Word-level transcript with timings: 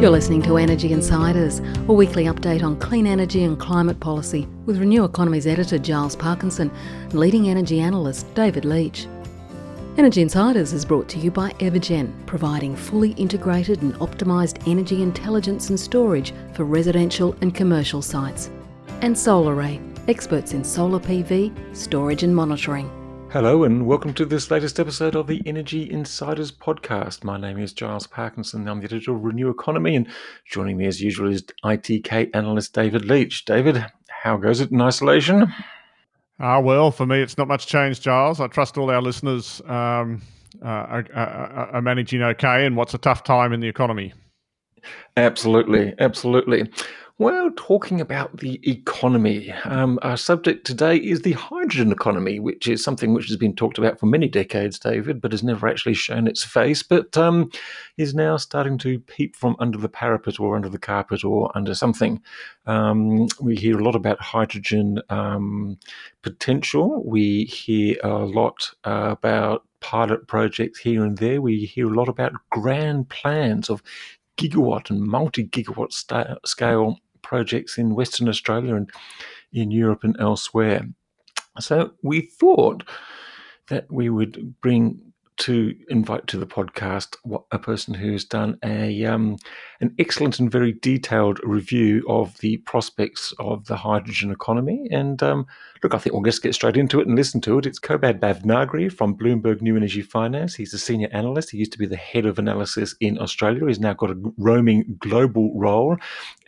You're 0.00 0.10
listening 0.10 0.42
to 0.42 0.58
Energy 0.58 0.92
Insiders, 0.92 1.58
a 1.88 1.92
weekly 1.92 2.26
update 2.26 2.62
on 2.62 2.78
clean 2.78 3.04
energy 3.04 3.42
and 3.42 3.58
climate 3.58 3.98
policy 3.98 4.46
with 4.64 4.78
Renew 4.78 5.02
Economy's 5.02 5.44
editor 5.44 5.76
Giles 5.76 6.14
Parkinson 6.14 6.70
and 7.02 7.14
leading 7.14 7.48
energy 7.48 7.80
analyst 7.80 8.32
David 8.36 8.64
Leach. 8.64 9.08
Energy 9.96 10.22
Insiders 10.22 10.72
is 10.72 10.84
brought 10.84 11.08
to 11.08 11.18
you 11.18 11.32
by 11.32 11.50
Evergen, 11.54 12.12
providing 12.26 12.76
fully 12.76 13.10
integrated 13.14 13.82
and 13.82 13.92
optimised 13.94 14.68
energy 14.68 15.02
intelligence 15.02 15.68
and 15.70 15.80
storage 15.80 16.32
for 16.54 16.62
residential 16.62 17.36
and 17.40 17.52
commercial 17.52 18.00
sites. 18.00 18.52
And 19.00 19.16
SolarAray, 19.16 19.80
experts 20.08 20.52
in 20.52 20.62
solar 20.62 21.00
PV, 21.00 21.76
storage 21.76 22.22
and 22.22 22.36
monitoring. 22.36 22.88
Hello, 23.30 23.62
and 23.62 23.86
welcome 23.86 24.14
to 24.14 24.24
this 24.24 24.50
latest 24.50 24.80
episode 24.80 25.14
of 25.14 25.26
the 25.26 25.42
Energy 25.44 25.90
Insiders 25.90 26.50
podcast. 26.50 27.24
My 27.24 27.36
name 27.36 27.58
is 27.58 27.74
Giles 27.74 28.06
Parkinson. 28.06 28.66
I'm 28.66 28.78
the 28.80 28.86
editor 28.86 29.14
of 29.14 29.22
Renew 29.22 29.50
Economy, 29.50 29.96
and 29.96 30.08
joining 30.50 30.78
me 30.78 30.86
as 30.86 31.02
usual 31.02 31.30
is 31.30 31.44
ITK 31.62 32.30
analyst 32.32 32.72
David 32.72 33.04
Leach. 33.04 33.44
David, 33.44 33.84
how 34.08 34.38
goes 34.38 34.62
it 34.62 34.70
in 34.70 34.80
isolation? 34.80 35.52
Ah, 36.40 36.58
well, 36.58 36.90
for 36.90 37.04
me, 37.04 37.20
it's 37.20 37.36
not 37.36 37.48
much 37.48 37.66
change, 37.66 38.00
Giles. 38.00 38.40
I 38.40 38.46
trust 38.46 38.78
all 38.78 38.90
our 38.90 39.02
listeners 39.02 39.60
um, 39.66 40.22
uh, 40.62 40.66
are, 40.66 41.06
are, 41.14 41.70
are 41.74 41.82
managing 41.82 42.22
okay 42.22 42.64
in 42.64 42.76
what's 42.76 42.94
a 42.94 42.98
tough 42.98 43.24
time 43.24 43.52
in 43.52 43.60
the 43.60 43.68
economy. 43.68 44.14
Absolutely, 45.18 45.92
absolutely. 45.98 46.70
Well, 47.20 47.50
talking 47.56 48.00
about 48.00 48.36
the 48.36 48.60
economy, 48.62 49.50
um, 49.64 49.98
our 50.02 50.16
subject 50.16 50.64
today 50.64 50.94
is 50.94 51.22
the 51.22 51.32
hydrogen 51.32 51.90
economy, 51.90 52.38
which 52.38 52.68
is 52.68 52.84
something 52.84 53.12
which 53.12 53.26
has 53.26 53.36
been 53.36 53.56
talked 53.56 53.76
about 53.76 53.98
for 53.98 54.06
many 54.06 54.28
decades, 54.28 54.78
David, 54.78 55.20
but 55.20 55.32
has 55.32 55.42
never 55.42 55.66
actually 55.66 55.94
shown 55.94 56.28
its 56.28 56.44
face, 56.44 56.80
but 56.84 57.16
um, 57.16 57.50
is 57.96 58.14
now 58.14 58.36
starting 58.36 58.78
to 58.78 59.00
peep 59.00 59.34
from 59.34 59.56
under 59.58 59.78
the 59.78 59.88
parapet 59.88 60.38
or 60.38 60.54
under 60.54 60.68
the 60.68 60.78
carpet 60.78 61.24
or 61.24 61.50
under 61.56 61.74
something. 61.74 62.22
Um, 62.66 63.26
we 63.40 63.56
hear 63.56 63.80
a 63.80 63.82
lot 63.82 63.96
about 63.96 64.20
hydrogen 64.20 65.02
um, 65.08 65.76
potential. 66.22 67.02
We 67.04 67.46
hear 67.46 67.96
a 68.04 68.26
lot 68.26 68.70
about 68.84 69.64
pilot 69.80 70.28
projects 70.28 70.78
here 70.78 71.04
and 71.04 71.18
there. 71.18 71.42
We 71.42 71.64
hear 71.64 71.88
a 71.88 71.96
lot 71.96 72.08
about 72.08 72.34
grand 72.50 73.08
plans 73.08 73.68
of 73.68 73.82
gigawatt 74.36 74.88
and 74.88 75.02
multi 75.02 75.48
gigawatt 75.48 75.92
scale 76.46 76.96
projects 77.22 77.78
in 77.78 77.94
Western 77.94 78.28
Australia 78.28 78.74
and 78.74 78.90
in 79.52 79.70
Europe 79.70 80.04
and 80.04 80.16
elsewhere. 80.20 80.86
So 81.60 81.92
we 82.02 82.22
thought 82.22 82.84
that 83.68 83.90
we 83.90 84.08
would 84.10 84.54
bring 84.60 85.07
to 85.38 85.74
invite 85.88 86.26
to 86.26 86.36
the 86.36 86.46
podcast 86.46 87.16
a 87.52 87.58
person 87.58 87.94
who's 87.94 88.24
done 88.24 88.58
a 88.64 89.04
um, 89.04 89.36
an 89.80 89.94
excellent 89.98 90.38
and 90.38 90.50
very 90.50 90.72
detailed 90.72 91.40
review 91.44 92.04
of 92.08 92.36
the 92.38 92.56
prospects 92.58 93.32
of 93.38 93.64
the 93.66 93.76
hydrogen 93.76 94.30
economy. 94.32 94.88
And 94.90 95.22
um, 95.22 95.46
look, 95.82 95.94
I 95.94 95.98
think 95.98 96.14
we'll 96.14 96.24
just 96.24 96.42
get 96.42 96.54
straight 96.54 96.76
into 96.76 97.00
it 97.00 97.06
and 97.06 97.16
listen 97.16 97.40
to 97.42 97.58
it. 97.58 97.66
It's 97.66 97.78
Kobad 97.78 98.18
Bhavnagri 98.18 98.92
from 98.92 99.16
Bloomberg 99.16 99.62
New 99.62 99.76
Energy 99.76 100.02
Finance. 100.02 100.56
He's 100.56 100.74
a 100.74 100.78
senior 100.78 101.08
analyst. 101.12 101.50
He 101.50 101.58
used 101.58 101.72
to 101.72 101.78
be 101.78 101.86
the 101.86 101.96
head 101.96 102.26
of 102.26 102.38
analysis 102.38 102.96
in 103.00 103.20
Australia. 103.20 103.66
He's 103.66 103.78
now 103.78 103.94
got 103.94 104.10
a 104.10 104.32
roaming 104.36 104.96
global 104.98 105.52
role, 105.54 105.96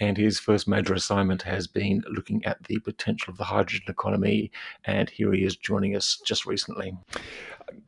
and 0.01 0.17
his 0.17 0.41
first 0.41 0.67
major 0.67 0.95
assignment 0.95 1.43
has 1.43 1.69
been 1.69 2.03
looking 2.11 2.45
at 2.45 2.65
the 2.65 2.79
potential 2.81 3.31
of 3.31 3.39
the 3.39 3.45
hydrogen 3.45 3.87
economy. 3.89 4.51
And 4.85 5.09
here 5.09 5.33
he 5.33 5.45
is 5.45 5.57
joining 5.57 5.95
us 5.95 6.21
just 6.27 6.47
recently. 6.47 6.95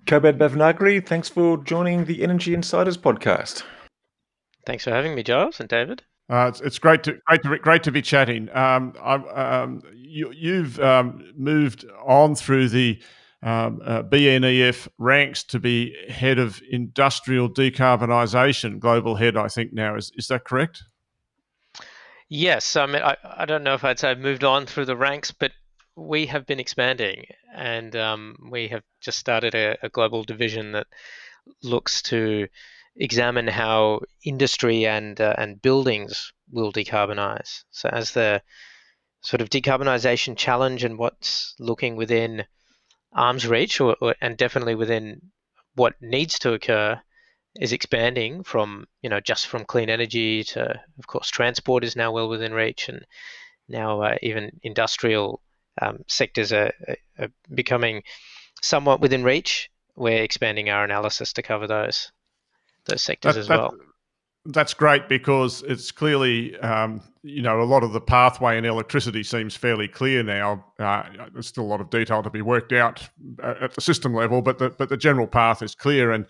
Kobad 0.07 0.39
Bhavnagri, 0.39 1.07
thanks 1.07 1.29
for 1.29 1.57
joining 1.59 2.05
the 2.05 2.23
Energy 2.23 2.55
Insiders 2.55 2.99
podcast. 2.99 3.63
Thanks 4.67 4.85
for 4.85 4.91
having 4.91 5.15
me, 5.15 5.23
Giles 5.23 5.61
and 5.61 5.69
David. 5.69 6.03
Uh, 6.31 6.47
it's, 6.49 6.61
it's, 6.61 6.79
great 6.79 7.03
to 7.03 7.19
great 7.27 7.43
to 7.43 7.59
great 7.59 7.83
to 7.83 7.91
be 7.91 8.01
chatting. 8.01 8.49
Um, 8.57 8.95
um, 9.03 9.83
you, 9.95 10.63
have 10.63 10.81
um, 10.81 11.33
moved 11.37 11.85
on 12.05 12.35
through 12.35 12.69
the 12.69 13.03
um, 13.43 13.81
uh, 13.85 14.03
BNEF 14.05 14.89
ranks 14.99 15.43
to 15.45 15.59
be 15.59 15.95
head 16.09 16.39
of 16.39 16.63
industrial 16.71 17.51
decarbonisation, 17.51 18.79
global 18.79 19.17
head. 19.17 19.37
I 19.37 19.49
think 19.49 19.73
now 19.73 19.97
is 19.97 20.13
is 20.17 20.29
that 20.29 20.45
correct? 20.45 20.83
Yes, 22.29 22.77
I 22.77 22.87
mean 22.87 23.03
I, 23.03 23.17
I 23.25 23.45
don't 23.45 23.65
know 23.65 23.75
if 23.75 23.85
I'd 23.85 23.99
say 23.99 24.11
I've 24.11 24.19
moved 24.19 24.45
on 24.45 24.65
through 24.65 24.87
the 24.87 24.97
ranks, 24.97 25.33
but 25.33 25.53
we 25.97 26.27
have 26.27 26.47
been 26.47 26.61
expanding, 26.61 27.27
and 27.55 27.95
um, 27.97 28.37
we 28.51 28.69
have 28.69 28.83
just 29.01 29.19
started 29.19 29.55
a, 29.55 29.77
a, 29.83 29.89
global 29.89 30.25
division 30.25 30.73
that 30.73 30.87
looks 31.63 32.03
to 32.03 32.49
examine 32.97 33.47
how 33.47 34.01
industry 34.25 34.87
and 34.87 35.21
uh, 35.21 35.35
and 35.39 35.61
buildings 35.61 36.33
will 36.51 36.73
decarbonize. 36.73 37.65
So 37.71 37.89
as 37.91 38.13
the 38.13 38.43
sort 39.23 39.41
of 39.41 39.51
decarbonization 39.51 40.37
challenge 40.37 40.85
and 40.85 40.99
what's 40.99 41.55
looking 41.59 41.97
within 41.97 42.45
arm's 43.13 43.47
reach, 43.47 43.81
or, 43.81 43.97
or 44.01 44.15
and 44.21 44.37
definitely 44.37 44.75
within 44.75 45.21
what 45.75 45.95
needs 46.01 46.39
to 46.41 46.55
occur, 46.55 47.01
is 47.57 47.73
expanding 47.73 48.43
from 48.43 48.87
you 49.03 49.11
know 49.11 49.21
just 49.21 49.47
from 49.47 49.65
clean 49.65 49.91
energy 49.91 50.43
to 50.45 50.81
of 50.99 51.07
course 51.07 51.29
transport 51.29 51.85
is 51.85 51.97
now 51.97 52.11
well 52.11 52.29
within 52.29 52.55
reach 52.55 52.89
and 52.89 53.05
now 53.69 54.01
uh, 54.01 54.17
even 54.23 54.59
industrial 54.63 55.43
um, 55.81 56.05
sectors 56.09 56.53
are, 56.53 56.73
are, 57.19 57.29
becoming 57.55 58.03
somewhat 58.61 59.01
within 59.01 59.25
reach, 59.25 59.71
we're 59.97 60.23
expanding 60.23 60.69
our 60.69 60.85
analysis 60.85 61.33
to 61.35 61.43
cover 61.43 61.67
those 61.67 62.13
those 62.87 63.03
sectors 63.03 63.35
that, 63.35 63.41
as 63.41 63.49
that, 63.49 63.59
well. 63.59 63.75
That's 64.47 64.75
great 64.75 65.09
because 65.09 65.63
it's 65.63 65.93
clearly, 65.93 66.59
um, 66.59 67.01
you 67.23 67.43
know, 67.43 67.61
a 67.61 67.65
lot 67.65 67.85
of 67.85 67.93
the 67.93 68.01
pathway 68.01 68.59
in 68.59 68.65
electricity 68.65 69.23
seems 69.23 69.55
fairly 69.55 69.87
clear 69.87 70.25
now. 70.25 70.65
Uh, 70.81 71.05
there's 71.33 71.47
still 71.47 71.63
a 71.63 71.67
lot 71.67 71.81
of 71.81 71.91
detail 71.91 72.25
to 72.25 72.31
be 72.31 72.43
worked 72.43 72.73
out 72.73 73.09
uh, 73.41 73.55
at 73.61 73.75
the 73.75 73.81
system 73.81 74.15
level, 74.15 74.43
but 74.43 74.59
the 74.59 74.71
but 74.71 74.89
the 74.89 74.97
general 74.97 75.29
path 75.29 75.63
is 75.63 75.77
clear. 75.77 76.11
And 76.11 76.27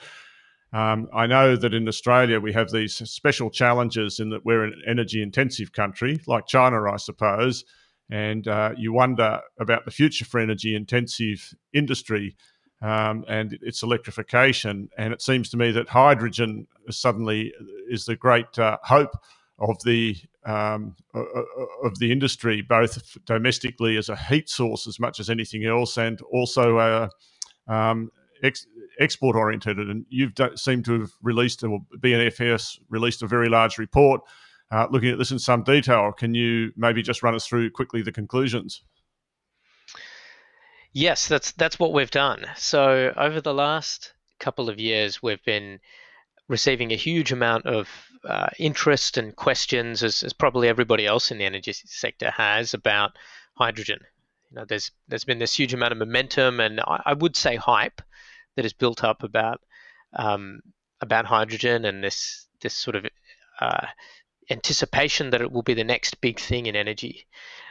um, 0.75 1.09
I 1.15 1.27
know 1.27 1.57
that 1.57 1.73
in 1.73 1.89
Australia 1.89 2.39
we 2.39 2.53
have 2.53 2.71
these 2.71 2.95
special 3.11 3.51
challenges 3.51 4.21
in 4.21 4.29
that 4.31 4.45
we're 4.45 4.65
an 4.65 4.83
energy 4.87 5.23
intensive 5.23 5.73
country, 5.73 6.21
like 6.27 6.47
China, 6.47 6.91
I 6.91 6.97
suppose 6.99 7.65
and 8.13 8.47
uh, 8.47 8.73
you 8.77 8.93
wonder 8.93 9.41
about 9.59 9.87
the 9.87 9.91
future 9.91 10.27
for 10.27 10.39
energy 10.39 10.77
intensive 10.77 11.55
industry 11.73 12.37
um, 12.83 13.25
and 13.27 13.59
its 13.63 13.83
electrification. 13.83 14.91
And 14.99 15.15
it 15.15 15.23
seems 15.23 15.49
to 15.51 15.57
me 15.57 15.71
that 15.73 15.89
hydrogen 15.89 16.67
suddenly 16.91 17.55
is 17.89 18.05
the 18.05 18.15
great 18.15 18.59
uh, 18.59 18.77
hope 18.83 19.17
of 19.59 19.83
the 19.87 20.17
um, 20.45 20.95
of 21.15 21.99
the 22.01 22.13
industry, 22.13 22.61
both 22.61 23.17
domestically 23.25 23.97
as 23.97 24.11
a 24.11 24.17
heat 24.17 24.51
source 24.51 24.87
as 24.87 25.01
much 25.01 25.19
as 25.19 25.31
anything 25.31 25.65
else, 25.65 25.97
and 25.97 26.21
also 26.33 26.77
uh, 26.79 27.09
um, 27.67 28.11
ex- 28.43 28.67
export 29.01 29.37
oriented. 29.37 29.79
And 29.79 30.05
you've 30.11 30.35
do- 30.35 30.57
seemed 30.57 30.85
to 30.87 31.01
have 31.01 31.13
released, 31.23 31.65
or 31.65 31.79
BNEF's 31.97 32.79
released 32.91 33.23
a 33.23 33.27
very 33.27 33.49
large 33.49 33.79
report 33.79 34.21
uh, 34.73 34.87
looking 34.91 35.11
at 35.11 35.19
this 35.19 35.31
in 35.31 35.39
some 35.39 35.63
detail. 35.63 36.13
Can 36.13 36.35
you 36.35 36.73
maybe 36.77 37.03
just 37.03 37.23
run 37.23 37.35
us 37.35 37.47
through 37.47 37.71
quickly 37.71 38.03
the 38.03 38.13
conclusions? 38.13 38.83
Yes, 40.93 41.29
that's 41.29 41.53
that's 41.53 41.79
what 41.79 41.93
we've 41.93 42.11
done. 42.11 42.47
So 42.57 43.13
over 43.17 43.41
the 43.41 43.55
last 43.55 44.13
couple 44.39 44.69
of 44.69 44.81
years, 44.81 45.23
we've 45.23 45.45
been 45.45 45.81
receiving 46.49 46.93
a 46.93 46.97
huge 46.97 47.33
amount 47.33 47.67
of 47.67 47.89
uh, 48.29 48.49
interest 48.59 49.17
and 49.17 49.35
questions, 49.35 50.03
as, 50.03 50.23
as 50.23 50.33
probably 50.33 50.69
everybody 50.69 51.07
else 51.07 51.31
in 51.31 51.39
the 51.39 51.45
energy 51.45 51.73
sector 51.73 52.31
has, 52.31 52.75
about 52.75 53.13
hydrogen. 53.55 54.01
You 54.51 54.57
know, 54.57 54.65
there's 54.65 54.91
there's 55.09 55.25
been 55.25 55.39
this 55.39 55.59
huge 55.59 55.75
amount 55.75 55.93
of 55.93 55.99
momentum, 55.99 56.61
and 56.61 56.81
I, 56.81 57.03
I 57.07 57.13
would 57.15 57.37
say 57.37 57.57
hype 57.57 58.03
that 58.57 58.65
has 58.65 58.73
built 58.75 59.03
up 59.05 59.23
about 59.23 59.61
um, 60.15 60.61
about 61.01 61.25
hydrogen 61.27 61.85
and 61.85 62.05
this 62.05 62.47
this 62.61 62.75
sort 62.75 62.97
of 62.97 63.07
uh, 63.61 63.87
anticipation 64.53 65.31
that 65.31 65.41
it 65.41 65.51
will 65.51 65.63
be 65.63 65.75
the 65.75 65.85
next 65.85 66.21
big 66.21 66.39
thing 66.39 66.67
in 66.67 66.77
energy. 66.77 67.27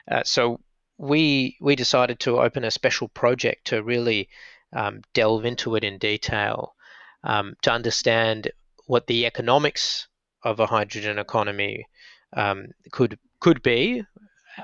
Uh, 0.09 0.23
so 0.25 0.59
we 0.97 1.57
we 1.61 1.75
decided 1.75 2.19
to 2.19 2.39
open 2.39 2.63
a 2.63 2.71
special 2.71 3.07
project 3.07 3.65
to 3.67 3.83
really 3.83 4.29
um, 4.73 5.01
delve 5.13 5.45
into 5.45 5.75
it 5.75 5.83
in 5.83 5.97
detail 5.97 6.75
um, 7.23 7.55
to 7.61 7.71
understand 7.71 8.51
what 8.85 9.07
the 9.07 9.25
economics 9.25 10.07
of 10.43 10.59
a 10.59 10.65
hydrogen 10.65 11.19
economy 11.19 11.85
um, 12.33 12.67
could 12.91 13.17
could 13.39 13.61
be 13.61 14.03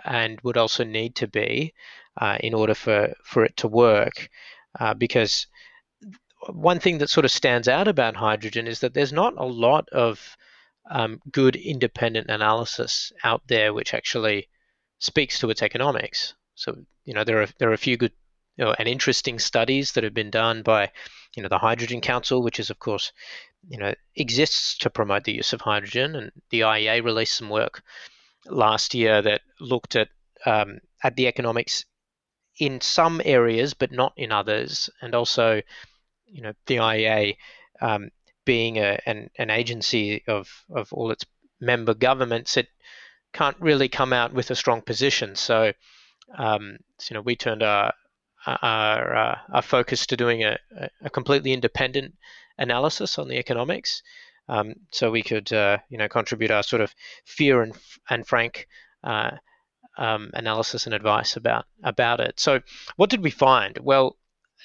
and 0.05 0.39
would 0.41 0.57
also 0.57 0.83
need 0.83 1.15
to 1.15 1.27
be 1.27 1.73
uh, 2.19 2.37
in 2.39 2.53
order 2.53 2.73
for 2.73 3.13
for 3.23 3.43
it 3.45 3.55
to 3.57 3.67
work 3.67 4.29
uh, 4.79 4.93
because 4.93 5.47
one 6.49 6.79
thing 6.79 6.99
that 6.99 7.09
sort 7.09 7.25
of 7.25 7.31
stands 7.31 7.67
out 7.67 7.87
about 7.87 8.15
hydrogen 8.15 8.67
is 8.67 8.79
that 8.79 8.93
there's 8.93 9.13
not 9.13 9.33
a 9.37 9.45
lot 9.45 9.87
of 9.89 10.37
um, 10.89 11.19
good 11.31 11.55
independent 11.55 12.29
analysis 12.29 13.11
out 13.23 13.41
there 13.47 13.73
which 13.73 13.93
actually 13.93 14.47
speaks 14.99 15.39
to 15.39 15.49
its 15.49 15.61
economics. 15.61 16.33
So 16.55 16.75
you 17.05 17.13
know 17.13 17.23
there 17.23 17.41
are 17.41 17.47
there 17.59 17.69
are 17.69 17.73
a 17.73 17.77
few 17.77 17.97
good 17.97 18.13
you 18.57 18.65
know, 18.65 18.73
and 18.79 18.87
interesting 18.87 19.37
studies 19.37 19.91
that 19.91 20.03
have 20.03 20.15
been 20.15 20.31
done 20.31 20.63
by 20.63 20.91
you 21.35 21.43
know 21.43 21.49
the 21.49 21.59
Hydrogen 21.59 22.01
Council, 22.01 22.41
which 22.41 22.59
is 22.59 22.69
of 22.69 22.79
course 22.79 23.11
you 23.67 23.77
know, 23.77 23.93
exists 24.15 24.77
to 24.77 24.89
promote 24.89 25.23
the 25.23 25.33
use 25.33 25.53
of 25.53 25.61
hydrogen, 25.61 26.15
and 26.15 26.31
the 26.49 26.61
IEA 26.61 27.03
released 27.03 27.35
some 27.35 27.49
work 27.49 27.83
last 28.45 28.93
year 28.93 29.21
that 29.21 29.41
looked 29.59 29.95
at 29.95 30.09
um, 30.45 30.79
at 31.03 31.15
the 31.15 31.27
economics 31.27 31.85
in 32.59 32.81
some 32.81 33.21
areas, 33.25 33.73
but 33.73 33.91
not 33.91 34.13
in 34.15 34.31
others, 34.31 34.89
and 35.01 35.13
also, 35.13 35.61
you 36.25 36.41
know, 36.41 36.53
the 36.65 36.77
IEA 36.77 37.37
um, 37.81 38.09
being 38.47 38.77
a, 38.77 38.97
an, 39.05 39.29
an 39.37 39.49
agency 39.49 40.23
of, 40.27 40.47
of 40.73 40.91
all 40.93 41.11
its 41.11 41.25
member 41.59 41.93
governments, 41.93 42.55
it 42.55 42.67
can't 43.33 43.57
really 43.59 43.89
come 43.89 44.13
out 44.13 44.33
with 44.33 44.49
a 44.49 44.55
strong 44.55 44.81
position. 44.81 45.35
So, 45.35 45.73
um, 46.37 46.77
you 47.09 47.13
know, 47.13 47.21
we 47.21 47.35
turned 47.35 47.61
our 47.61 47.93
our, 48.45 49.15
uh, 49.15 49.37
our 49.51 49.61
focus 49.61 50.05
to 50.05 50.15
doing 50.15 50.45
a, 50.45 50.57
a 51.01 51.09
completely 51.09 51.51
independent 51.51 52.15
analysis 52.57 53.19
on 53.19 53.27
the 53.27 53.37
economics, 53.37 54.01
um, 54.47 54.73
so 54.91 55.11
we 55.11 55.21
could 55.21 55.51
uh, 55.51 55.79
you 55.89 55.97
know 55.97 56.07
contribute 56.07 56.51
our 56.51 56.63
sort 56.63 56.81
of 56.81 56.95
fear 57.25 57.61
and 57.61 57.73
and 58.09 58.25
frank 58.25 58.67
uh, 59.03 59.31
um, 59.97 60.31
analysis 60.33 60.85
and 60.85 60.95
advice 60.95 61.35
about 61.35 61.65
about 61.83 62.21
it. 62.21 62.39
So 62.39 62.61
what 62.95 63.09
did 63.09 63.21
we 63.21 63.31
find? 63.31 63.77
Well, 63.81 64.15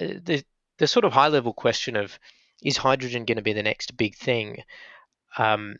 uh, 0.01 0.15
the 0.23 0.45
the 0.79 0.87
sort 0.87 1.05
of 1.05 1.13
high 1.13 1.29
level 1.29 1.53
question 1.53 1.97
of 1.97 2.19
is 2.63 2.77
hydrogen 2.77 3.25
going 3.25 3.37
to 3.37 3.43
be 3.43 3.53
the 3.53 3.63
next 3.63 3.97
big 3.97 4.17
thing? 4.17 4.63
Um, 5.37 5.77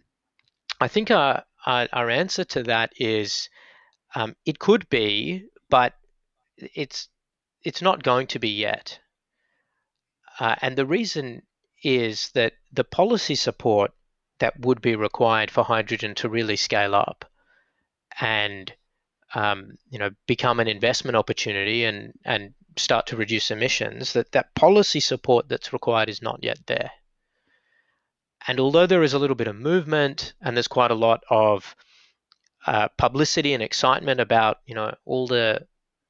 I 0.81 0.89
think 0.89 1.11
our, 1.11 1.45
our, 1.67 1.89
our 1.93 2.11
answer 2.11 2.45
to 2.45 2.63
that 2.65 2.93
is 2.97 3.49
um, 4.15 4.37
it 4.45 4.59
could 4.59 4.89
be, 4.89 5.47
but 5.71 5.95
it's 6.57 7.09
it's 7.63 7.83
not 7.83 8.03
going 8.03 8.27
to 8.29 8.39
be 8.39 8.49
yet. 8.49 8.99
Uh, 10.41 10.57
and 10.61 10.77
the 10.77 10.87
reason 10.87 11.43
is 11.83 12.31
that 12.31 12.55
the 12.73 12.85
policy 12.85 13.35
support 13.35 13.93
that 14.39 14.59
would 14.61 14.81
be 14.81 14.97
required 14.97 15.51
for 15.51 15.63
hydrogen 15.63 16.15
to 16.17 16.29
really 16.29 16.57
scale 16.57 16.95
up 16.95 17.25
and 18.21 18.73
um, 19.35 19.79
you 19.91 19.99
know 19.99 20.11
become 20.27 20.61
an 20.61 20.69
investment 20.69 21.17
opportunity 21.17 21.85
and 21.85 22.13
and 22.25 22.55
start 22.77 23.07
to 23.07 23.17
reduce 23.17 23.51
emissions 23.51 24.13
that 24.13 24.33
that 24.33 24.55
policy 24.55 25.01
support 25.01 25.49
that's 25.49 25.73
required 25.73 26.09
is 26.09 26.23
not 26.23 26.43
yet 26.43 26.59
there. 26.67 26.91
And 28.47 28.59
although 28.59 28.87
there 28.87 29.03
is 29.03 29.13
a 29.13 29.19
little 29.19 29.37
bit 29.37 29.47
of 29.47 29.57
movement 29.57 30.35
and 30.41 30.57
there's 30.57 30.69
quite 30.69 30.91
a 30.91 30.97
lot 30.97 31.23
of 31.31 31.77
uh, 32.67 32.89
publicity 32.97 33.55
and 33.55 33.63
excitement 33.63 34.21
about 34.21 34.59
you 34.67 34.75
know 34.75 34.95
all 35.05 35.27
the 35.27 35.67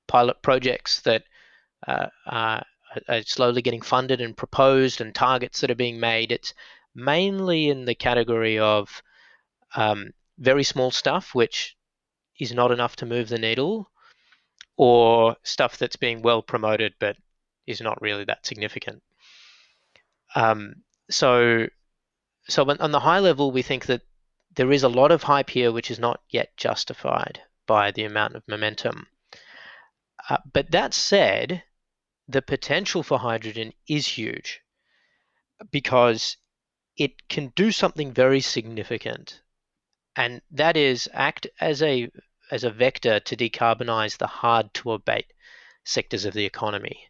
pilot 0.06 0.42
projects 0.42 1.00
that 1.02 1.24
uh, 1.86 2.08
are, 2.26 2.64
slowly 3.24 3.62
getting 3.62 3.80
funded 3.80 4.20
and 4.20 4.36
proposed 4.36 5.00
and 5.00 5.14
targets 5.14 5.60
that 5.60 5.70
are 5.70 5.74
being 5.74 5.98
made 5.98 6.30
it's 6.30 6.52
mainly 6.94 7.70
in 7.70 7.86
the 7.86 7.94
category 7.94 8.58
of 8.58 9.02
um, 9.74 10.12
very 10.38 10.62
small 10.62 10.90
stuff 10.90 11.34
which 11.34 11.74
is 12.38 12.52
not 12.52 12.72
enough 12.72 12.96
to 12.96 13.06
move 13.06 13.28
the 13.28 13.38
needle, 13.38 13.90
or 14.82 15.36
stuff 15.44 15.78
that's 15.78 15.94
being 15.94 16.22
well 16.22 16.42
promoted 16.42 16.92
but 16.98 17.16
is 17.68 17.80
not 17.80 18.02
really 18.02 18.24
that 18.24 18.44
significant. 18.44 19.00
Um, 20.34 20.82
so, 21.08 21.68
so 22.48 22.68
on 22.68 22.90
the 22.90 22.98
high 22.98 23.20
level, 23.20 23.52
we 23.52 23.62
think 23.62 23.86
that 23.86 24.02
there 24.56 24.72
is 24.72 24.82
a 24.82 24.88
lot 24.88 25.12
of 25.12 25.22
hype 25.22 25.50
here 25.50 25.70
which 25.70 25.88
is 25.88 26.00
not 26.00 26.20
yet 26.30 26.56
justified 26.56 27.40
by 27.68 27.92
the 27.92 28.02
amount 28.02 28.34
of 28.34 28.42
momentum. 28.48 29.06
Uh, 30.28 30.38
but 30.52 30.72
that 30.72 30.94
said, 30.94 31.62
the 32.26 32.42
potential 32.42 33.04
for 33.04 33.20
hydrogen 33.20 33.72
is 33.88 34.04
huge 34.04 34.62
because 35.70 36.38
it 36.96 37.28
can 37.28 37.52
do 37.54 37.70
something 37.70 38.10
very 38.10 38.40
significant 38.40 39.42
and 40.16 40.42
that 40.50 40.76
is 40.76 41.08
act 41.12 41.46
as 41.60 41.82
a 41.82 42.10
as 42.52 42.64
a 42.64 42.70
vector 42.70 43.18
to 43.18 43.36
decarbonize 43.36 44.18
the 44.18 44.26
hard 44.26 44.72
to 44.74 44.92
abate 44.92 45.32
sectors 45.84 46.26
of 46.26 46.34
the 46.34 46.44
economy. 46.44 47.08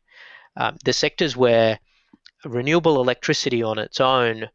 Um, 0.56 0.78
the 0.84 0.92
sectors 0.92 1.36
where 1.36 1.80
renewable 2.44 3.00
electricity 3.00 3.62
on 3.62 3.78
its 3.78 4.00
own 4.00 4.48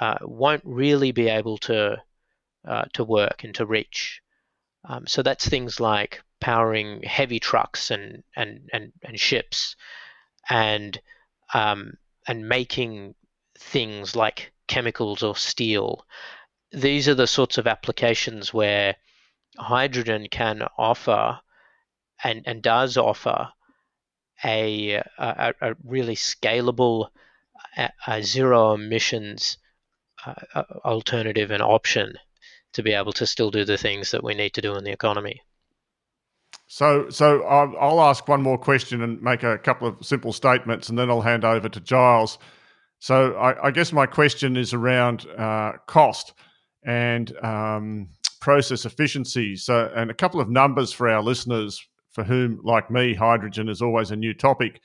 uh, 0.00 0.18
won't 0.22 0.62
really 0.64 1.12
be 1.12 1.28
able 1.28 1.58
to 1.58 2.02
uh, 2.66 2.84
to 2.94 3.04
work 3.04 3.44
and 3.44 3.54
to 3.54 3.64
reach. 3.64 4.20
Um, 4.88 5.06
so 5.06 5.22
that's 5.22 5.48
things 5.48 5.80
like 5.80 6.22
powering 6.40 7.02
heavy 7.04 7.38
trucks 7.38 7.90
and 7.90 8.24
and 8.34 8.68
and, 8.72 8.92
and 9.02 9.20
ships, 9.20 9.76
and 10.50 11.00
um, 11.54 11.94
and 12.26 12.48
making 12.48 13.14
things 13.56 14.16
like 14.16 14.52
chemicals 14.66 15.22
or 15.22 15.36
steel 15.36 16.04
these 16.74 17.06
are 17.08 17.14
the 17.14 17.26
sorts 17.26 17.56
of 17.56 17.66
applications 17.66 18.52
where 18.52 18.96
hydrogen 19.56 20.26
can 20.30 20.62
offer 20.78 21.40
and, 22.22 22.42
and 22.46 22.62
does 22.62 22.96
offer 22.96 23.48
a, 24.44 24.94
a, 25.18 25.54
a 25.60 25.74
really 25.84 26.16
scalable 26.16 27.08
a, 27.76 27.90
a 28.06 28.22
zero 28.22 28.74
emissions 28.74 29.58
uh, 30.26 30.62
alternative 30.84 31.50
and 31.50 31.62
option 31.62 32.14
to 32.72 32.82
be 32.82 32.92
able 32.92 33.12
to 33.12 33.26
still 33.26 33.50
do 33.50 33.64
the 33.64 33.78
things 33.78 34.10
that 34.10 34.24
we 34.24 34.34
need 34.34 34.50
to 34.54 34.60
do 34.60 34.74
in 34.74 34.84
the 34.84 34.90
economy. 34.90 35.40
So, 36.66 37.08
so 37.10 37.42
I'll, 37.44 37.74
I'll 37.78 38.00
ask 38.00 38.26
one 38.26 38.42
more 38.42 38.58
question 38.58 39.02
and 39.02 39.20
make 39.22 39.42
a 39.42 39.58
couple 39.58 39.86
of 39.86 40.04
simple 40.04 40.32
statements, 40.32 40.88
and 40.88 40.98
then 40.98 41.10
I'll 41.10 41.20
hand 41.20 41.44
over 41.44 41.68
to 41.68 41.80
Giles. 41.80 42.38
So, 42.98 43.34
I, 43.34 43.66
I 43.66 43.70
guess 43.70 43.92
my 43.92 44.06
question 44.06 44.56
is 44.56 44.72
around 44.72 45.26
uh, 45.38 45.72
cost 45.86 46.32
and 46.84 47.36
um, 47.44 48.08
process 48.44 48.84
efficiency. 48.84 49.56
So, 49.56 49.90
and 49.96 50.10
a 50.10 50.14
couple 50.14 50.38
of 50.38 50.50
numbers 50.50 50.92
for 50.92 51.08
our 51.08 51.22
listeners 51.22 51.82
for 52.10 52.24
whom, 52.24 52.60
like 52.62 52.90
me, 52.90 53.14
hydrogen 53.14 53.70
is 53.70 53.80
always 53.80 54.10
a 54.10 54.16
new 54.16 54.34
topic. 54.34 54.82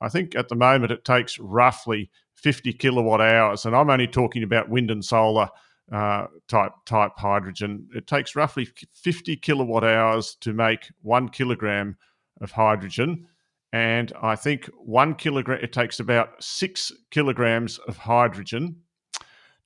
I 0.00 0.08
think 0.08 0.34
at 0.34 0.48
the 0.48 0.54
moment 0.54 0.92
it 0.92 1.04
takes 1.04 1.38
roughly 1.38 2.10
50 2.36 2.72
kilowatt 2.72 3.20
hours, 3.20 3.66
and 3.66 3.76
I'm 3.76 3.90
only 3.90 4.06
talking 4.06 4.42
about 4.42 4.70
wind 4.70 4.90
and 4.90 5.04
solar 5.04 5.50
uh, 5.92 6.28
type 6.48 6.72
type 6.86 7.12
hydrogen. 7.18 7.86
It 7.94 8.06
takes 8.06 8.34
roughly 8.34 8.66
50 8.94 9.36
kilowatt 9.36 9.84
hours 9.84 10.34
to 10.40 10.54
make 10.54 10.88
one 11.02 11.28
kilogram 11.28 11.98
of 12.40 12.50
hydrogen, 12.52 13.26
and 13.74 14.10
I 14.22 14.36
think 14.36 14.70
one 14.78 15.16
kilogram 15.16 15.62
it 15.62 15.74
takes 15.74 16.00
about 16.00 16.42
six 16.42 16.90
kilograms 17.10 17.76
of 17.86 17.98
hydrogen 17.98 18.76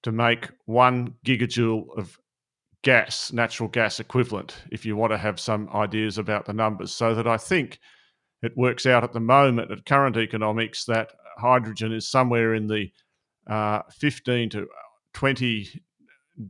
to 0.02 0.10
make 0.10 0.48
one 0.64 1.14
gigajoule 1.24 1.96
of 1.96 2.18
gas, 2.86 3.32
natural 3.32 3.68
gas 3.68 3.98
equivalent, 3.98 4.62
if 4.70 4.86
you 4.86 4.94
want 4.94 5.12
to 5.12 5.18
have 5.18 5.40
some 5.40 5.68
ideas 5.74 6.18
about 6.18 6.46
the 6.46 6.52
numbers. 6.52 6.92
So 6.92 7.16
that 7.16 7.26
I 7.26 7.36
think 7.36 7.80
it 8.42 8.56
works 8.56 8.86
out 8.86 9.02
at 9.02 9.12
the 9.12 9.18
moment 9.18 9.72
at 9.72 9.84
current 9.86 10.16
economics 10.16 10.84
that 10.84 11.10
hydrogen 11.36 11.92
is 11.92 12.08
somewhere 12.08 12.54
in 12.54 12.68
the 12.68 12.92
uh, 13.48 13.82
15 13.90 14.50
to 14.50 14.68
20 15.14 15.82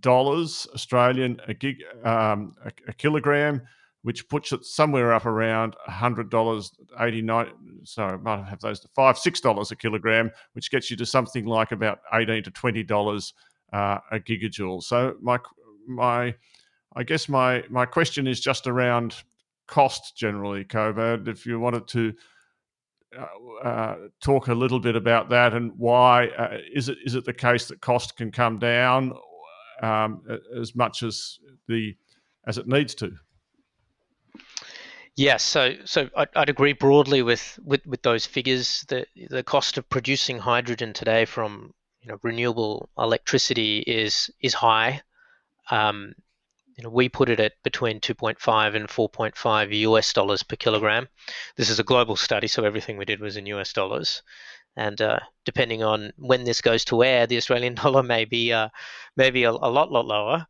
dollars 0.01 0.67
Australian 0.75 1.41
a 1.47 1.55
gig 1.55 1.77
um, 2.05 2.53
a, 2.65 2.73
a, 2.89 2.93
kilogram, 2.93 3.63
which 4.03 4.29
puts 4.29 4.53
it 4.53 4.65
somewhere 4.65 5.13
up 5.13 5.27
around 5.27 5.77
hundred 5.87 6.29
dollars 6.29 6.73
eighty 6.99 7.23
nine. 7.23 7.47
Sorry, 7.85 8.15
I 8.15 8.17
might 8.17 8.45
have 8.45 8.61
those 8.61 8.81
to 8.81 8.89
five 8.97 9.17
six 9.17 9.41
dollars 9.41 9.71
a 9.71 9.77
kilogram, 9.77 10.33
which 10.55 10.73
gets 10.73 10.91
you 10.91 10.97
to 10.97 11.07
something 11.07 11.47
like 11.47 11.71
about 11.71 12.01
eighteen 12.13 12.43
to 12.43 12.51
twenty 12.51 12.83
dollars 12.83 13.33
uh, 13.73 13.99
a 14.11 14.19
gigajoule. 14.19 14.83
So 14.83 15.15
my 15.23 15.39
my 15.87 16.35
I 16.95 17.03
guess 17.03 17.29
my 17.29 17.65
my 17.71 17.87
question 17.87 18.27
is 18.27 18.41
just 18.41 18.67
around 18.67 19.15
cost 19.67 20.17
generally, 20.17 20.65
Kobad. 20.65 21.29
If 21.29 21.47
you 21.47 21.61
wanted 21.61 21.87
to 21.89 22.15
uh, 23.17 23.67
uh, 23.67 23.97
talk 24.23 24.49
a 24.49 24.55
little 24.55 24.81
bit 24.81 24.97
about 24.97 25.29
that 25.31 25.55
and 25.55 25.73
why 25.77 26.29
uh, 26.29 26.59
is 26.75 26.89
it 26.89 26.99
is 27.05 27.15
it 27.15 27.25
the 27.25 27.33
case 27.33 27.67
that 27.69 27.81
cost 27.81 28.17
can 28.17 28.31
come 28.31 28.59
down 28.59 29.13
um, 29.83 30.23
as 30.59 30.75
much 30.75 31.03
as 31.03 31.39
the 31.69 31.95
as 32.47 32.59
it 32.59 32.67
needs 32.67 32.95
to? 32.97 33.13
Yes, 35.17 35.43
so 35.43 35.75
so 35.87 36.11
I'd, 36.15 36.29
I'd, 36.37 36.51
agree 36.51 36.75
broadly 36.75 37.23
with, 37.23 37.59
with, 37.65 37.87
with 37.87 38.03
those 38.03 38.27
figures. 38.27 38.85
The 38.89 39.07
the 39.31 39.43
cost 39.43 39.79
of 39.79 39.89
producing 39.89 40.39
hydrogen 40.39 40.93
today 40.93 41.25
from 41.25 41.73
you 42.03 42.09
know 42.09 42.19
renewable 42.23 42.91
electricity 42.99 43.79
is 43.79 44.31
is 44.43 44.53
high. 44.53 45.03
Um, 45.71 46.15
you 46.77 46.85
know, 46.85 46.91
we 46.91 47.09
put 47.09 47.31
it 47.31 47.41
at 47.41 47.55
between 47.63 48.01
2.5 48.01 48.75
and 48.75 48.89
4.5 48.89 49.79
US 49.79 50.13
dollars 50.13 50.43
per 50.43 50.57
kilogram. 50.57 51.09
This 51.57 51.71
is 51.71 51.79
a 51.79 51.85
global 51.85 52.17
study, 52.17 52.49
so 52.49 52.65
everything 52.65 52.99
we 52.99 53.07
did 53.07 53.21
was 53.21 53.37
in 53.37 53.47
US 53.47 53.73
dollars. 53.73 54.23
And 54.77 55.01
uh, 55.01 55.21
depending 55.47 55.83
on 55.83 56.13
when 56.19 56.45
this 56.45 56.61
goes 56.61 56.85
to 56.87 57.03
air, 57.03 57.27
the 57.27 57.39
Australian 57.39 57.75
dollar 57.83 58.03
may 58.03 58.27
be 58.27 58.53
uh, 58.53 58.69
maybe 59.17 59.45
a, 59.45 59.51
a, 59.51 59.53
lot 59.53 59.91
lot 59.91 60.07
lower. 60.07 60.47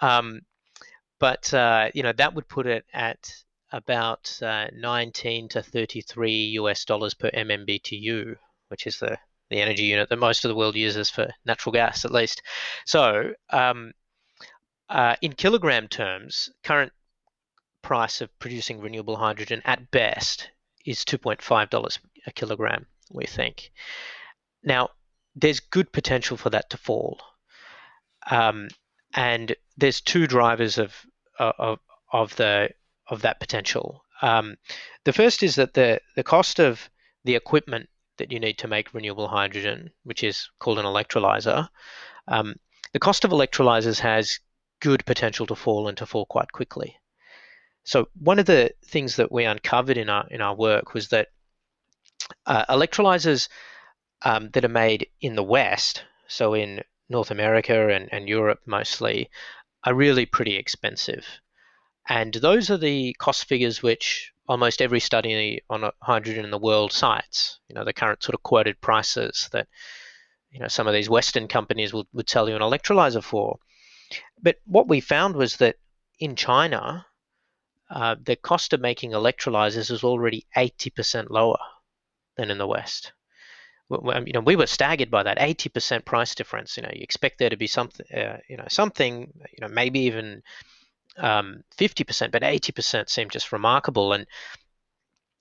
Um, 0.00 0.40
but 1.18 1.52
uh, 1.52 1.90
you 1.94 2.02
know 2.02 2.12
that 2.12 2.34
would 2.34 2.48
put 2.48 2.66
it 2.66 2.84
at 2.92 3.30
about 3.72 4.38
uh, 4.42 4.68
19 4.74 5.48
to 5.50 5.62
33 5.62 6.32
US 6.60 6.84
dollars 6.84 7.14
per 7.14 7.30
MMBTU, 7.30 8.36
which 8.68 8.86
is 8.86 8.98
the 8.98 9.18
the 9.50 9.60
energy 9.60 9.84
unit 9.84 10.08
that 10.08 10.16
most 10.16 10.44
of 10.44 10.48
the 10.48 10.56
world 10.56 10.74
uses 10.74 11.08
for 11.08 11.28
natural 11.44 11.72
gas, 11.72 12.04
at 12.04 12.10
least. 12.10 12.42
So, 12.84 13.32
um, 13.50 13.92
uh, 14.88 15.16
in 15.22 15.32
kilogram 15.32 15.88
terms, 15.88 16.50
current 16.62 16.92
price 17.82 18.20
of 18.20 18.36
producing 18.38 18.80
renewable 18.80 19.16
hydrogen 19.16 19.62
at 19.64 19.90
best 19.90 20.50
is 20.84 21.04
$2.5 21.04 21.98
a 22.26 22.32
kilogram, 22.32 22.86
we 23.10 23.24
think. 23.26 23.70
Now, 24.62 24.90
there's 25.34 25.60
good 25.60 25.92
potential 25.92 26.36
for 26.36 26.50
that 26.50 26.70
to 26.70 26.76
fall. 26.76 27.20
Um, 28.30 28.68
and 29.14 29.54
there's 29.76 30.00
two 30.00 30.26
drivers 30.26 30.78
of, 30.78 30.94
of, 31.38 31.78
of, 32.12 32.34
the, 32.36 32.70
of 33.08 33.22
that 33.22 33.40
potential. 33.40 34.04
Um, 34.22 34.56
the 35.04 35.12
first 35.12 35.42
is 35.42 35.56
that 35.56 35.74
the, 35.74 36.00
the 36.14 36.24
cost 36.24 36.58
of 36.58 36.88
the 37.24 37.34
equipment 37.34 37.88
that 38.18 38.32
you 38.32 38.40
need 38.40 38.58
to 38.58 38.68
make 38.68 38.94
renewable 38.94 39.28
hydrogen, 39.28 39.90
which 40.04 40.24
is 40.24 40.48
called 40.58 40.78
an 40.78 40.86
electrolyzer, 40.86 41.68
um, 42.28 42.56
the 42.92 42.98
cost 42.98 43.24
of 43.24 43.30
electrolyzers 43.30 43.98
has 44.00 44.40
good 44.80 45.04
potential 45.06 45.46
to 45.46 45.54
fall 45.54 45.88
and 45.88 45.96
to 45.98 46.06
fall 46.06 46.26
quite 46.26 46.52
quickly. 46.52 46.96
So 47.84 48.08
one 48.18 48.38
of 48.38 48.46
the 48.46 48.72
things 48.84 49.16
that 49.16 49.30
we 49.30 49.44
uncovered 49.44 49.96
in 49.96 50.10
our 50.10 50.26
in 50.28 50.40
our 50.40 50.54
work 50.54 50.92
was 50.92 51.08
that 51.08 51.28
uh, 52.44 52.64
electrolyzers 52.66 53.48
um, 54.22 54.50
that 54.50 54.64
are 54.64 54.68
made 54.68 55.08
in 55.20 55.36
the 55.36 55.42
West, 55.42 56.04
so 56.26 56.54
in 56.54 56.82
North 57.08 57.30
America 57.30 57.88
and, 57.88 58.08
and 58.12 58.28
Europe 58.28 58.60
mostly, 58.66 59.30
are 59.84 59.94
really 59.94 60.26
pretty 60.26 60.56
expensive. 60.56 61.24
And 62.08 62.34
those 62.34 62.70
are 62.70 62.76
the 62.76 63.14
cost 63.14 63.46
figures 63.46 63.82
which 63.82 64.32
almost 64.48 64.80
every 64.80 65.00
study 65.00 65.62
on 65.68 65.90
hydrogen 66.02 66.44
in 66.44 66.50
the 66.50 66.58
world 66.58 66.92
cites. 66.92 67.58
You 67.68 67.74
know, 67.74 67.84
the 67.84 67.92
current 67.92 68.22
sort 68.22 68.34
of 68.34 68.42
quoted 68.42 68.80
prices 68.80 69.48
that 69.52 69.68
you 70.50 70.60
know 70.60 70.68
some 70.68 70.86
of 70.86 70.94
these 70.94 71.10
Western 71.10 71.48
companies 71.48 71.92
would, 71.92 72.06
would 72.12 72.28
sell 72.28 72.48
you 72.48 72.56
an 72.56 72.62
electrolyzer 72.62 73.22
for. 73.22 73.58
But 74.42 74.56
what 74.66 74.88
we 74.88 75.00
found 75.00 75.36
was 75.36 75.56
that 75.56 75.76
in 76.18 76.36
China, 76.36 77.06
uh, 77.90 78.16
the 78.22 78.36
cost 78.36 78.72
of 78.72 78.80
making 78.80 79.12
electrolyzers 79.12 79.90
is 79.90 80.04
already 80.04 80.46
80% 80.56 81.30
lower 81.30 81.58
than 82.36 82.50
in 82.50 82.58
the 82.58 82.66
West. 82.66 83.12
You 83.88 84.32
know, 84.34 84.40
we 84.40 84.56
were 84.56 84.66
staggered 84.66 85.10
by 85.12 85.22
that 85.22 85.38
80% 85.38 86.04
price 86.04 86.34
difference. 86.34 86.76
You 86.76 86.82
know, 86.82 86.90
you 86.92 87.02
expect 87.02 87.38
there 87.38 87.50
to 87.50 87.56
be 87.56 87.68
something, 87.68 88.06
uh, 88.12 88.38
you 88.48 88.56
know, 88.56 88.66
something, 88.68 89.32
you 89.52 89.58
know, 89.60 89.68
maybe 89.68 90.00
even 90.00 90.42
um, 91.16 91.62
50%, 91.78 92.32
but 92.32 92.42
80% 92.42 93.08
seemed 93.08 93.30
just 93.30 93.52
remarkable. 93.52 94.12
And 94.12 94.26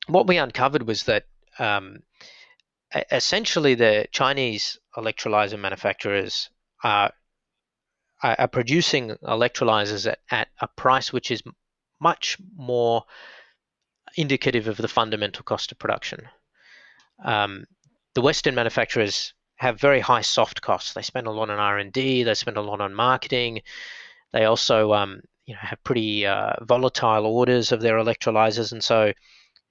what 0.08 0.28
we 0.28 0.38
uncovered 0.38 0.88
was 0.88 1.06
that 1.06 1.26
um, 1.58 2.04
essentially 3.12 3.76
the 3.76 4.08
Chinese 4.12 4.78
electrolyzer 4.96 5.60
manufacturers 5.60 6.50
are, 6.84 7.12
are 8.34 8.48
producing 8.48 9.10
electrolyzers 9.24 10.08
at, 10.08 10.20
at 10.32 10.48
a 10.60 10.68
price 10.68 11.14
which 11.14 11.32
is 11.32 11.44
much 12.00 12.38
more 12.56 13.04
indicative 14.18 14.68
of 14.68 14.78
the 14.78 14.88
fundamental 14.88 15.44
cost 15.44 15.72
of 15.72 15.80
production. 15.80 16.28
Um, 17.24 17.66
the 18.14 18.22
Western 18.22 18.56
manufacturers 18.56 19.34
have 19.58 19.80
very 19.80 20.00
high 20.00 20.22
soft 20.22 20.62
costs. 20.62 20.94
They 20.94 21.02
spend 21.02 21.28
a 21.28 21.32
lot 21.32 21.50
on 21.50 21.60
R 21.60 21.78
and 21.78 21.92
D. 21.92 22.24
They 22.24 22.34
spend 22.34 22.58
a 22.58 22.62
lot 22.62 22.82
on 22.82 22.94
marketing. 22.94 23.62
They 24.34 24.46
also, 24.46 24.94
um, 24.94 25.22
you 25.46 25.54
know, 25.54 25.60
have 25.62 25.84
pretty 25.84 26.26
uh, 26.26 26.54
volatile 26.62 27.26
orders 27.26 27.72
of 27.72 27.82
their 27.82 27.98
electrolyzers, 27.98 28.72
and 28.72 28.84
so, 28.84 29.14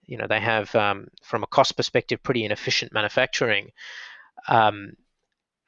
you 0.06 0.16
know, 0.16 0.26
they 0.26 0.40
have, 0.40 0.74
um, 0.74 1.08
from 1.22 1.42
a 1.42 1.46
cost 1.46 1.76
perspective, 1.76 2.22
pretty 2.22 2.44
inefficient 2.44 2.92
manufacturing. 2.92 3.70
Um, 4.48 4.92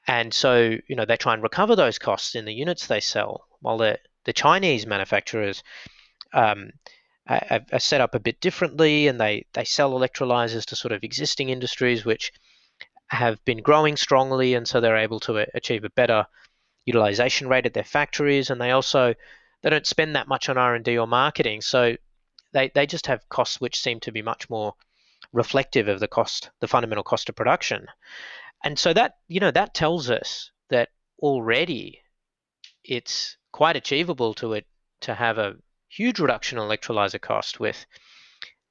and 0.06 0.32
so, 0.32 0.76
you 0.86 0.96
know, 0.96 1.04
they 1.04 1.16
try 1.16 1.34
and 1.34 1.42
recover 1.42 1.74
those 1.74 1.98
costs 1.98 2.34
in 2.34 2.44
the 2.44 2.54
units 2.54 2.86
they 2.86 3.00
sell, 3.00 3.46
while 3.60 3.78
the 3.78 3.98
the 4.24 4.32
Chinese 4.32 4.86
manufacturers 4.86 5.62
um, 6.32 6.70
are, 7.28 7.60
are, 7.72 7.78
set 7.78 8.00
up 8.00 8.14
a 8.14 8.20
bit 8.20 8.40
differently, 8.40 9.08
and 9.08 9.20
they 9.20 9.46
they 9.52 9.64
sell 9.64 9.92
electrolyzers 9.92 10.64
to 10.66 10.76
sort 10.76 10.92
of 10.92 11.02
existing 11.02 11.48
industries 11.48 12.04
which 12.04 12.32
have 13.08 13.44
been 13.44 13.62
growing 13.62 13.96
strongly, 13.96 14.54
and 14.54 14.66
so 14.66 14.80
they're 14.80 14.96
able 14.96 15.20
to 15.20 15.46
achieve 15.54 15.84
a 15.84 15.90
better 15.90 16.26
utilization 16.84 17.48
rate 17.48 17.66
at 17.66 17.74
their 17.74 17.84
factories, 17.84 18.50
and 18.50 18.60
they 18.60 18.70
also 18.70 19.14
they 19.62 19.70
don't 19.70 19.86
spend 19.86 20.14
that 20.14 20.28
much 20.28 20.48
on 20.48 20.56
R 20.56 20.74
and 20.74 20.84
D 20.84 20.98
or 20.98 21.06
marketing, 21.06 21.62
so 21.62 21.96
they 22.52 22.70
they 22.74 22.86
just 22.86 23.08
have 23.08 23.28
costs 23.28 23.60
which 23.60 23.80
seem 23.80 23.98
to 24.00 24.12
be 24.12 24.22
much 24.22 24.48
more 24.48 24.74
reflective 25.32 25.88
of 25.88 25.98
the 25.98 26.08
cost, 26.08 26.50
the 26.60 26.68
fundamental 26.68 27.04
cost 27.04 27.28
of 27.28 27.34
production, 27.34 27.86
and 28.64 28.78
so 28.78 28.92
that 28.92 29.16
you 29.28 29.40
know 29.40 29.50
that 29.50 29.74
tells 29.74 30.10
us 30.10 30.50
that 30.70 30.88
already 31.20 32.00
it's 32.84 33.36
quite 33.52 33.76
achievable 33.76 34.34
to 34.34 34.52
it 34.52 34.66
to 35.00 35.14
have 35.14 35.38
a 35.38 35.56
huge 35.88 36.18
reduction 36.18 36.58
in 36.58 36.64
electrolyzer 36.64 37.20
cost 37.20 37.60
with 37.60 37.86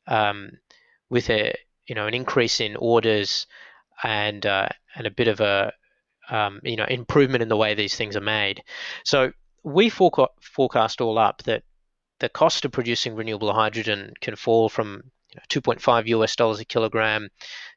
um, 0.08 0.52
with 1.10 1.30
a 1.30 1.56
you 1.88 1.96
know 1.96 2.08
an 2.08 2.14
increase 2.14 2.60
in 2.60 2.76
orders 2.76 3.48
and 4.04 4.46
uh, 4.46 4.70
and 4.96 5.08
a 5.08 5.12
bit 5.12 5.28
of 5.28 5.40
a 5.40 5.72
um, 6.30 6.60
you 6.64 6.76
know 6.76 6.86
improvement 6.86 7.42
in 7.42 7.50
the 7.50 7.58
way 7.58 7.74
these 7.74 7.96
things 7.96 8.16
are 8.16 8.22
made. 8.22 8.64
So 9.04 9.32
we 9.64 9.90
forecast 9.90 11.02
all 11.02 11.18
up 11.18 11.44
that 11.44 11.64
the 12.20 12.30
cost 12.30 12.66
of 12.66 12.72
producing 12.72 13.16
renewable 13.16 13.54
hydrogen 13.54 14.14
can 14.22 14.36
fall 14.36 14.70
from 14.70 15.12
2.5 15.50 16.08
US 16.08 16.36
dollars 16.36 16.60
a 16.60 16.66
kilogram 16.66 17.30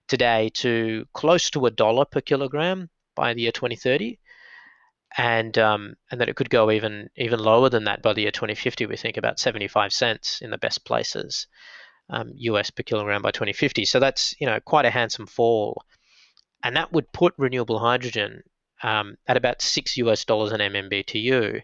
today 0.09 0.51
to 0.55 1.07
close 1.13 1.51
to 1.51 1.67
a 1.67 1.71
dollar 1.71 2.05
per 2.05 2.21
kilogram 2.21 2.89
by 3.15 3.35
the 3.35 3.43
year 3.43 3.53
2030 3.53 4.19
and 5.17 5.57
um, 5.57 5.95
and 6.11 6.21
that 6.21 6.29
it 6.29 6.37
could 6.37 6.51
go 6.51 6.71
even 6.71 7.09
even 7.17 7.39
lower 7.39 7.69
than 7.69 7.85
that 7.85 8.03
by 8.03 8.13
the 8.13 8.23
year 8.23 8.31
2050. 8.31 8.87
We 8.87 8.97
think 8.97 9.17
about 9.17 9.39
75 9.39 9.93
cents 9.93 10.41
in 10.43 10.51
the 10.51 10.59
best 10.59 10.85
places, 10.85 11.47
um, 12.11 12.33
US 12.35 12.71
per 12.71 12.83
kilogram 12.83 13.23
by 13.23 13.31
2050. 13.31 13.85
So 13.85 14.01
that's 14.01 14.35
you 14.41 14.47
know 14.47 14.61
quite 14.61 14.85
a 14.85 14.91
handsome 14.91 15.27
fall, 15.27 15.85
and 16.63 16.77
that 16.77 16.93
would 16.93 17.13
put 17.13 17.35
renewable 17.39 17.79
hydrogen 17.79 18.43
um, 18.83 19.17
at 19.27 19.37
about 19.37 19.63
six 19.63 19.97
US 19.97 20.25
dollars 20.25 20.53
an 20.53 20.61
MMBTU, 20.61 21.63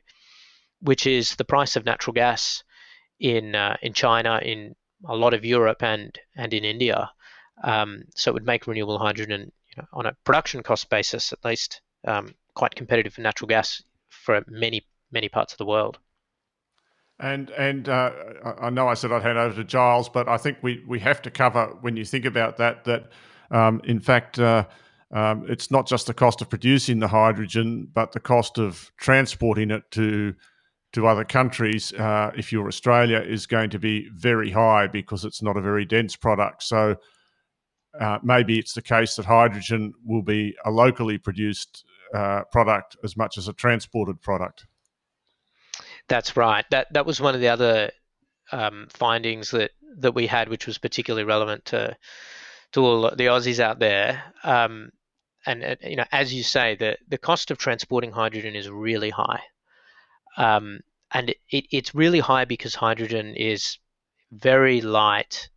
which 0.81 1.07
is 1.07 1.37
the 1.37 1.45
price 1.45 1.77
of 1.77 1.85
natural 1.85 2.15
gas 2.15 2.65
in 3.21 3.55
uh, 3.55 3.77
in 3.83 3.93
China, 3.93 4.41
in 4.43 4.75
a 5.09 5.17
lot 5.17 5.35
of 5.35 5.45
Europe, 5.45 5.83
and 5.83 6.19
and 6.37 6.53
in 6.53 6.65
India. 6.65 7.11
Um, 7.63 8.05
so 8.15 8.31
it 8.31 8.35
would 8.35 8.47
make 8.47 8.67
renewable 8.67 8.99
hydrogen 8.99 9.53
you 9.69 9.83
know, 9.83 9.89
on 9.93 10.07
a 10.07 10.17
production 10.25 10.63
cost 10.63 10.91
basis 10.91 11.33
at 11.33 11.45
least 11.45 11.81
um, 12.07 12.35
quite 12.55 12.75
competitive 12.75 13.15
for 13.15 13.21
natural 13.21 13.49
gas 13.49 13.83
for 14.09 14.45
many 14.49 14.87
many 15.11 15.29
parts 15.29 15.53
of 15.53 15.59
the 15.59 15.67
world. 15.67 15.99
And 17.21 17.51
and 17.51 17.89
uh, 17.89 18.11
I 18.61 18.71
know 18.71 18.89
I 18.89 18.95
said 18.95 19.13
I'd 19.13 19.23
hand 19.23 19.39
over 19.39 19.55
to 19.57 19.65
Giles, 19.65 20.09
but 20.09 20.29
I 20.29 20.37
think 20.37 20.59
we 20.63 20.85
we 20.87 20.99
have 21.01 21.23
to 21.23 21.31
cover 21.31 21.77
when 21.81 21.97
you 21.97 22.05
think 22.05 22.25
about 22.25 22.57
that 22.59 22.85
that 22.85 23.11
um, 23.51 23.81
in 23.85 24.01
fact. 24.01 24.39
Uh, 24.39 24.67
um, 25.11 25.47
it's 25.49 25.71
not 25.71 25.87
just 25.87 26.09
the 26.09 26.15
cost 26.15 26.43
of 26.43 26.51
producing 26.51 26.99
the 26.99 27.07
hydrogen, 27.07 27.87
but 27.95 28.11
the 28.11 28.19
cost 28.19 28.59
of 28.59 28.91
transporting 28.97 29.71
it 29.71 29.89
to 29.93 30.35
to 30.95 31.07
other 31.07 31.25
countries. 31.25 31.93
Uh, 31.93 32.31
if 32.37 32.53
you're 32.53 32.67
Australia, 32.67 33.19
is 33.19 33.47
going 33.47 33.71
to 33.71 33.79
be 33.79 34.09
very 34.15 34.51
high 34.51 34.87
because 34.87 35.25
it's 35.25 35.43
not 35.43 35.57
a 35.57 35.61
very 35.61 35.85
dense 35.85 36.17
product. 36.17 36.63
So 36.63 36.97
uh, 38.01 38.19
maybe 38.23 38.59
it's 38.59 38.75
the 38.75 38.83
case 38.83 39.17
that 39.17 39.27
hydrogen 39.27 39.93
will 40.05 40.23
be 40.23 40.57
a 40.65 40.71
locally 40.71 41.19
produced 41.19 41.85
uh, 42.15 42.43
product 42.51 42.97
as 43.05 43.17
much 43.17 43.39
as 43.39 43.49
a 43.49 43.53
transported 43.53 44.21
product. 44.21 44.67
That's 46.09 46.37
right. 46.37 46.65
That 46.71 46.93
that 46.93 47.07
was 47.07 47.21
one 47.21 47.35
of 47.35 47.41
the 47.41 47.49
other 47.49 47.91
um, 48.53 48.87
findings 48.91 49.51
that 49.51 49.71
that 49.99 50.15
we 50.15 50.27
had, 50.27 50.49
which 50.49 50.67
was 50.67 50.79
particularly 50.79 51.25
relevant 51.25 51.65
to 51.67 51.97
to 52.73 52.81
all 52.81 53.03
the 53.03 53.27
Aussies 53.27 53.61
out 53.61 53.79
there. 53.79 54.23
Um, 54.43 54.91
and 55.47 55.65
uh, 55.65 55.77
you 55.83 55.97
know, 55.97 56.05
as 56.13 56.33
you 56.35 56.43
say, 56.43 56.77
the 56.77 56.99
the 57.09 57.19
cost 57.19 57.51
of 57.51 57.59
transporting 57.59 58.13
hydrogen 58.13 58.55
is 58.55 58.69
really 58.69 59.11
high, 59.11 59.41
um, 60.37 60.81
and 61.13 61.31
it, 61.31 61.67
it's 61.71 61.95
really 61.95 62.21
high 62.21 62.45
because 62.45 62.75
hydrogen 62.75 63.35
is 63.37 63.79
very 64.33 64.81
light 64.81 65.49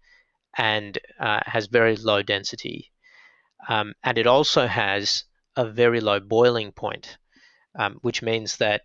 and 0.57 0.97
uh, 1.19 1.39
has 1.45 1.67
very 1.67 1.95
low 1.95 2.21
density, 2.21 2.91
um, 3.69 3.93
and 4.03 4.17
it 4.17 4.27
also 4.27 4.67
has 4.67 5.23
a 5.55 5.65
very 5.65 5.99
low 5.99 6.19
boiling 6.19 6.71
point, 6.71 7.17
um, 7.77 7.97
which 8.01 8.21
means 8.21 8.57
that 8.57 8.81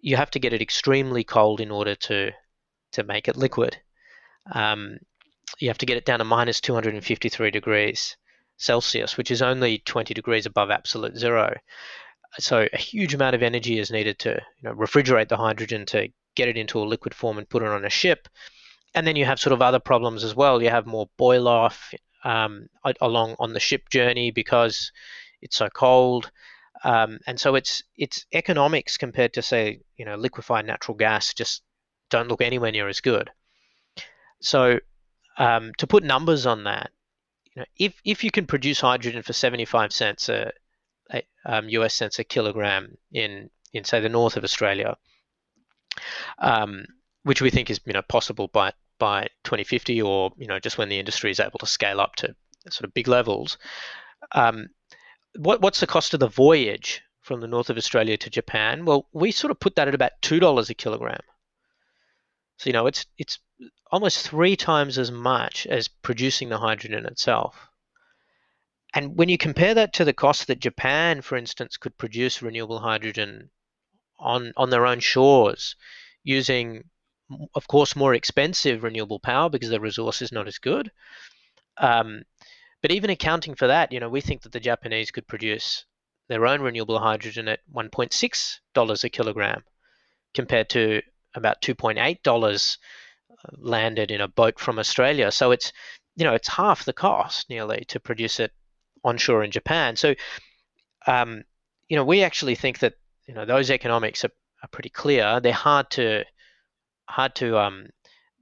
you 0.00 0.16
have 0.16 0.30
to 0.30 0.38
get 0.38 0.52
it 0.52 0.62
extremely 0.62 1.24
cold 1.24 1.60
in 1.60 1.70
order 1.70 1.94
to 1.94 2.30
to 2.92 3.02
make 3.02 3.28
it 3.28 3.36
liquid. 3.36 3.76
Um, 4.52 4.98
you 5.58 5.68
have 5.68 5.78
to 5.78 5.86
get 5.86 5.96
it 5.96 6.04
down 6.04 6.18
to 6.18 6.24
minus 6.24 6.60
253 6.60 7.50
degrees 7.50 8.16
Celsius, 8.56 9.16
which 9.16 9.30
is 9.30 9.42
only 9.42 9.78
20 9.78 10.14
degrees 10.14 10.46
above 10.46 10.70
absolute 10.70 11.16
zero. 11.16 11.58
So 12.38 12.66
a 12.72 12.78
huge 12.78 13.14
amount 13.14 13.34
of 13.34 13.42
energy 13.42 13.78
is 13.78 13.90
needed 13.90 14.18
to 14.20 14.30
you 14.30 14.68
know, 14.68 14.74
refrigerate 14.74 15.28
the 15.28 15.36
hydrogen 15.36 15.86
to 15.86 16.08
get 16.34 16.48
it 16.48 16.56
into 16.56 16.80
a 16.80 16.84
liquid 16.84 17.14
form 17.14 17.38
and 17.38 17.48
put 17.48 17.62
it 17.62 17.68
on 17.68 17.84
a 17.84 17.90
ship. 17.90 18.28
And 18.94 19.06
then 19.06 19.16
you 19.16 19.24
have 19.24 19.40
sort 19.40 19.52
of 19.52 19.62
other 19.62 19.80
problems 19.80 20.24
as 20.24 20.34
well. 20.34 20.62
You 20.62 20.70
have 20.70 20.86
more 20.86 21.08
boil 21.16 21.48
off 21.48 21.92
um, 22.24 22.68
along 23.00 23.36
on 23.38 23.52
the 23.52 23.60
ship 23.60 23.88
journey 23.90 24.30
because 24.30 24.90
it's 25.42 25.56
so 25.56 25.68
cold, 25.68 26.30
um, 26.82 27.18
and 27.26 27.38
so 27.38 27.54
it's 27.54 27.82
its 27.96 28.26
economics 28.32 28.96
compared 28.96 29.34
to 29.34 29.42
say 29.42 29.80
you 29.96 30.04
know 30.04 30.16
liquefied 30.16 30.66
natural 30.66 30.96
gas 30.96 31.34
just 31.34 31.62
don't 32.10 32.28
look 32.28 32.40
anywhere 32.40 32.72
near 32.72 32.88
as 32.88 33.00
good. 33.00 33.30
So 34.40 34.78
um, 35.38 35.72
to 35.78 35.86
put 35.86 36.02
numbers 36.02 36.46
on 36.46 36.64
that, 36.64 36.90
you 37.54 37.60
know, 37.60 37.66
if 37.76 38.00
if 38.04 38.24
you 38.24 38.30
can 38.30 38.46
produce 38.46 38.80
hydrogen 38.80 39.22
for 39.22 39.32
75 39.32 39.92
cents 39.92 40.28
a, 40.28 40.52
um, 41.46 41.68
US 41.68 41.94
cents 41.94 42.18
a 42.18 42.24
kilogram 42.24 42.96
in 43.12 43.50
in 43.72 43.84
say 43.84 44.00
the 44.00 44.08
north 44.08 44.36
of 44.36 44.44
Australia, 44.44 44.96
um, 46.38 46.84
which 47.22 47.42
we 47.42 47.50
think 47.50 47.70
is 47.70 47.80
you 47.84 47.92
know 47.92 48.02
possible 48.02 48.48
by 48.48 48.72
by 48.98 49.28
2050 49.44 50.00
or 50.02 50.32
you 50.36 50.46
know 50.46 50.58
just 50.58 50.78
when 50.78 50.88
the 50.88 50.98
industry 50.98 51.30
is 51.30 51.40
able 51.40 51.58
to 51.58 51.66
scale 51.66 52.00
up 52.00 52.16
to 52.16 52.34
sort 52.70 52.84
of 52.84 52.94
big 52.94 53.08
levels. 53.08 53.58
Um, 54.32 54.68
what, 55.36 55.60
what's 55.60 55.80
the 55.80 55.86
cost 55.86 56.14
of 56.14 56.20
the 56.20 56.28
voyage 56.28 57.02
from 57.20 57.40
the 57.40 57.48
north 57.48 57.68
of 57.68 57.76
Australia 57.76 58.16
to 58.16 58.30
Japan? 58.30 58.84
Well, 58.84 59.08
we 59.12 59.32
sort 59.32 59.50
of 59.50 59.60
put 59.60 59.76
that 59.76 59.88
at 59.88 59.94
about 59.94 60.12
two 60.22 60.40
dollars 60.40 60.70
a 60.70 60.74
kilogram. 60.74 61.20
So 62.58 62.68
you 62.68 62.72
know 62.72 62.86
it's 62.86 63.06
it's 63.18 63.38
almost 63.90 64.26
three 64.26 64.56
times 64.56 64.98
as 64.98 65.10
much 65.10 65.66
as 65.66 65.88
producing 65.88 66.48
the 66.48 66.58
hydrogen 66.58 67.06
itself. 67.06 67.68
And 68.94 69.16
when 69.16 69.28
you 69.28 69.38
compare 69.38 69.74
that 69.74 69.92
to 69.94 70.04
the 70.04 70.12
cost 70.12 70.46
that 70.46 70.60
Japan, 70.60 71.20
for 71.20 71.36
instance, 71.36 71.76
could 71.76 71.98
produce 71.98 72.42
renewable 72.42 72.78
hydrogen 72.78 73.50
on 74.18 74.52
on 74.56 74.70
their 74.70 74.86
own 74.86 75.00
shores 75.00 75.76
using 76.22 76.84
of 77.54 77.66
course, 77.68 77.96
more 77.96 78.14
expensive 78.14 78.82
renewable 78.82 79.18
power 79.18 79.48
because 79.48 79.70
the 79.70 79.80
resource 79.80 80.22
is 80.22 80.32
not 80.32 80.46
as 80.46 80.58
good. 80.58 80.90
Um, 81.78 82.24
but 82.82 82.90
even 82.90 83.10
accounting 83.10 83.54
for 83.54 83.66
that, 83.66 83.92
you 83.92 84.00
know, 84.00 84.08
we 84.08 84.20
think 84.20 84.42
that 84.42 84.52
the 84.52 84.60
Japanese 84.60 85.10
could 85.10 85.26
produce 85.26 85.86
their 86.28 86.46
own 86.46 86.60
renewable 86.60 86.98
hydrogen 86.98 87.48
at 87.48 87.60
$1.6 87.72 89.04
a 89.04 89.08
kilogram 89.08 89.64
compared 90.34 90.68
to 90.70 91.02
about 91.34 91.62
$2.8 91.62 92.76
uh, 93.30 93.50
landed 93.58 94.10
in 94.10 94.20
a 94.20 94.28
boat 94.28 94.58
from 94.58 94.78
Australia. 94.78 95.30
So 95.32 95.50
it's, 95.50 95.72
you 96.16 96.24
know, 96.24 96.34
it's 96.34 96.48
half 96.48 96.84
the 96.84 96.92
cost 96.92 97.48
nearly 97.50 97.84
to 97.88 98.00
produce 98.00 98.38
it 98.38 98.52
onshore 99.04 99.44
in 99.44 99.50
Japan. 99.50 99.96
So, 99.96 100.14
um, 101.06 101.44
you 101.88 101.96
know, 101.96 102.04
we 102.04 102.22
actually 102.22 102.54
think 102.54 102.78
that, 102.80 102.94
you 103.26 103.34
know, 103.34 103.44
those 103.44 103.70
economics 103.70 104.24
are, 104.24 104.32
are 104.62 104.68
pretty 104.68 104.88
clear. 104.88 105.40
They're 105.40 105.52
hard 105.52 105.90
to 105.92 106.24
hard 107.06 107.34
to 107.36 107.58
um, 107.58 107.88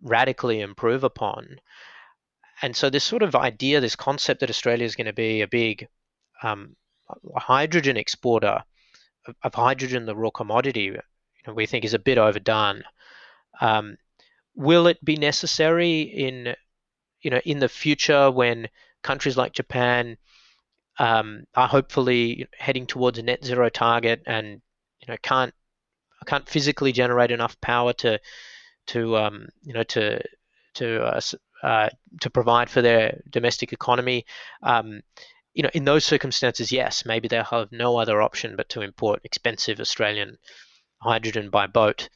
radically 0.03 0.61
improve 0.61 1.05
upon. 1.05 1.61
And 2.63 2.77
so 2.77 2.91
this 2.91 3.03
sort 3.03 3.23
of 3.23 3.35
idea, 3.35 3.81
this 3.81 3.97
concept 3.97 4.41
that 4.41 4.51
Australia 4.51 4.85
is 4.85 4.95
going 4.95 5.07
to 5.07 5.13
be 5.13 5.41
a 5.41 5.49
big 5.49 5.89
um, 6.45 6.77
hydrogen 7.37 7.97
exporter 7.97 8.63
of, 9.27 9.35
of, 9.43 9.55
hydrogen, 9.55 10.07
the 10.07 10.15
raw 10.15 10.31
commodity, 10.31 10.83
you 10.83 11.01
know, 11.47 11.55
we 11.55 11.67
think 11.67 11.85
is 11.85 11.95
a 11.95 11.99
bit 11.99 12.19
overdone. 12.19 12.85
Um, 13.61 13.97
will 14.55 14.87
it 14.87 15.05
be 15.05 15.17
necessary 15.17 16.03
in 16.03 16.55
you 17.23 17.31
know 17.31 17.41
in 17.45 17.59
the 17.59 17.69
future 17.69 18.31
when 18.31 18.69
countries 19.03 19.37
like 19.37 19.53
Japan 19.53 20.17
um, 21.03 21.45
are 21.57 21.67
hopefully 21.67 22.47
heading 22.57 22.87
towards 22.87 23.19
a 23.19 23.23
net 23.23 23.45
zero 23.45 23.69
target 23.69 24.23
and 24.25 24.63
you 25.01 25.07
know 25.09 25.17
can't 25.21 25.53
can't 26.27 26.49
physically 26.49 26.93
generate 26.93 27.33
enough 27.33 27.61
power 27.61 27.93
to 27.93 28.21
to 28.87 29.17
um, 29.17 29.49
you 29.63 29.73
know 29.73 29.83
to 29.83 30.23
to 30.75 31.03
uh, 31.03 31.21
uh, 31.65 31.89
to 32.21 32.31
provide 32.31 32.71
for 32.71 32.83
their 32.83 33.21
domestic 33.29 33.73
economy. 33.73 34.25
Um, 34.63 35.03
you 35.55 35.65
know, 35.65 35.71
in 35.75 35.85
those 35.85 36.05
circumstances, 36.05 36.71
yes, 36.71 37.05
maybe 37.05 37.27
they'll 37.27 37.45
have 37.45 37.73
no 37.73 37.99
other 37.99 38.23
option 38.23 38.55
but 38.57 38.69
to 38.71 38.81
import 38.81 39.21
expensive 39.25 39.81
Australian 39.81 40.39
hydrogen 40.99 41.51
by 41.51 41.67
boat. 41.67 42.09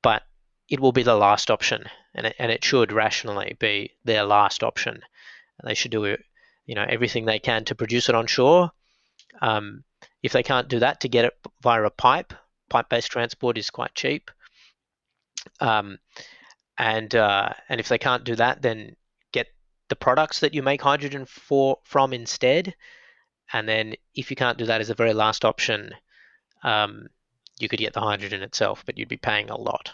But 0.00 0.22
it 0.68 0.78
will 0.78 0.92
be 0.92 1.02
the 1.02 1.16
last 1.16 1.50
option, 1.50 1.84
and 2.14 2.28
it, 2.28 2.36
and 2.38 2.52
it 2.52 2.62
should 2.62 2.92
rationally 2.92 3.56
be 3.58 3.94
their 4.04 4.22
last 4.22 4.62
option. 4.62 5.02
They 5.64 5.74
should 5.74 5.90
do 5.90 6.04
you 6.66 6.74
know 6.74 6.86
everything 6.88 7.24
they 7.24 7.38
can 7.38 7.64
to 7.66 7.74
produce 7.74 8.08
it 8.08 8.14
on 8.14 8.26
shore. 8.26 8.70
Um, 9.40 9.84
if 10.22 10.32
they 10.32 10.42
can't 10.42 10.68
do 10.68 10.78
that, 10.80 11.00
to 11.00 11.08
get 11.08 11.24
it 11.24 11.34
via 11.62 11.82
a 11.82 11.90
pipe, 11.90 12.32
pipe-based 12.68 13.10
transport 13.10 13.58
is 13.58 13.70
quite 13.70 13.94
cheap. 13.94 14.30
Um, 15.60 15.98
and 16.78 17.14
uh, 17.14 17.50
and 17.68 17.80
if 17.80 17.88
they 17.88 17.98
can't 17.98 18.24
do 18.24 18.36
that, 18.36 18.62
then 18.62 18.96
get 19.32 19.48
the 19.88 19.96
products 19.96 20.40
that 20.40 20.54
you 20.54 20.62
make 20.62 20.82
hydrogen 20.82 21.26
for 21.26 21.78
from 21.84 22.12
instead. 22.12 22.74
And 23.52 23.68
then 23.68 23.94
if 24.14 24.30
you 24.30 24.36
can't 24.36 24.58
do 24.58 24.66
that 24.66 24.80
as 24.80 24.90
a 24.90 24.94
very 24.94 25.12
last 25.12 25.44
option, 25.44 25.92
um, 26.62 27.08
you 27.58 27.68
could 27.68 27.78
get 27.78 27.92
the 27.92 28.00
hydrogen 28.00 28.42
itself, 28.42 28.82
but 28.86 28.96
you'd 28.96 29.08
be 29.08 29.16
paying 29.16 29.50
a 29.50 29.56
lot. 29.56 29.90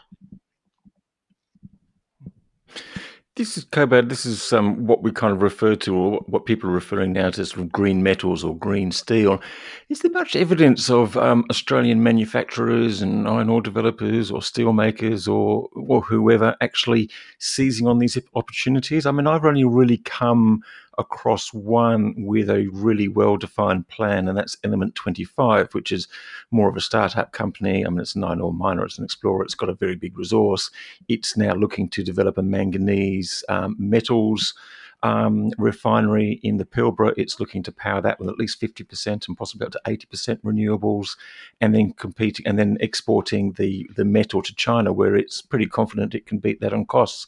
This 3.39 3.57
is 3.57 3.65
Kobad. 3.67 4.09
This 4.09 4.27
is 4.27 4.53
um, 4.53 4.85
what 4.85 5.05
we 5.05 5.13
kind 5.13 5.33
of 5.33 5.43
refer 5.43 5.77
to, 5.77 5.95
or 5.95 6.19
what 6.27 6.45
people 6.45 6.69
are 6.69 6.73
referring 6.73 7.13
now 7.13 7.31
to 7.31 7.47
sort 7.47 7.61
of 7.61 7.71
green 7.71 8.03
metals 8.03 8.43
or 8.43 8.57
green 8.57 8.91
steel. 8.91 9.41
Is 9.89 10.01
there 10.01 10.11
much 10.11 10.35
evidence 10.35 10.91
of 10.91 11.17
um, 11.17 11.45
Australian 11.49 12.03
manufacturers 12.03 13.01
and 13.01 13.29
iron 13.29 13.49
ore 13.49 13.63
developers 13.63 14.33
or 14.33 14.43
steel 14.43 14.73
makers 14.73 15.29
or 15.29 15.69
or 15.77 16.01
whoever 16.01 16.57
actually 16.61 17.11
seizing 17.39 17.87
on 17.87 18.01
these 18.01 18.19
opportunities? 18.35 19.07
I 19.07 19.13
mean, 19.13 19.29
I've 19.29 19.45
only 19.45 19.63
really 19.63 19.99
come 19.99 20.65
across 20.99 21.53
one 21.55 22.15
with 22.17 22.51
a 22.51 22.69
really 22.73 23.09
well 23.09 23.37
defined 23.37 23.89
plan, 23.89 24.29
and 24.29 24.37
that's 24.37 24.57
Element 24.65 24.95
25, 24.95 25.73
which 25.73 25.93
is 25.93 26.09
more 26.51 26.69
of 26.69 26.77
a 26.77 26.81
startup 26.81 27.33
company. 27.33 27.87
I 27.87 27.89
mean, 27.89 28.01
it's 28.01 28.17
iron 28.17 28.41
ore 28.41 28.53
miner, 28.53 28.85
it's 28.85 28.99
an 28.99 29.05
explorer, 29.05 29.45
it's 29.45 29.55
got 29.55 29.69
a 29.69 29.75
very 29.75 29.97
big 29.97 30.19
resource. 30.19 30.71
It's 31.09 31.37
now 31.37 31.55
looking 31.55 31.89
to 31.91 32.03
develop 32.03 32.37
a 32.39 32.43
manganese 32.43 33.45
um, 33.49 33.77
metals 33.79 34.55
um, 35.03 35.51
refinery 35.59 36.41
in 36.43 36.57
the 36.57 36.65
Pilbara. 36.65 37.15
It's 37.17 37.41
looking 37.41 37.63
to 37.65 37.73
power 37.73 38.01
that 38.01 38.19
with 38.19 38.29
at 38.29 38.39
least 38.39 38.61
50% 38.61 39.29
and 39.29 39.37
possibly 39.37 39.67
up 39.67 39.73
to 39.73 39.81
80% 39.87 40.41
renewables, 40.43 41.17
and 41.61 41.75
then 41.75 41.93
competing 41.93 42.47
and 42.47 42.59
then 42.59 42.77
exporting 42.81 43.53
the, 43.53 43.89
the 43.97 44.05
metal 44.05 44.43
to 44.43 44.55
China, 44.55 44.93
where 44.93 45.17
it's 45.17 45.41
pretty 45.43 45.67
confident 45.67 46.15
it 46.15 46.27
can 46.27 46.39
beat 46.39 46.61
that 46.61 46.73
on 46.73 46.85
costs. 46.87 47.27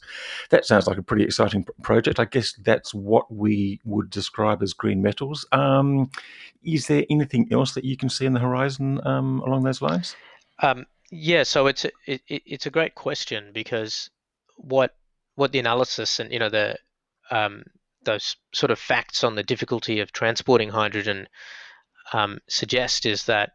That 0.49 0.65
sounds 0.65 0.87
like 0.87 0.97
a 0.97 1.03
pretty 1.03 1.23
exciting 1.23 1.65
project. 1.81 2.19
I 2.19 2.25
guess 2.25 2.53
that's 2.53 2.93
what 2.93 3.33
we 3.33 3.79
would 3.85 4.09
describe 4.09 4.61
as 4.61 4.73
green 4.73 5.01
metals. 5.01 5.45
Um, 5.51 6.09
is 6.63 6.87
there 6.87 7.05
anything 7.09 7.47
else 7.51 7.73
that 7.73 7.85
you 7.85 7.97
can 7.97 8.09
see 8.09 8.25
in 8.25 8.33
the 8.33 8.39
horizon 8.39 9.05
um, 9.05 9.41
along 9.41 9.63
those 9.63 9.81
lines? 9.81 10.15
Um, 10.59 10.85
yeah, 11.09 11.43
so 11.43 11.67
it's 11.67 11.85
a, 11.85 11.91
it, 12.05 12.21
it's 12.27 12.65
a 12.65 12.69
great 12.69 12.95
question 12.95 13.51
because 13.53 14.09
what 14.55 14.95
what 15.35 15.51
the 15.51 15.59
analysis 15.59 16.19
and 16.19 16.31
you 16.31 16.39
know 16.39 16.49
the 16.49 16.77
um, 17.31 17.63
those 18.03 18.35
sort 18.53 18.71
of 18.71 18.79
facts 18.79 19.23
on 19.23 19.35
the 19.35 19.43
difficulty 19.43 19.99
of 19.99 20.11
transporting 20.11 20.69
hydrogen 20.69 21.27
um, 22.13 22.39
suggest 22.47 23.05
is 23.05 23.25
that 23.25 23.51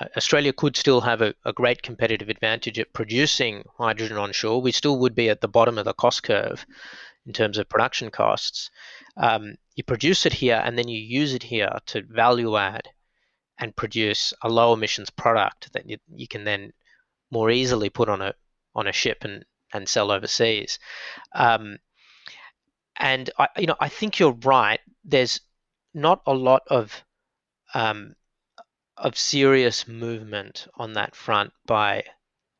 uh, 0.00 0.06
Australia 0.16 0.52
could 0.52 0.76
still 0.76 1.02
have 1.02 1.20
a, 1.20 1.34
a, 1.44 1.52
great 1.52 1.82
competitive 1.82 2.28
advantage 2.28 2.78
at 2.78 2.92
producing 2.92 3.64
hydrogen 3.76 4.16
onshore. 4.16 4.62
We 4.62 4.72
still 4.72 4.98
would 4.98 5.14
be 5.14 5.28
at 5.28 5.40
the 5.40 5.48
bottom 5.48 5.76
of 5.76 5.84
the 5.84 5.92
cost 5.92 6.22
curve 6.22 6.64
in 7.26 7.32
terms 7.32 7.58
of 7.58 7.68
production 7.68 8.10
costs. 8.10 8.70
Um, 9.16 9.56
you 9.74 9.84
produce 9.84 10.24
it 10.24 10.32
here 10.32 10.62
and 10.64 10.78
then 10.78 10.88
you 10.88 10.98
use 10.98 11.34
it 11.34 11.42
here 11.42 11.76
to 11.86 12.02
value 12.08 12.56
add 12.56 12.88
and 13.58 13.76
produce 13.76 14.32
a 14.42 14.48
low 14.48 14.72
emissions 14.72 15.10
product 15.10 15.72
that 15.74 15.88
you, 15.88 15.98
you 16.14 16.26
can 16.26 16.44
then 16.44 16.72
more 17.30 17.50
easily 17.50 17.90
put 17.90 18.08
on 18.08 18.22
a 18.22 18.34
on 18.74 18.86
a 18.86 18.92
ship 18.92 19.18
and, 19.22 19.44
and 19.72 19.88
sell 19.88 20.10
overseas. 20.10 20.78
Um, 21.34 21.78
and 23.00 23.30
I, 23.38 23.48
you 23.56 23.66
know, 23.66 23.76
I 23.80 23.88
think 23.88 24.18
you're 24.18 24.36
right. 24.44 24.78
There's 25.04 25.40
not 25.94 26.20
a 26.26 26.34
lot 26.34 26.62
of 26.68 27.02
um, 27.74 28.14
of 28.96 29.16
serious 29.16 29.88
movement 29.88 30.68
on 30.76 30.92
that 30.92 31.16
front 31.16 31.52
by 31.66 32.04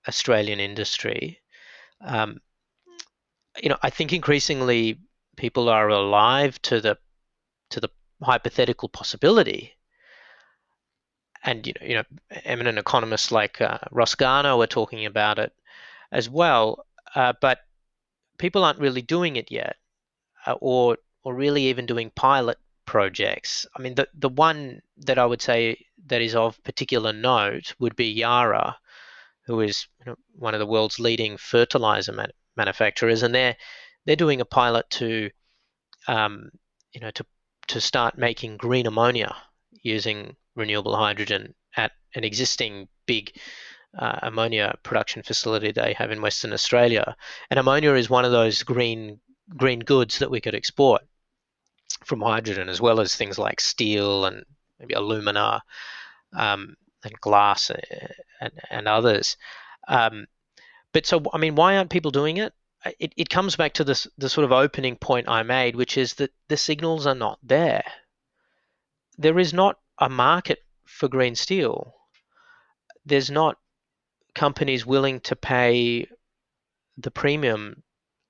Australian 0.09 0.59
industry. 0.59 1.41
Um, 2.01 2.41
you 3.63 3.69
know, 3.69 3.77
I 3.83 3.91
think 3.91 4.13
increasingly 4.13 4.99
people 5.37 5.69
are 5.69 5.89
alive 5.89 6.61
to 6.63 6.81
the 6.81 6.97
to 7.71 7.81
the 7.81 7.91
hypothetical 8.23 8.89
possibility, 8.89 9.75
and 11.45 11.67
you 11.67 11.75
know, 11.79 11.87
you 11.87 11.95
know, 11.97 12.05
eminent 12.45 12.79
economists 12.79 13.31
like 13.31 13.61
uh, 13.61 13.79
Ross 13.91 14.15
Garnaut 14.15 14.59
were 14.59 14.67
talking 14.67 15.05
about 15.05 15.39
it 15.39 15.53
as 16.11 16.31
well. 16.31 16.87
Uh, 17.15 17.35
but 17.43 17.59
people 18.39 18.65
aren't 18.65 18.79
really 18.79 19.03
doing 19.03 19.37
it 19.37 19.51
yet 19.51 19.77
or 20.61 20.99
or 21.23 21.35
really 21.35 21.67
even 21.67 21.87
doing 21.87 22.11
pilot 22.15 22.59
projects. 22.87 23.67
I 23.77 23.83
mean, 23.83 23.95
the 23.95 24.09
the 24.15 24.29
one 24.29 24.81
that 24.99 25.19
I 25.19 25.27
would 25.27 25.43
say 25.43 25.87
that 26.07 26.21
is 26.21 26.35
of 26.35 26.63
particular 26.65 27.13
note 27.13 27.75
would 27.79 27.97
be 27.97 28.07
Yara, 28.07 28.77
who 29.47 29.61
is 29.61 29.87
one 30.35 30.55
of 30.55 30.61
the 30.61 30.67
world's 30.67 30.99
leading 30.99 31.37
fertilizer 31.37 32.13
man- 32.13 32.33
manufacturers, 32.57 33.23
and 33.23 33.35
they're 33.35 33.57
they're 34.07 34.17
doing 34.17 34.41
a 34.41 34.45
pilot 34.45 34.89
to, 34.91 35.31
um, 36.09 36.51
you 36.93 37.01
know, 37.01 37.11
to 37.13 37.25
to 37.69 37.81
start 37.81 38.19
making 38.19 38.57
green 38.57 38.87
ammonia 38.87 39.37
using 39.83 40.37
renewable 40.57 40.97
hydrogen 40.97 41.55
at 41.77 41.93
an 42.15 42.25
existing 42.25 42.89
big 43.07 43.37
uh, 43.99 44.19
ammonia 44.23 44.75
production 44.83 45.23
facility 45.23 45.73
they 45.73 45.93
have 45.93 46.11
in 46.11 46.23
Western 46.23 46.53
Australia. 46.53 47.17
And 47.51 47.61
ammonia 47.61 47.95
is 47.95 48.11
one 48.11 48.25
of 48.25 48.33
those 48.33 48.63
green 48.63 49.21
green 49.57 49.81
goods 49.81 50.19
that 50.19 50.31
we 50.31 50.41
could 50.41 50.55
export 50.55 51.03
from 52.05 52.21
hydrogen, 52.21 52.69
as 52.69 52.81
well 52.81 53.01
as 53.01 53.15
things 53.15 53.39
like 53.39 53.61
steel 53.61 54.25
and 54.25 54.45
maybe 54.79 54.95
alumina 54.95 55.63
um, 56.33 56.77
and 57.05 57.21
glass 57.21 57.71
and, 57.71 57.83
uh, 57.91 58.07
and, 58.41 58.53
and 58.71 58.89
others. 58.89 59.37
Um, 59.89 60.27
but 60.93 61.07
so, 61.07 61.23
I 61.33 61.39
mean, 61.39 61.55
why 61.55 61.77
aren't 61.77 61.91
people 61.91 62.11
doing 62.11 62.39
it? 62.39 62.53
It, 62.99 63.13
it 63.17 63.29
comes 63.29 63.57
back 63.57 63.75
to 63.75 63.85
this 63.85 64.07
the 64.17 64.31
sort 64.31 64.47
of 64.47 64.53
opening 64.53 64.97
point 64.97 65.29
I 65.29 65.43
made, 65.43 65.77
which 65.77 65.99
is 65.99 66.15
that 66.15 66.33
the 66.49 66.57
signals 66.57 67.07
are 67.07 67.15
not 67.15 67.39
there. 67.43 67.85
There 69.19 69.39
is 69.39 69.53
not 69.53 69.79
a 69.99 70.09
market 70.09 70.61
for 70.87 71.09
green 71.09 71.35
steel. 71.35 71.95
There's 73.05 73.31
not 73.31 73.59
companies 74.35 74.87
willing 74.87 75.21
to 75.21 75.37
pay 75.37 76.07
the 76.97 77.11
premium 77.11 77.83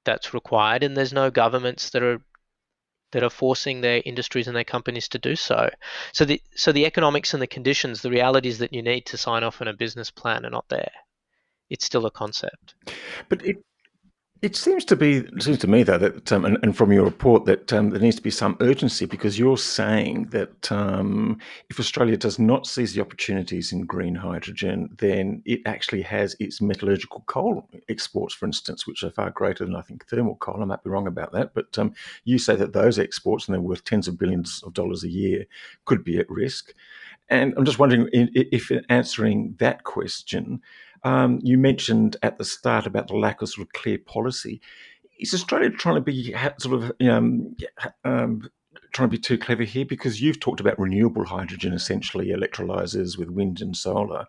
that's 0.04 0.34
required, 0.34 0.82
and 0.82 0.96
there's 0.96 1.12
no 1.12 1.30
governments 1.30 1.90
that 1.90 2.02
are 2.02 2.20
that 3.12 3.22
are 3.24 3.30
forcing 3.30 3.80
their 3.80 4.02
industries 4.04 4.46
and 4.46 4.56
their 4.56 4.64
companies 4.64 5.08
to 5.08 5.18
do 5.18 5.34
so. 5.34 5.68
So 6.12 6.24
the 6.24 6.40
so 6.54 6.72
the 6.72 6.86
economics 6.86 7.34
and 7.34 7.42
the 7.42 7.46
conditions, 7.46 8.02
the 8.02 8.10
realities 8.10 8.58
that 8.58 8.72
you 8.72 8.82
need 8.82 9.06
to 9.06 9.16
sign 9.16 9.42
off 9.42 9.60
on 9.60 9.68
a 9.68 9.72
business 9.72 10.10
plan 10.10 10.46
are 10.46 10.50
not 10.50 10.68
there. 10.68 10.92
It's 11.68 11.84
still 11.84 12.06
a 12.06 12.10
concept. 12.10 12.74
But 13.28 13.44
it 13.44 13.56
it 14.42 14.56
seems 14.56 14.86
to 14.86 14.96
be 14.96 15.26
seems 15.38 15.58
to 15.58 15.66
me 15.66 15.82
though 15.82 15.98
that 15.98 16.32
um, 16.32 16.44
and, 16.46 16.56
and, 16.62 16.76
from 16.76 16.92
your 16.92 17.04
report 17.04 17.44
that 17.44 17.72
um, 17.74 17.90
there 17.90 18.00
needs 18.00 18.16
to 18.16 18.22
be 18.22 18.30
some 18.30 18.56
urgency 18.60 19.04
because 19.04 19.38
you're 19.38 19.58
saying 19.58 20.24
that 20.30 20.72
um, 20.72 21.38
if 21.68 21.78
Australia 21.78 22.16
does 22.16 22.38
not 22.38 22.66
seize 22.66 22.94
the 22.94 23.02
opportunities 23.02 23.72
in 23.72 23.84
green 23.84 24.14
hydrogen, 24.14 24.88
then 24.98 25.42
it 25.44 25.60
actually 25.66 26.00
has 26.00 26.34
its 26.40 26.62
metallurgical 26.62 27.22
coal 27.26 27.68
exports, 27.90 28.32
for 28.32 28.46
instance, 28.46 28.86
which 28.86 29.02
are 29.02 29.10
far 29.10 29.30
greater 29.30 29.64
than 29.64 29.76
I 29.76 29.82
think 29.82 30.06
thermal 30.06 30.36
coal. 30.36 30.62
I 30.62 30.64
might 30.64 30.82
be 30.82 30.90
wrong 30.90 31.06
about 31.06 31.32
that, 31.32 31.52
but 31.52 31.78
um, 31.78 31.92
you 32.24 32.38
say 32.38 32.56
that 32.56 32.72
those 32.72 32.98
exports, 32.98 33.46
and 33.46 33.54
they're 33.54 33.60
worth 33.60 33.84
tens 33.84 34.08
of 34.08 34.18
billions 34.18 34.62
of 34.64 34.72
dollars 34.72 35.04
a 35.04 35.10
year, 35.10 35.44
could 35.84 36.02
be 36.02 36.18
at 36.18 36.30
risk. 36.30 36.72
And 37.28 37.54
I'm 37.56 37.64
just 37.64 37.78
wondering 37.78 38.08
if, 38.12 38.72
in 38.72 38.84
answering 38.88 39.54
that 39.58 39.84
question, 39.84 40.60
um, 41.02 41.40
you 41.42 41.58
mentioned 41.58 42.16
at 42.22 42.38
the 42.38 42.44
start 42.44 42.86
about 42.86 43.08
the 43.08 43.16
lack 43.16 43.42
of 43.42 43.48
sort 43.48 43.66
of 43.66 43.72
clear 43.72 43.98
policy. 43.98 44.60
Is 45.18 45.34
Australia 45.34 45.70
trying 45.70 45.96
to 45.96 46.00
be 46.00 46.34
sort 46.58 46.82
of 46.82 46.92
um, 47.08 47.56
um, 48.04 48.48
trying 48.92 49.08
to 49.08 49.16
be 49.16 49.18
too 49.18 49.38
clever 49.38 49.64
here? 49.64 49.84
Because 49.84 50.22
you've 50.22 50.40
talked 50.40 50.60
about 50.60 50.78
renewable 50.78 51.24
hydrogen, 51.24 51.72
essentially 51.72 52.28
electrolyzers 52.28 53.18
with 53.18 53.28
wind 53.28 53.60
and 53.60 53.76
solar, 53.76 54.26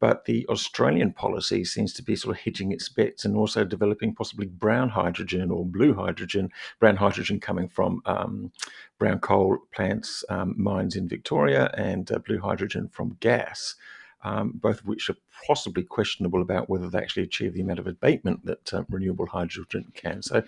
but 0.00 0.24
the 0.26 0.46
Australian 0.48 1.12
policy 1.12 1.64
seems 1.64 1.92
to 1.94 2.02
be 2.02 2.16
sort 2.16 2.36
of 2.36 2.42
hedging 2.42 2.72
its 2.72 2.88
bets 2.88 3.24
and 3.24 3.36
also 3.36 3.64
developing 3.64 4.14
possibly 4.14 4.46
brown 4.46 4.90
hydrogen 4.90 5.50
or 5.50 5.64
blue 5.64 5.94
hydrogen, 5.94 6.50
brown 6.78 6.96
hydrogen 6.96 7.40
coming 7.40 7.68
from 7.68 8.02
um, 8.04 8.52
brown 8.98 9.18
coal 9.18 9.58
plants, 9.72 10.24
um, 10.28 10.54
mines 10.58 10.96
in 10.96 11.08
Victoria, 11.08 11.72
and 11.78 12.12
uh, 12.12 12.18
blue 12.18 12.38
hydrogen 12.38 12.88
from 12.92 13.16
gas 13.20 13.76
um, 14.24 14.52
both 14.54 14.80
of 14.80 14.86
which 14.86 15.08
are 15.10 15.16
possibly 15.46 15.82
questionable 15.82 16.42
about 16.42 16.68
whether 16.68 16.88
they 16.88 16.98
actually 16.98 17.22
achieve 17.22 17.54
the 17.54 17.60
amount 17.60 17.78
of 17.78 17.86
abatement 17.86 18.44
that 18.44 18.72
uh, 18.74 18.84
renewable 18.88 19.26
hydrogen 19.26 19.86
can. 19.94 20.22
So, 20.22 20.42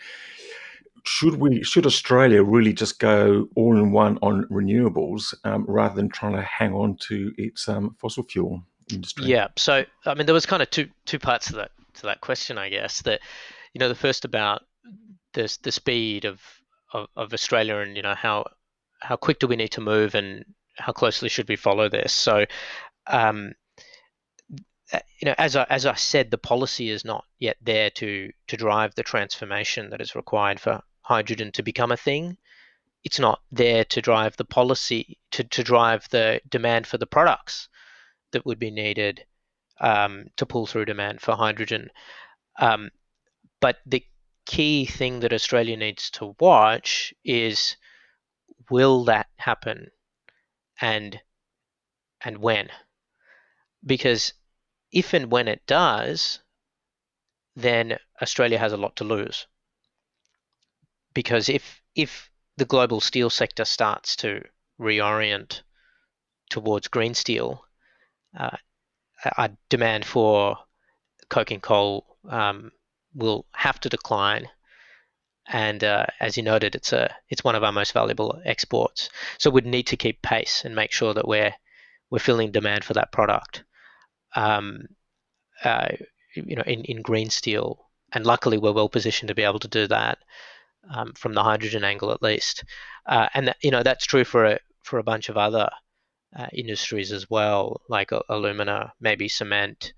should 1.05 1.37
we 1.37 1.62
should 1.62 1.87
Australia 1.87 2.43
really 2.43 2.73
just 2.73 2.99
go 2.99 3.49
all 3.55 3.77
in 3.77 3.93
one 3.93 4.19
on 4.23 4.45
renewables 4.47 5.35
um, 5.45 5.65
rather 5.69 5.95
than 5.95 6.09
trying 6.09 6.35
to 6.35 6.43
hang 6.43 6.73
on 6.73 6.97
to 7.09 7.33
its 7.39 7.69
um, 7.69 7.95
fossil 7.99 8.25
fuel 8.25 8.62
industry? 8.91 9.27
Yeah. 9.27 9.49
So, 9.57 9.85
I 10.05 10.15
mean, 10.15 10.27
there 10.27 10.35
was 10.35 10.47
kind 10.47 10.62
of 10.62 10.71
two 10.71 10.89
two 11.05 11.19
parts 11.19 11.47
to 11.49 11.57
that 11.57 11.71
to 11.95 12.03
that 12.03 12.21
question, 12.23 12.59
I 12.59 12.71
guess. 12.71 13.03
That 13.03 13.21
you 13.73 13.79
know, 13.79 13.89
the 13.89 13.95
first 13.95 14.25
about 14.25 14.62
the 15.35 15.57
the 15.62 15.73
speed 15.73 16.25
of, 16.25 16.41
of, 16.93 17.09
of 17.17 17.33
Australia 17.33 17.77
and 17.77 17.97
you 17.97 18.03
know 18.03 18.15
how 18.15 18.47
how 19.01 19.17
quick 19.17 19.39
do 19.39 19.47
we 19.47 19.57
need 19.57 19.73
to 19.73 19.81
move 19.81 20.15
and 20.15 20.45
how 20.77 20.93
closely 20.93 21.29
should 21.29 21.49
we 21.49 21.57
follow 21.57 21.89
this? 21.89 22.12
So, 22.12 22.47
um, 23.07 23.53
you 24.92 25.27
know, 25.27 25.35
as 25.38 25.57
I, 25.57 25.66
as 25.68 25.87
I 25.87 25.94
said, 25.94 26.31
the 26.31 26.38
policy 26.38 26.90
is 26.90 27.05
not 27.05 27.25
yet 27.38 27.57
there 27.61 27.90
to 27.90 28.31
to 28.49 28.57
drive 28.57 28.94
the 28.94 29.03
transformation 29.03 29.90
that 29.90 30.01
is 30.01 30.14
required 30.14 30.61
for 30.61 30.83
hydrogen 31.01 31.53
to 31.53 31.62
become 31.62 31.92
a 31.92 31.96
thing. 31.96 32.37
It's 33.05 33.18
not 33.18 33.40
there 33.53 33.85
to 33.85 34.03
drive 34.03 34.37
the 34.37 34.44
policy 34.44 35.18
to, 35.33 35.44
to 35.44 35.62
drive 35.62 36.09
the 36.11 36.40
demand 36.49 36.87
for 36.87 36.99
the 36.99 37.07
products 37.07 37.68
that 38.33 38.44
would 38.44 38.59
be 38.59 38.70
needed 38.70 39.25
um, 39.81 40.27
to 40.37 40.46
pull 40.46 40.66
through 40.66 40.87
demand 40.87 41.20
for 41.20 41.37
hydrogen. 41.37 41.90
Um, 42.59 42.90
but 43.61 43.79
the 43.87 44.05
key 44.44 44.87
thing 44.87 45.20
that 45.20 45.33
Australia 45.33 45.77
needs 45.77 46.11
to 46.11 46.35
watch 46.40 47.12
is 47.25 47.77
will 48.70 49.05
that 49.05 49.27
happen 49.37 49.90
and 50.81 51.20
and 52.25 52.38
when? 52.38 52.68
Because 53.85 54.33
if 54.92 55.14
and 55.14 55.31
when 55.31 55.49
it 55.49 55.66
does, 55.66 56.40
then 57.55 57.99
Australia 58.20 58.59
has 58.59 58.72
a 58.72 58.77
lot 58.77 58.96
to 58.96 59.05
lose. 59.05 59.46
Because 61.14 61.49
if 61.49 61.83
if 61.94 62.31
the 62.57 62.64
global 62.64 63.01
steel 63.01 63.31
sector 63.31 63.64
starts 63.64 64.16
to 64.16 64.42
reorient 64.79 65.62
towards 66.51 66.88
green 66.88 67.14
steel, 67.14 67.64
uh, 68.38 68.57
a 69.38 69.51
demand 69.68 70.05
for 70.05 70.59
coking 71.29 71.61
coal 71.61 72.18
um, 72.29 72.70
will 73.14 73.46
have 73.53 73.81
to 73.81 73.88
decline. 73.88 74.49
And 75.49 75.83
uh, 75.83 76.07
as 76.20 76.37
you 76.37 76.42
noted, 76.42 76.75
it's 76.75 76.92
a 76.92 77.14
it's 77.29 77.44
one 77.44 77.55
of 77.55 77.64
our 77.64 77.72
most 77.72 77.92
valuable 77.92 78.40
exports. 78.44 79.09
So 79.38 79.51
we'd 79.51 79.66
need 79.66 79.87
to 79.88 79.96
keep 79.96 80.22
pace 80.22 80.64
and 80.64 80.75
make 80.75 80.92
sure 80.92 81.14
that 81.14 81.29
we're 81.29 81.55
we're 82.11 82.18
filling 82.18 82.53
demand 82.53 82.85
for 82.85 82.94
that 82.94 83.12
product 83.12 83.64
um, 84.37 84.87
uh, 85.64 85.88
you 86.35 86.55
know, 86.55 86.62
in, 86.62 86.85
in 86.85 87.03
green 87.03 87.31
steel. 87.31 87.87
And 88.12 88.25
luckily, 88.25 88.59
we're 88.59 88.72
well 88.72 88.88
positioned 88.88 89.29
to 89.29 89.35
be 89.35 89.42
able 89.42 89.59
to 89.59 89.68
do 89.68 89.88
that 89.88 90.18
um, 90.94 91.12
from 91.14 91.35
the 91.35 91.42
hydrogen 91.42 91.83
angle, 91.83 92.12
at 92.12 92.22
least. 92.22 92.64
Uh, 93.07 93.29
and 93.35 93.49
that, 93.49 93.57
you 93.62 93.70
know, 93.70 93.83
that's 93.83 94.07
true 94.07 94.25
for 94.25 94.44
a 94.44 94.59
for 94.83 94.99
a 94.99 95.03
bunch 95.03 95.29
of 95.29 95.37
other 95.37 95.68
uh, 96.37 96.46
industries 96.53 97.11
as 97.11 97.29
well, 97.29 97.81
like 97.88 98.12
alumina, 98.29 98.92
maybe 99.01 99.29
cement, 99.29 99.92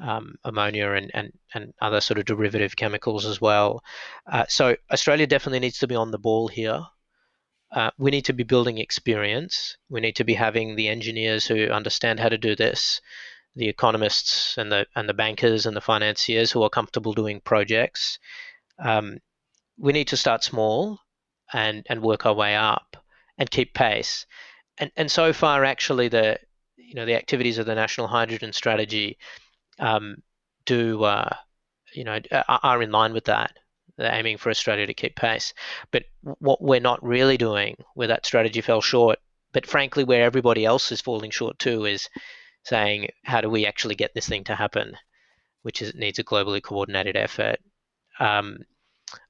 um, 0.00 0.36
ammonia, 0.44 0.92
and, 0.92 1.10
and 1.12 1.32
and 1.54 1.74
other 1.82 2.00
sort 2.00 2.18
of 2.18 2.24
derivative 2.24 2.76
chemicals 2.76 3.26
as 3.26 3.40
well. 3.40 3.82
Uh, 4.26 4.46
so 4.48 4.76
Australia 4.90 5.26
definitely 5.26 5.60
needs 5.60 5.78
to 5.78 5.88
be 5.88 5.94
on 5.94 6.10
the 6.10 6.18
ball 6.18 6.48
here. 6.48 6.80
Uh, 7.72 7.90
we 7.98 8.10
need 8.10 8.24
to 8.24 8.32
be 8.32 8.42
building 8.42 8.78
experience. 8.78 9.76
We 9.88 10.00
need 10.00 10.16
to 10.16 10.24
be 10.24 10.34
having 10.34 10.74
the 10.74 10.88
engineers 10.88 11.46
who 11.46 11.66
understand 11.66 12.18
how 12.18 12.28
to 12.28 12.38
do 12.38 12.56
this 12.56 13.00
the 13.56 13.68
economists 13.68 14.56
and 14.58 14.70
the 14.70 14.86
and 14.94 15.08
the 15.08 15.14
bankers 15.14 15.66
and 15.66 15.76
the 15.76 15.80
financiers 15.80 16.50
who 16.50 16.62
are 16.62 16.70
comfortable 16.70 17.12
doing 17.12 17.40
projects. 17.40 18.18
Um, 18.78 19.18
we 19.78 19.92
need 19.92 20.08
to 20.08 20.16
start 20.16 20.44
small 20.44 21.00
and 21.52 21.86
and 21.88 22.02
work 22.02 22.26
our 22.26 22.34
way 22.34 22.56
up 22.56 22.96
and 23.38 23.50
keep 23.50 23.74
pace. 23.74 24.26
And 24.78 24.90
and 24.96 25.10
so 25.10 25.32
far, 25.32 25.64
actually, 25.64 26.08
the 26.08 26.38
you 26.76 26.94
know 26.94 27.06
the 27.06 27.16
activities 27.16 27.58
of 27.58 27.66
the 27.66 27.74
National 27.74 28.06
Hydrogen 28.06 28.52
Strategy 28.52 29.18
um, 29.78 30.16
do 30.64 31.02
uh, 31.04 31.34
you 31.94 32.04
know 32.04 32.20
are 32.30 32.82
in 32.82 32.92
line 32.92 33.12
with 33.12 33.24
that. 33.24 33.56
They're 33.96 34.14
aiming 34.14 34.38
for 34.38 34.48
Australia 34.48 34.86
to 34.86 34.94
keep 34.94 35.16
pace. 35.16 35.52
But 35.90 36.04
what 36.22 36.62
we're 36.62 36.80
not 36.80 37.04
really 37.04 37.36
doing, 37.36 37.76
where 37.94 38.08
that 38.08 38.24
strategy 38.24 38.62
fell 38.62 38.80
short, 38.80 39.18
but 39.52 39.66
frankly, 39.66 40.04
where 40.04 40.24
everybody 40.24 40.64
else 40.64 40.90
is 40.92 41.02
falling 41.02 41.30
short 41.30 41.58
too, 41.58 41.84
is 41.84 42.08
saying 42.64 43.08
how 43.24 43.40
do 43.40 43.48
we 43.48 43.66
actually 43.66 43.94
get 43.94 44.12
this 44.14 44.28
thing 44.28 44.44
to 44.44 44.54
happen, 44.54 44.96
which 45.62 45.82
is 45.82 45.90
it 45.90 45.96
needs 45.96 46.18
a 46.18 46.24
globally 46.24 46.62
coordinated 46.62 47.16
effort. 47.16 47.58
Um, 48.18 48.58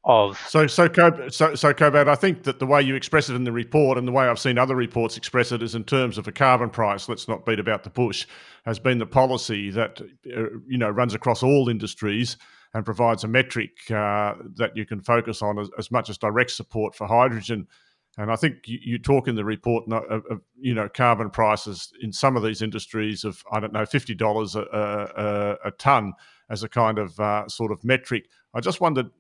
of 0.05 0.39
so 0.49 0.67
so 0.67 0.89
so 1.29 1.55
so 1.55 1.73
Kobad, 1.73 2.09
I 2.09 2.15
think 2.15 2.43
that 2.45 2.59
the 2.59 2.67
way 2.67 2.83
you 2.83 2.95
express 2.95 3.29
it 3.31 3.35
in 3.35 3.45
the 3.45 3.53
report 3.53 3.99
and 3.99 4.07
the 4.07 4.13
way 4.13 4.27
I've 4.27 4.39
seen 4.39 4.59
other 4.59 4.77
reports 4.77 5.17
express 5.17 5.53
it 5.53 5.63
is 5.63 5.75
in 5.75 5.85
terms 5.85 6.19
of 6.19 6.29
a 6.29 6.33
carbon 6.33 6.71
price. 6.71 7.09
Let's 7.09 7.29
not 7.29 7.47
beat 7.47 7.59
about 7.59 7.85
the 7.85 7.91
bush. 7.91 8.27
Has 8.65 8.79
been 8.79 8.99
the 8.99 9.07
policy 9.07 9.71
that 9.71 10.01
uh, 10.01 10.59
you 10.67 10.79
know 10.79 10.91
runs 10.91 11.15
across 11.15 11.43
all 11.43 11.69
industries 11.69 12.37
and 12.75 12.85
provides 12.85 13.25
a 13.25 13.29
metric 13.29 13.91
uh, 13.91 14.35
that 14.57 14.77
you 14.77 14.87
can 14.87 15.01
focus 15.01 15.43
on 15.43 15.59
as, 15.59 15.69
as 15.79 15.91
much 15.91 16.09
as 16.09 16.19
direct 16.19 16.51
support 16.51 16.95
for 16.95 17.07
hydrogen 17.07 17.67
and 18.19 18.31
I 18.31 18.37
think 18.37 18.67
you, 18.67 18.79
you 18.83 18.99
talk 18.99 19.29
in 19.29 19.37
the 19.37 19.45
report 19.45 19.91
of, 19.93 20.25
of, 20.31 20.41
you 20.59 20.75
know 20.75 20.89
carbon 20.89 21.31
prices 21.31 21.93
in 22.03 22.13
some 22.13 22.37
of 22.37 22.43
these 22.43 22.63
industries 22.63 23.25
of 23.25 23.43
I 23.53 23.61
don't 23.61 23.73
know 23.73 23.87
fifty 23.87 24.15
dollars 24.15 24.57
a, 24.57 24.63
a, 24.63 25.69
a 25.69 25.71
ton 25.73 26.13
as 26.51 26.63
a 26.63 26.69
kind 26.69 26.99
of 26.99 27.19
uh, 27.21 27.49
sort 27.49 27.73
of 27.73 27.85
metric. 27.85 28.27
I 28.55 28.61
just 28.61 28.81
wondered 28.81 29.11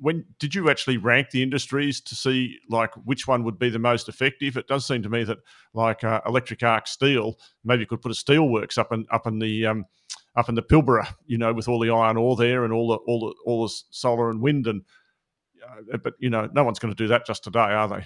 when 0.00 0.24
did 0.38 0.54
you 0.54 0.70
actually 0.70 0.96
rank 0.96 1.30
the 1.30 1.42
industries 1.42 2.00
to 2.00 2.14
see 2.14 2.56
like 2.68 2.92
which 3.04 3.28
one 3.28 3.44
would 3.44 3.58
be 3.58 3.70
the 3.70 3.78
most 3.78 4.08
effective? 4.08 4.56
It 4.56 4.66
does 4.66 4.86
seem 4.86 5.02
to 5.02 5.08
me 5.08 5.24
that 5.24 5.38
like 5.74 6.02
uh, 6.02 6.20
electric 6.26 6.62
arc 6.62 6.86
steel, 6.86 7.38
maybe 7.64 7.80
you 7.80 7.86
could 7.86 8.02
put 8.02 8.12
a 8.12 8.14
steelworks 8.14 8.78
up 8.78 8.92
in 8.92 9.06
up 9.10 9.26
in 9.26 9.38
the 9.38 9.66
um, 9.66 9.84
up 10.36 10.48
in 10.48 10.54
the 10.54 10.62
Pilbara, 10.62 11.14
you 11.26 11.38
know, 11.38 11.52
with 11.52 11.68
all 11.68 11.78
the 11.78 11.90
iron 11.90 12.16
ore 12.16 12.36
there 12.36 12.64
and 12.64 12.72
all 12.72 12.88
the 12.88 12.96
all 13.06 13.20
the 13.20 13.34
all 13.44 13.62
the 13.66 13.74
solar 13.90 14.30
and 14.30 14.40
wind 14.40 14.66
and. 14.66 14.82
Uh, 15.92 15.98
but 15.98 16.14
you 16.18 16.30
know, 16.30 16.48
no 16.54 16.64
one's 16.64 16.78
going 16.78 16.92
to 16.92 16.96
do 16.96 17.06
that 17.06 17.26
just 17.26 17.44
today, 17.44 17.60
are 17.60 17.86
they? 17.86 18.02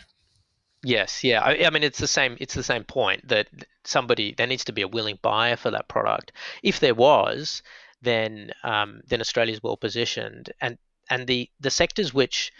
Yes, 0.84 1.24
yeah. 1.24 1.40
I, 1.40 1.64
I, 1.64 1.70
mean, 1.70 1.82
it's 1.82 1.98
the 1.98 2.06
same. 2.06 2.36
It's 2.40 2.54
the 2.54 2.62
same 2.62 2.84
point 2.84 3.26
that 3.28 3.48
somebody 3.84 4.34
there 4.36 4.46
needs 4.46 4.64
to 4.64 4.72
be 4.72 4.82
a 4.82 4.88
willing 4.88 5.18
buyer 5.22 5.56
for 5.56 5.70
that 5.70 5.88
product. 5.88 6.32
If 6.62 6.78
there 6.78 6.94
was, 6.94 7.62
then 8.02 8.52
um, 8.62 9.00
then 9.06 9.20
Australia's 9.20 9.62
well 9.62 9.78
positioned, 9.78 10.52
and 10.60 10.76
and 11.08 11.26
the 11.26 11.48
the 11.58 11.70
sectors 11.70 12.12
which 12.12 12.52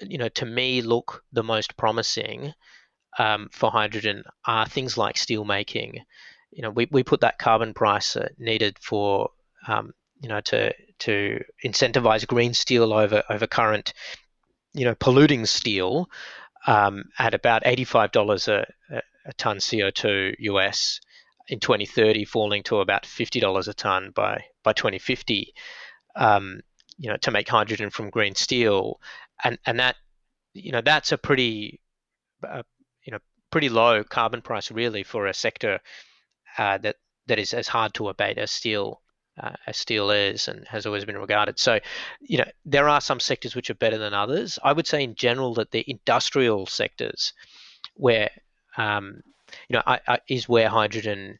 you 0.00 0.16
know 0.16 0.28
to 0.28 0.46
me 0.46 0.80
look 0.80 1.24
the 1.32 1.42
most 1.42 1.76
promising 1.76 2.54
um, 3.18 3.48
for 3.50 3.70
hydrogen 3.70 4.22
are 4.44 4.66
things 4.66 4.96
like 4.96 5.16
steel 5.16 5.44
making. 5.44 6.04
You 6.52 6.62
know, 6.62 6.70
we, 6.70 6.86
we 6.90 7.02
put 7.02 7.20
that 7.22 7.38
carbon 7.38 7.74
price 7.74 8.16
uh, 8.16 8.28
needed 8.38 8.78
for 8.78 9.30
um, 9.66 9.92
you 10.20 10.28
know 10.28 10.40
to 10.40 10.72
to 11.00 11.42
incentivize 11.64 12.26
green 12.28 12.54
steel 12.54 12.92
over 12.92 13.24
over 13.28 13.48
current 13.48 13.92
you 14.72 14.84
know 14.84 14.94
polluting 14.94 15.46
steel 15.46 16.08
um, 16.66 17.04
at 17.18 17.34
about 17.34 17.62
eighty 17.66 17.84
five 17.84 18.12
dollars 18.12 18.48
a, 18.48 18.66
a 18.90 19.32
ton 19.34 19.58
CO 19.60 19.90
two 19.90 20.34
US 20.38 21.00
in 21.48 21.60
2030, 21.60 22.24
falling 22.24 22.62
to 22.64 22.80
about 22.80 23.06
fifty 23.06 23.40
dollars 23.40 23.68
a 23.68 23.74
ton 23.74 24.12
by 24.14 24.44
by 24.62 24.72
2050. 24.72 25.52
Um, 26.16 26.60
you 26.98 27.10
know, 27.10 27.16
to 27.18 27.30
make 27.30 27.48
hydrogen 27.48 27.90
from 27.90 28.10
green 28.10 28.34
steel, 28.34 29.00
and 29.44 29.58
and 29.66 29.78
that, 29.80 29.96
you 30.54 30.72
know, 30.72 30.80
that's 30.80 31.12
a 31.12 31.18
pretty, 31.18 31.80
uh, 32.46 32.62
you 33.04 33.12
know, 33.12 33.18
pretty 33.50 33.68
low 33.68 34.02
carbon 34.02 34.40
price 34.40 34.70
really 34.70 35.02
for 35.02 35.26
a 35.26 35.34
sector 35.34 35.80
uh, 36.58 36.78
that 36.78 36.96
that 37.26 37.38
is 37.38 37.52
as 37.52 37.68
hard 37.68 37.92
to 37.94 38.08
abate 38.08 38.38
as 38.38 38.50
steel 38.50 39.02
uh, 39.40 39.52
as 39.66 39.76
steel 39.76 40.10
is 40.10 40.48
and 40.48 40.66
has 40.68 40.86
always 40.86 41.04
been 41.04 41.18
regarded. 41.18 41.58
So, 41.58 41.80
you 42.20 42.38
know, 42.38 42.50
there 42.64 42.88
are 42.88 43.00
some 43.00 43.20
sectors 43.20 43.54
which 43.54 43.70
are 43.70 43.74
better 43.74 43.98
than 43.98 44.14
others. 44.14 44.58
I 44.62 44.72
would 44.72 44.86
say 44.86 45.02
in 45.02 45.14
general 45.14 45.54
that 45.54 45.70
the 45.70 45.84
industrial 45.86 46.66
sectors, 46.66 47.32
where 47.94 48.30
um, 48.76 49.22
you 49.68 49.74
know, 49.74 49.82
I, 49.86 50.00
I, 50.06 50.18
is 50.28 50.48
where 50.48 50.68
hydrogen 50.68 51.38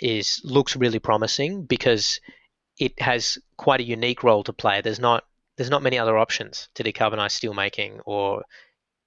is 0.00 0.40
looks 0.44 0.76
really 0.76 0.98
promising 0.98 1.64
because 1.64 2.20
it 2.78 3.00
has 3.00 3.38
quite 3.56 3.80
a 3.80 3.84
unique 3.84 4.22
role 4.22 4.44
to 4.44 4.52
play. 4.52 4.80
There's 4.80 5.00
not 5.00 5.24
there's 5.56 5.70
not 5.70 5.82
many 5.82 5.98
other 5.98 6.18
options 6.18 6.68
to 6.74 6.82
decarbonize 6.82 7.30
steel 7.30 7.54
making 7.54 8.00
or 8.06 8.42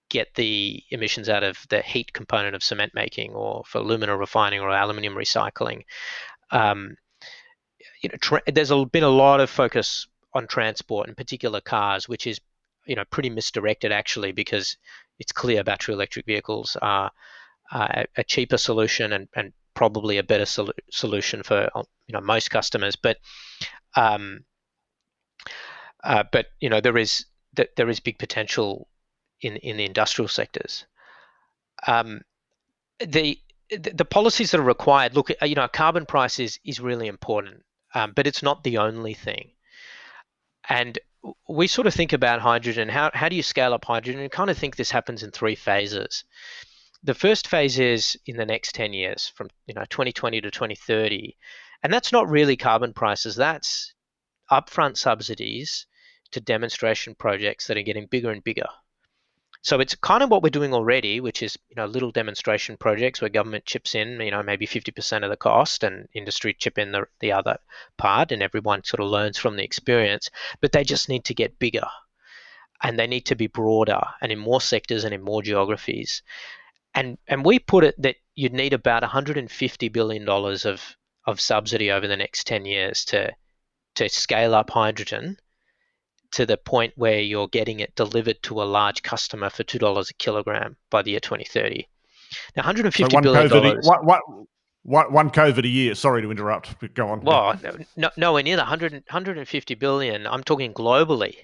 get 0.10 0.34
the 0.36 0.82
emissions 0.92 1.28
out 1.28 1.44
of 1.44 1.58
the 1.70 1.82
heat 1.82 2.14
component 2.14 2.56
of 2.56 2.64
cement 2.64 2.94
making 2.96 3.34
or 3.34 3.64
for 3.66 3.80
alumina 3.80 4.16
refining 4.16 4.62
or 4.62 4.70
aluminium 4.70 5.16
recycling. 5.16 5.84
Um, 6.52 6.96
you 8.02 8.10
know, 8.10 8.18
tra- 8.20 8.42
there's 8.48 8.72
a, 8.72 8.86
been 8.86 9.04
a 9.04 9.10
lot 9.10 9.40
of 9.40 9.50
focus 9.50 10.08
on 10.34 10.48
transport, 10.48 11.10
in 11.10 11.16
particular 11.16 11.62
cars, 11.62 12.08
which 12.08 12.28
is 12.28 12.40
you 12.86 12.96
know 12.96 13.04
pretty 13.10 13.30
misdirected 13.30 13.92
actually 13.92 14.32
because 14.32 14.78
it's 15.20 15.32
clear 15.32 15.64
battery 15.64 15.94
electric 15.94 16.26
vehicles 16.26 16.78
are 16.82 17.12
uh, 17.72 18.04
a 18.16 18.24
cheaper 18.24 18.58
solution 18.58 19.14
and, 19.14 19.28
and 19.36 19.52
probably 19.74 20.18
a 20.18 20.24
better 20.24 20.46
sol- 20.46 20.74
solution 20.92 21.44
for 21.44 21.70
you 22.08 22.14
know 22.14 22.22
most 22.22 22.50
customers. 22.50 22.96
But 22.96 23.18
um, 23.96 24.46
uh, 26.04 26.24
but 26.32 26.48
you 26.60 26.70
know 26.70 26.82
there 26.82 26.98
is 26.98 27.26
there 27.54 27.90
is 27.90 28.00
big 28.00 28.20
potential 28.20 28.88
in 29.42 29.58
in 29.58 29.78
the 29.78 29.86
industrial 29.86 30.28
sectors. 30.28 30.86
Um, 31.86 32.22
the 33.00 33.40
the 33.70 34.06
policies 34.06 34.52
that 34.52 34.60
are 34.60 34.64
required 34.64 35.14
look 35.14 35.30
you 35.42 35.56
know 35.56 35.66
a 35.66 35.70
carbon 35.70 36.06
price 36.06 36.40
is 36.40 36.60
is 36.64 36.80
really 36.80 37.08
important 37.08 37.64
um, 37.98 38.14
but 38.16 38.28
it's 38.28 38.44
not 38.44 38.64
the 38.64 38.78
only 38.78 39.16
thing. 39.16 39.50
And 40.70 41.00
we 41.50 41.66
sort 41.66 41.88
of 41.88 41.96
think 41.96 42.14
about 42.14 42.42
hydrogen. 42.42 42.90
How, 42.90 43.10
how 43.12 43.28
do 43.28 43.36
you 43.36 43.42
scale 43.42 43.74
up 43.74 43.86
hydrogen? 43.86 44.22
And 44.22 44.32
kind 44.32 44.52
of 44.52 44.58
think 44.58 44.76
this 44.76 44.92
happens 44.92 45.24
in 45.24 45.32
three 45.32 45.56
phases. 45.56 46.24
The 47.04 47.16
first 47.16 47.48
phase 47.48 47.80
is 47.80 48.16
in 48.28 48.38
the 48.38 48.46
next 48.46 48.76
10 48.76 48.94
years 48.94 49.32
from 49.36 49.50
you 49.66 49.74
know 49.74 49.86
2020 49.90 50.42
to 50.42 50.52
2030 50.52 51.36
and 51.84 51.92
that's 51.92 52.12
not 52.12 52.30
really 52.30 52.56
carbon 52.56 52.94
prices. 52.94 53.36
That's 53.36 53.94
upfront 54.52 54.98
subsidies 54.98 55.88
to 56.32 56.40
demonstration 56.40 57.16
projects 57.16 57.66
that 57.68 57.78
are 57.78 57.84
getting 57.84 58.06
bigger 58.06 58.30
and 58.30 58.44
bigger 58.44 58.68
so 59.68 59.80
it's 59.80 59.96
kind 59.96 60.24
of 60.24 60.30
what 60.30 60.42
we're 60.44 60.50
doing 60.50 60.74
already 60.74 61.20
which 61.20 61.44
is 61.44 61.58
you 61.70 61.76
know 61.76 61.86
little 61.86 62.12
demonstration 62.12 62.78
projects 62.78 63.22
where 63.22 63.30
government 63.30 63.66
chips 63.66 63.96
in 63.96 64.20
you 64.22 64.32
know 64.32 64.44
maybe 64.44 64.66
50% 64.66 65.24
of 65.24 65.30
the 65.30 65.38
cost 65.38 65.84
and 65.84 66.08
industry 66.14 66.54
chip 66.54 66.78
in 66.78 66.92
the, 66.92 67.08
the 67.20 67.32
other 67.32 67.58
part 67.98 68.32
and 68.32 68.42
everyone 68.42 68.84
sort 68.84 69.02
of 69.02 69.10
learns 69.10 69.38
from 69.38 69.56
the 69.56 69.64
experience 69.64 70.30
but 70.62 70.72
they 70.72 70.84
just 70.84 71.10
need 71.10 71.26
to 71.26 71.34
get 71.34 71.60
bigger 71.60 71.88
and 72.82 72.98
they 72.98 73.08
need 73.08 73.26
to 73.26 73.36
be 73.36 73.48
broader 73.48 74.02
and 74.22 74.32
in 74.32 74.40
more 74.40 74.62
sectors 74.62 75.04
and 75.04 75.14
in 75.14 75.22
more 75.22 75.42
geographies. 75.42 76.22
And 76.94 77.18
and 77.28 77.46
we 77.46 77.60
put 77.60 77.84
it 77.84 78.02
that 78.02 78.18
you'd 78.36 78.54
need 78.54 78.74
about 78.74 79.04
150 79.04 79.90
billion 79.90 80.26
dollars 80.26 80.66
of 80.66 80.82
of 81.26 81.42
subsidy 81.42 81.92
over 81.92 82.08
the 82.08 82.18
next 82.18 82.48
10 82.48 82.66
years 82.66 83.06
to 83.06 83.34
to 83.96 84.10
scale 84.10 84.56
up 84.56 84.70
hydrogen 84.70 85.38
to 86.32 86.46
the 86.46 86.58
point 86.58 86.94
where 86.96 87.20
you're 87.20 87.48
getting 87.48 87.80
it 87.80 87.96
delivered 87.96 88.42
to 88.44 88.62
a 88.62 88.66
large 88.66 89.02
customer 89.04 89.50
for 89.50 89.64
two 89.64 89.80
dollars 89.80 90.10
a 90.10 90.14
kilogram 90.14 90.78
by 90.90 91.02
the 91.02 91.12
year 91.12 91.20
2030. 91.20 91.88
Now, 92.56 92.62
150 92.62 93.16
so 93.16 93.22
billion 93.22 93.50
dollars. 93.50 93.86
One, 93.86 94.06
one, 94.06 94.22
one, 94.84 95.14
one 95.14 95.30
COVID 95.30 95.64
a 95.64 95.68
year. 95.68 95.96
Sorry 95.96 96.22
to 96.22 96.32
interrupt, 96.32 96.80
but 96.80 96.94
go 96.94 97.10
on. 97.10 97.22
Well, 97.22 97.60
no, 97.64 97.78
no 97.96 98.10
nowhere 98.18 98.44
near 98.44 98.58
that. 98.58 98.64
100, 98.64 98.94
150 98.94 99.76
billion. 99.76 100.28
I'm 100.28 100.44
talking 100.44 100.74
globally 100.74 101.36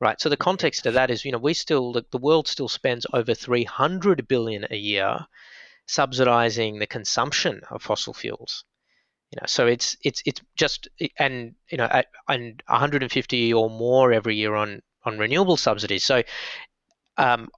right? 0.00 0.20
So 0.20 0.28
the 0.28 0.36
context 0.36 0.86
of 0.86 0.94
that 0.94 1.10
is, 1.10 1.24
you 1.24 1.32
know, 1.32 1.38
we 1.38 1.54
still 1.54 1.92
the, 1.92 2.04
the 2.10 2.18
world 2.18 2.48
still 2.48 2.68
spends 2.68 3.06
over 3.12 3.34
300 3.34 4.26
billion 4.26 4.66
a 4.70 4.76
year 4.76 5.26
subsidizing 5.86 6.78
the 6.78 6.86
consumption 6.86 7.60
of 7.70 7.82
fossil 7.82 8.14
fuels. 8.14 8.64
You 9.30 9.38
know, 9.40 9.46
so 9.46 9.66
it's 9.66 9.96
it's 10.02 10.22
it's 10.26 10.40
just 10.56 10.88
and 11.18 11.54
you 11.70 11.78
know 11.78 11.84
at, 11.84 12.06
and 12.28 12.62
150 12.66 13.52
or 13.54 13.70
more 13.70 14.12
every 14.12 14.36
year 14.36 14.54
on 14.54 14.82
on 15.04 15.18
renewable 15.18 15.56
subsidies. 15.56 16.04
So, 16.04 16.22
um, 17.16 17.48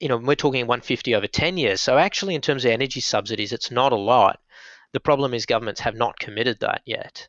you 0.00 0.08
know, 0.08 0.16
we're 0.16 0.36
talking 0.36 0.66
150 0.66 1.14
over 1.14 1.26
10 1.26 1.56
years. 1.56 1.80
So 1.80 1.98
actually, 1.98 2.34
in 2.34 2.40
terms 2.40 2.64
of 2.64 2.70
energy 2.70 3.00
subsidies, 3.00 3.52
it's 3.52 3.70
not 3.70 3.92
a 3.92 3.96
lot. 3.96 4.40
The 4.92 5.00
problem 5.00 5.34
is 5.34 5.44
governments 5.44 5.80
have 5.80 5.96
not 5.96 6.18
committed 6.18 6.60
that 6.60 6.82
yet, 6.86 7.28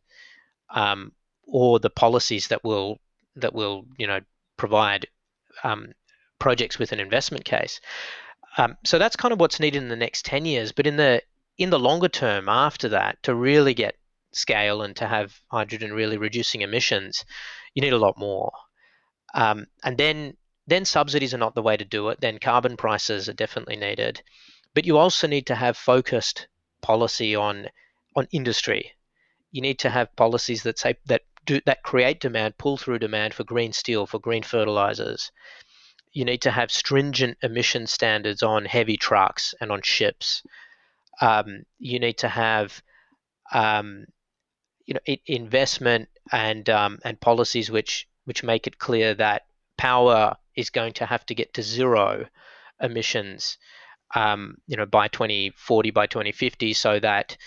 um, 0.74 1.12
or 1.46 1.80
the 1.80 1.90
policies 1.90 2.48
that 2.50 2.64
will 2.64 3.00
that 3.36 3.54
will 3.54 3.86
you 3.98 4.08
know 4.08 4.20
provide 4.56 5.08
um, 5.64 5.94
projects 6.38 6.78
with 6.78 6.92
an 6.92 7.00
investment 7.00 7.44
case. 7.44 7.82
Um, 8.58 8.78
so 8.84 8.98
that's 8.98 9.16
kind 9.16 9.32
of 9.32 9.40
what's 9.40 9.60
needed 9.60 9.82
in 9.82 9.90
the 9.90 9.96
next 9.96 10.26
10 10.26 10.46
years. 10.46 10.72
But 10.72 10.88
in 10.88 10.98
the 10.98 11.22
in 11.60 11.70
the 11.70 11.78
longer 11.78 12.08
term, 12.08 12.48
after 12.48 12.90
that, 12.90 13.22
to 13.24 13.36
really 13.36 13.74
get 13.74 13.98
scale 14.32 14.82
and 14.82 14.96
to 14.96 15.06
have 15.06 15.38
hydrogen 15.52 15.92
really 15.94 16.18
reducing 16.18 16.62
emissions, 16.62 17.26
you 17.76 17.82
need 17.82 17.94
a 17.94 17.98
lot 17.98 18.18
more. 18.18 18.52
Um, 19.36 19.68
and 19.84 19.98
then 19.98 20.38
then 20.66 20.86
subsidies 20.86 21.34
are 21.34 21.40
not 21.40 21.56
the 21.56 21.62
way 21.62 21.76
to 21.76 21.84
do 21.84 22.10
it. 22.10 22.22
Then 22.22 22.40
carbon 22.40 22.78
prices 22.78 23.28
are 23.28 23.34
definitely 23.34 23.76
needed. 23.76 24.22
But 24.74 24.86
you 24.86 24.98
also 24.98 25.28
need 25.28 25.48
to 25.48 25.56
have 25.56 25.78
focused 25.78 26.48
policy 26.82 27.36
on 27.36 27.68
on 28.16 28.28
industry. 28.32 28.94
You 29.52 29.62
need 29.62 29.80
to 29.80 29.90
have 29.90 30.16
policies 30.16 30.64
that 30.64 30.80
say 30.80 30.96
that 31.08 31.24
do, 31.46 31.60
that 31.66 31.84
create 31.84 32.22
demand, 32.22 32.58
pull 32.58 32.78
through 32.78 33.00
demand 33.00 33.34
for 33.34 33.44
green 33.44 33.74
steel, 33.74 34.06
for 34.06 34.20
green 34.20 34.44
fertilizers. 34.44 35.32
You 36.14 36.24
need 36.24 36.42
to 36.44 36.52
have 36.52 36.72
stringent 36.72 37.38
emission 37.44 37.86
standards 37.86 38.44
on 38.44 38.66
heavy 38.66 38.98
trucks 38.98 39.54
and 39.60 39.72
on 39.72 39.82
ships. 39.82 40.42
Um, 41.22 41.64
you 41.80 42.00
need 42.00 42.20
to 42.20 42.30
have 42.30 42.82
um, 43.52 44.06
you 44.86 44.96
know 44.96 45.16
investment 45.26 46.10
and 46.32 46.70
um, 46.70 47.00
and 47.04 47.20
policies 47.20 47.70
which 47.70 48.08
which 48.26 48.44
make 48.44 48.68
it 48.68 48.80
clear 48.80 49.14
that 49.16 49.44
power 49.78 50.36
is 50.56 50.70
going 50.70 50.94
to 50.94 51.06
have 51.06 51.26
to 51.28 51.36
get 51.36 51.54
to 51.54 51.64
zero 51.64 52.26
emissions 52.82 53.58
um, 54.16 54.58
you 54.68 54.78
know 54.78 54.86
by 54.86 55.08
2040 55.08 55.92
by 55.92 56.08
2050 56.08 56.74
so 56.74 57.00
that 57.00 57.38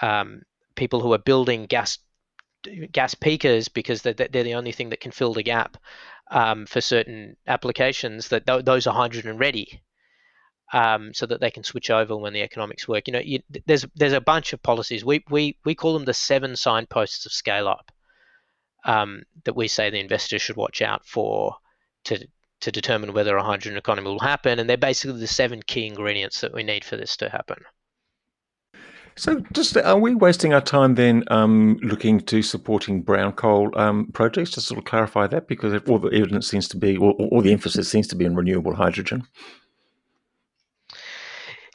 um, 0.00 0.42
people 0.76 1.00
who 1.00 1.12
are 1.12 1.18
building 1.18 1.66
gas 1.66 1.98
gas 2.92 3.14
peakers 3.14 3.68
because 3.68 4.02
they're, 4.02 4.14
they're 4.14 4.42
the 4.42 4.54
only 4.54 4.72
thing 4.72 4.90
that 4.90 5.00
can 5.00 5.12
fill 5.12 5.34
the 5.34 5.42
gap 5.42 5.76
um, 6.30 6.66
for 6.66 6.80
certain 6.80 7.36
applications 7.46 8.28
that 8.28 8.46
th- 8.46 8.64
those 8.64 8.86
are 8.86 8.94
hydrogen 8.94 9.36
ready 9.36 9.82
um, 10.72 11.14
so 11.14 11.26
that 11.26 11.40
they 11.40 11.50
can 11.50 11.64
switch 11.64 11.90
over 11.90 12.16
when 12.16 12.32
the 12.32 12.42
economics 12.42 12.88
work. 12.88 13.06
You 13.06 13.12
know, 13.12 13.20
you, 13.20 13.40
there's 13.66 13.86
there's 13.94 14.12
a 14.12 14.20
bunch 14.20 14.52
of 14.52 14.62
policies. 14.62 15.04
We 15.04 15.24
we 15.30 15.56
we 15.64 15.74
call 15.74 15.94
them 15.94 16.04
the 16.04 16.14
seven 16.14 16.56
signposts 16.56 17.26
of 17.26 17.32
scale 17.32 17.68
up 17.68 17.92
um, 18.84 19.22
that 19.44 19.56
we 19.56 19.68
say 19.68 19.90
the 19.90 20.00
investor 20.00 20.38
should 20.38 20.56
watch 20.56 20.82
out 20.82 21.06
for 21.06 21.56
to 22.04 22.26
to 22.60 22.72
determine 22.72 23.12
whether 23.12 23.36
a 23.36 23.42
hydrogen 23.42 23.76
economy 23.76 24.08
will 24.08 24.18
happen, 24.18 24.58
and 24.58 24.68
they're 24.68 24.76
basically 24.76 25.20
the 25.20 25.26
seven 25.26 25.62
key 25.66 25.86
ingredients 25.86 26.40
that 26.40 26.54
we 26.54 26.62
need 26.62 26.84
for 26.84 26.96
this 26.96 27.16
to 27.18 27.28
happen. 27.28 27.58
So, 29.18 29.40
just 29.52 29.76
are 29.78 29.98
we 29.98 30.14
wasting 30.14 30.52
our 30.52 30.60
time 30.60 30.94
then 30.94 31.24
um, 31.28 31.78
looking 31.82 32.20
to 32.20 32.42
supporting 32.42 33.00
brown 33.00 33.32
coal 33.32 33.70
um, 33.78 34.10
projects? 34.12 34.50
Just 34.50 34.68
sort 34.68 34.78
of 34.78 34.84
clarify 34.84 35.26
that 35.26 35.48
because 35.48 35.80
all 35.88 35.98
the 35.98 36.08
evidence 36.08 36.48
seems 36.48 36.68
to 36.68 36.76
be, 36.76 36.98
or 36.98 37.12
all 37.12 37.40
the 37.40 37.52
emphasis 37.52 37.88
seems 37.88 38.06
to 38.08 38.16
be 38.16 38.26
on 38.26 38.34
renewable 38.34 38.74
hydrogen. 38.74 39.26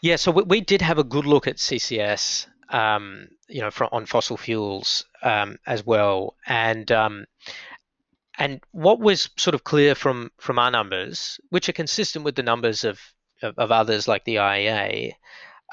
Yeah, 0.01 0.15
so 0.15 0.31
we, 0.31 0.43
we 0.43 0.61
did 0.61 0.81
have 0.81 0.97
a 0.97 1.03
good 1.03 1.25
look 1.25 1.47
at 1.47 1.57
CCS, 1.57 2.47
um, 2.69 3.27
you 3.47 3.61
know, 3.61 3.69
on 3.91 4.05
fossil 4.05 4.37
fuels 4.37 5.05
um, 5.21 5.57
as 5.67 5.85
well, 5.85 6.35
and 6.45 6.91
um, 6.91 7.25
and 8.37 8.59
what 8.71 8.99
was 8.99 9.29
sort 9.37 9.53
of 9.53 9.63
clear 9.63 9.93
from 9.93 10.31
from 10.39 10.57
our 10.57 10.71
numbers, 10.71 11.39
which 11.49 11.69
are 11.69 11.73
consistent 11.73 12.25
with 12.25 12.35
the 12.35 12.43
numbers 12.43 12.83
of 12.83 12.99
of, 13.43 13.57
of 13.57 13.71
others 13.71 14.07
like 14.07 14.25
the 14.25 14.35
IEA, 14.35 15.13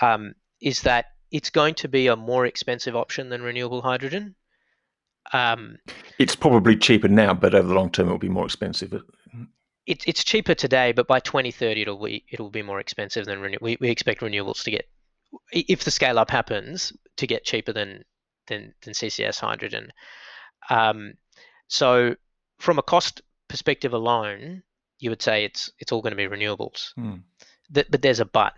um, 0.02 0.34
is 0.60 0.82
that 0.82 1.06
it's 1.30 1.50
going 1.50 1.74
to 1.76 1.88
be 1.88 2.06
a 2.06 2.16
more 2.16 2.44
expensive 2.46 2.96
option 2.96 3.30
than 3.30 3.42
renewable 3.42 3.82
hydrogen. 3.82 4.34
Um, 5.32 5.78
it's 6.18 6.34
probably 6.34 6.76
cheaper 6.76 7.08
now, 7.08 7.34
but 7.34 7.54
over 7.54 7.68
the 7.68 7.74
long 7.74 7.90
term, 7.90 8.08
it 8.08 8.10
will 8.10 8.18
be 8.18 8.28
more 8.28 8.46
expensive. 8.46 9.02
It, 9.88 10.06
it's 10.06 10.22
cheaper 10.22 10.54
today, 10.54 10.92
but 10.92 11.06
by 11.06 11.18
2030, 11.18 11.80
it'll 11.80 12.04
be 12.04 12.22
it'll 12.30 12.50
be 12.50 12.62
more 12.62 12.78
expensive 12.78 13.24
than 13.24 13.40
renew- 13.40 13.56
we, 13.62 13.78
we 13.80 13.88
expect 13.88 14.20
renewables 14.20 14.62
to 14.64 14.70
get, 14.70 14.86
if 15.50 15.82
the 15.82 15.90
scale 15.90 16.18
up 16.18 16.30
happens, 16.30 16.92
to 17.16 17.26
get 17.26 17.46
cheaper 17.46 17.72
than 17.72 18.04
than, 18.48 18.74
than 18.82 18.92
CCS 18.92 19.40
hydrogen. 19.40 19.90
Um, 20.68 21.14
so, 21.68 22.16
from 22.58 22.78
a 22.78 22.82
cost 22.82 23.22
perspective 23.48 23.94
alone, 23.94 24.62
you 24.98 25.08
would 25.08 25.22
say 25.22 25.44
it's 25.44 25.70
it's 25.78 25.90
all 25.90 26.02
going 26.02 26.14
to 26.14 26.28
be 26.28 26.36
renewables. 26.36 26.92
Hmm. 26.94 27.22
The, 27.70 27.86
but 27.88 28.02
there's 28.02 28.20
a 28.20 28.26
but. 28.26 28.52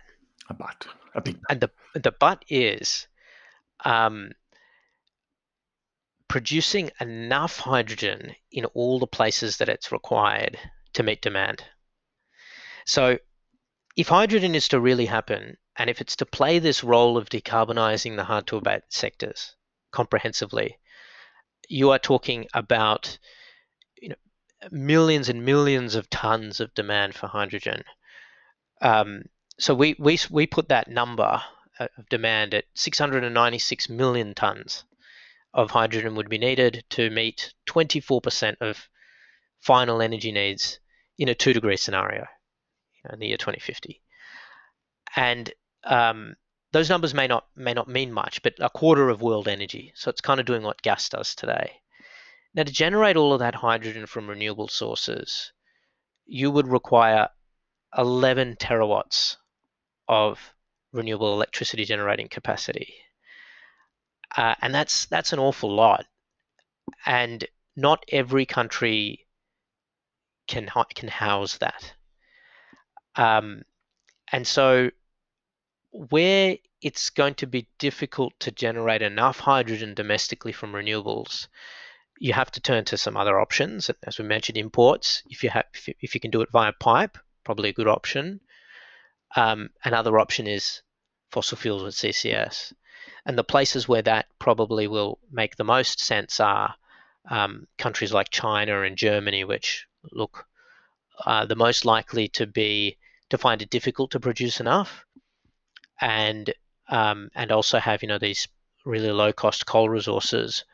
A 0.49 0.53
but. 0.53 0.85
A 1.15 1.21
big. 1.21 1.39
And 1.49 1.61
the 1.61 1.71
the 1.93 2.11
but 2.11 2.43
is, 2.49 3.07
um, 3.85 4.31
producing 6.27 6.91
enough 6.99 7.57
hydrogen 7.57 8.35
in 8.51 8.65
all 8.65 8.99
the 8.99 9.07
places 9.07 9.57
that 9.59 9.69
it's 9.69 9.93
required 9.93 10.59
to 10.93 11.03
meet 11.03 11.21
demand. 11.21 11.63
So, 12.85 13.19
if 13.95 14.07
hydrogen 14.07 14.55
is 14.55 14.67
to 14.69 14.79
really 14.79 15.05
happen, 15.05 15.57
and 15.77 15.89
if 15.89 16.01
it's 16.01 16.15
to 16.17 16.25
play 16.25 16.59
this 16.59 16.83
role 16.83 17.17
of 17.17 17.29
decarbonizing 17.29 18.15
the 18.15 18.23
hard 18.23 18.47
to 18.47 18.57
abate 18.57 18.83
sectors 18.89 19.55
comprehensively, 19.91 20.77
you 21.69 21.91
are 21.91 21.99
talking 21.99 22.47
about 22.53 23.17
you 24.01 24.09
know, 24.09 24.15
millions 24.71 25.29
and 25.29 25.45
millions 25.45 25.95
of 25.95 26.09
tons 26.09 26.59
of 26.59 26.73
demand 26.73 27.15
for 27.15 27.27
hydrogen. 27.27 27.83
Um, 28.81 29.23
so 29.57 29.73
we, 29.73 29.95
we, 29.99 30.17
we 30.29 30.47
put 30.47 30.69
that 30.69 30.87
number 30.89 31.41
of 31.79 32.09
demand 32.09 32.53
at 32.53 32.65
696 32.73 33.89
million 33.89 34.33
tons 34.33 34.83
of 35.53 35.71
hydrogen 35.71 36.15
would 36.15 36.29
be 36.29 36.37
needed 36.37 36.83
to 36.89 37.09
meet 37.09 37.53
24% 37.69 38.55
of 38.61 38.89
final 39.59 40.01
energy 40.01 40.31
needs 40.31 40.79
in 41.17 41.29
a 41.29 41.35
two 41.35 41.53
degree 41.53 41.77
scenario 41.77 42.25
in 43.11 43.19
the 43.19 43.27
year 43.27 43.37
2050. 43.37 44.01
And 45.15 45.51
um, 45.83 46.35
those 46.71 46.89
numbers 46.89 47.13
may 47.13 47.27
not 47.27 47.47
may 47.55 47.73
not 47.73 47.87
mean 47.87 48.13
much, 48.13 48.41
but 48.43 48.53
a 48.59 48.69
quarter 48.69 49.09
of 49.09 49.21
world 49.21 49.47
energy. 49.47 49.91
So 49.95 50.09
it's 50.09 50.21
kind 50.21 50.39
of 50.39 50.45
doing 50.45 50.63
what 50.63 50.81
gas 50.81 51.09
does 51.09 51.35
today. 51.35 51.81
Now 52.53 52.63
to 52.63 52.71
generate 52.71 53.17
all 53.17 53.33
of 53.33 53.39
that 53.39 53.55
hydrogen 53.55 54.05
from 54.05 54.29
renewable 54.29 54.67
sources, 54.67 55.51
you 56.25 56.51
would 56.51 56.67
require 56.67 57.29
11 57.97 58.55
terawatts 58.55 59.37
of 60.07 60.53
renewable 60.93 61.33
electricity 61.33 61.85
generating 61.85 62.27
capacity. 62.27 62.93
Uh, 64.35 64.55
and 64.61 64.73
that's 64.73 65.05
that's 65.05 65.33
an 65.33 65.39
awful 65.39 65.73
lot. 65.73 66.05
And 67.05 67.45
not 67.75 68.03
every 68.11 68.45
country 68.45 69.27
can 70.51 70.69
can 70.93 71.07
house 71.07 71.57
that. 71.57 71.93
Um, 73.15 73.63
and 74.31 74.45
so 74.45 74.91
where 75.91 76.57
it's 76.81 77.09
going 77.09 77.35
to 77.35 77.47
be 77.47 77.67
difficult 77.79 78.33
to 78.41 78.51
generate 78.51 79.01
enough 79.01 79.39
hydrogen 79.39 79.93
domestically 79.93 80.51
from 80.51 80.73
renewables, 80.73 81.47
you 82.19 82.33
have 82.33 82.51
to 82.51 82.61
turn 82.61 82.85
to 82.85 82.97
some 82.97 83.17
other 83.17 83.39
options. 83.39 83.89
As 84.03 84.17
we 84.17 84.25
mentioned, 84.25 84.57
imports. 84.57 85.23
If 85.29 85.43
you 85.43 85.49
have, 85.49 85.65
if 86.01 86.13
you 86.15 86.21
can 86.21 86.31
do 86.31 86.41
it 86.41 86.51
via 86.51 86.73
pipe, 86.73 87.17
probably 87.43 87.69
a 87.69 87.73
good 87.73 87.87
option. 87.87 88.41
Um, 89.35 89.69
another 89.85 90.19
option 90.19 90.47
is 90.47 90.81
fossil 91.31 91.57
fuels 91.57 91.83
with 91.83 91.95
CCS. 91.95 92.73
And 93.25 93.37
the 93.37 93.43
places 93.43 93.87
where 93.87 94.01
that 94.01 94.27
probably 94.39 94.87
will 94.87 95.19
make 95.31 95.55
the 95.55 95.63
most 95.63 95.99
sense 95.99 96.39
are 96.39 96.75
um, 97.29 97.67
countries 97.77 98.11
like 98.11 98.29
China 98.29 98.81
and 98.81 98.97
Germany, 98.97 99.43
which 99.43 99.87
look 100.11 100.45
uh, 101.25 101.45
the 101.45 101.55
most 101.55 101.85
likely 101.85 102.27
to 102.29 102.47
be 102.47 102.97
to 103.29 103.37
find 103.37 103.61
it 103.61 103.69
difficult 103.69 104.11
to 104.11 104.19
produce 104.19 104.59
enough, 104.59 105.05
and 105.99 106.53
um, 106.89 107.29
and 107.35 107.51
also 107.51 107.79
have 107.79 108.01
you 108.01 108.07
know 108.07 108.19
these 108.19 108.47
really 108.85 109.11
low 109.11 109.31
cost 109.31 109.65
coal 109.65 109.89
resources. 109.89 110.65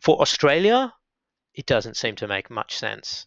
For 0.00 0.20
Australia, 0.20 0.92
it 1.54 1.66
doesn't 1.66 1.96
seem 1.96 2.16
to 2.16 2.28
make 2.28 2.50
much 2.50 2.76
sense 2.76 3.26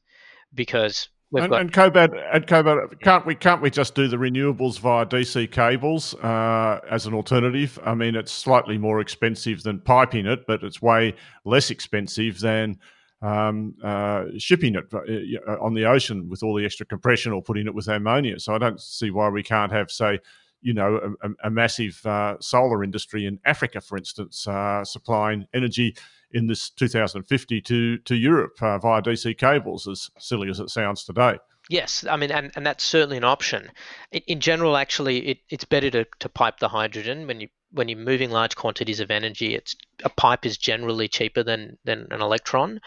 because 0.54 1.10
We've 1.32 1.46
and, 1.46 1.52
got... 1.52 1.62
and 1.62 1.72
Kobad, 1.72 2.22
and 2.34 2.46
Kobad, 2.46 3.00
can't 3.02 3.26
we 3.26 3.36
can't 3.36 3.62
we 3.62 3.70
just 3.70 3.96
do 3.96 4.10
the 4.10 4.18
renewables 4.18 4.80
via 4.80 5.06
DC 5.06 5.50
cables 5.52 6.14
uh, 6.16 6.82
as 6.90 7.06
an 7.06 7.14
alternative? 7.14 7.80
I 7.86 7.96
mean, 7.96 8.16
it's 8.16 8.34
slightly 8.34 8.78
more 8.78 9.00
expensive 9.00 9.64
than 9.64 9.80
piping 9.80 10.26
it, 10.26 10.46
but 10.46 10.62
it's 10.62 10.82
way 10.82 11.16
less 11.46 11.72
expensive 11.72 12.42
than 12.42 12.80
um, 13.22 13.76
uh, 13.84 14.26
shipping 14.38 14.76
it 14.76 14.86
uh, 14.94 15.58
on 15.62 15.74
the 15.74 15.86
ocean 15.86 16.28
with 16.30 16.44
all 16.44 16.56
the 16.56 16.66
extra 16.66 16.86
compression 16.86 17.32
or 17.32 17.42
putting 17.42 17.68
it 17.68 17.74
with 17.74 17.88
ammonia. 17.88 18.40
So 18.40 18.56
I 18.56 18.58
don't 18.58 18.80
see 18.80 19.12
why 19.12 19.30
we 19.30 19.44
can't 19.44 19.72
have, 19.72 19.92
say, 19.92 20.20
you 20.62 20.74
know, 20.74 21.16
a, 21.24 21.48
a 21.48 21.50
massive 21.50 22.04
uh, 22.06 22.38
solar 22.40 22.84
industry 22.84 23.26
in 23.26 23.40
Africa, 23.46 23.82
for 23.82 23.98
instance, 23.98 24.48
uh, 24.48 24.84
supplying 24.84 25.46
energy 25.54 25.96
in 26.34 26.48
this 26.48 26.70
2050 26.70 27.62
to 27.62 27.98
to 27.98 28.16
Europe 28.16 28.54
uh, 28.62 28.78
via 28.78 29.02
DC 29.02 29.38
cables, 29.38 29.88
as 29.88 30.10
silly 30.18 30.50
as 30.50 30.60
it 30.60 30.70
sounds 30.70 31.04
today. 31.04 31.38
Yes, 31.70 32.06
I 32.10 32.18
mean, 32.18 32.32
and, 32.32 32.52
and 32.56 32.66
that's 32.66 32.84
certainly 32.84 33.18
an 33.18 33.24
option. 33.24 33.72
In, 34.12 34.22
in 34.28 34.40
general, 34.40 34.76
actually, 34.76 35.28
it, 35.28 35.38
it's 35.50 35.64
better 35.64 35.90
to, 35.92 36.06
to 36.20 36.30
pipe 36.30 36.60
the 36.60 36.70
hydrogen 36.70 37.28
when 37.28 37.40
you 37.40 37.48
when 37.72 37.88
you're 37.88 37.98
moving 37.98 38.32
large 38.32 38.56
quantities 38.56 39.00
of 39.00 39.12
energy. 39.12 39.56
It's 39.56 39.76
a 40.04 40.10
pipe 40.10 40.46
is 40.46 40.58
generally 40.58 41.08
cheaper 41.08 41.44
than 41.44 41.78
than 41.86 42.08
an 42.12 42.22
electron, 42.22 42.82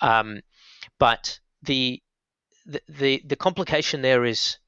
um, 0.00 0.40
but 0.98 1.38
the, 1.62 2.02
the 2.66 2.80
the 2.88 3.22
the 3.26 3.36
complication 3.36 4.02
there 4.02 4.24
is 4.24 4.58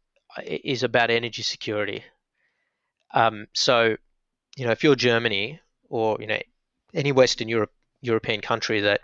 is 0.44 0.83
about 0.83 1.11
energy 1.11 1.42
security. 1.42 2.05
Um, 3.12 3.46
so, 3.53 3.96
you 4.57 4.64
know, 4.64 4.73
if 4.73 4.85
you're 4.85 4.94
Germany 4.96 5.61
or 5.88 6.16
you 6.20 6.27
know 6.27 6.38
any 6.94 7.12
Western 7.12 7.49
Europe 7.49 7.73
European 8.01 8.40
country 8.40 8.81
that 8.81 9.01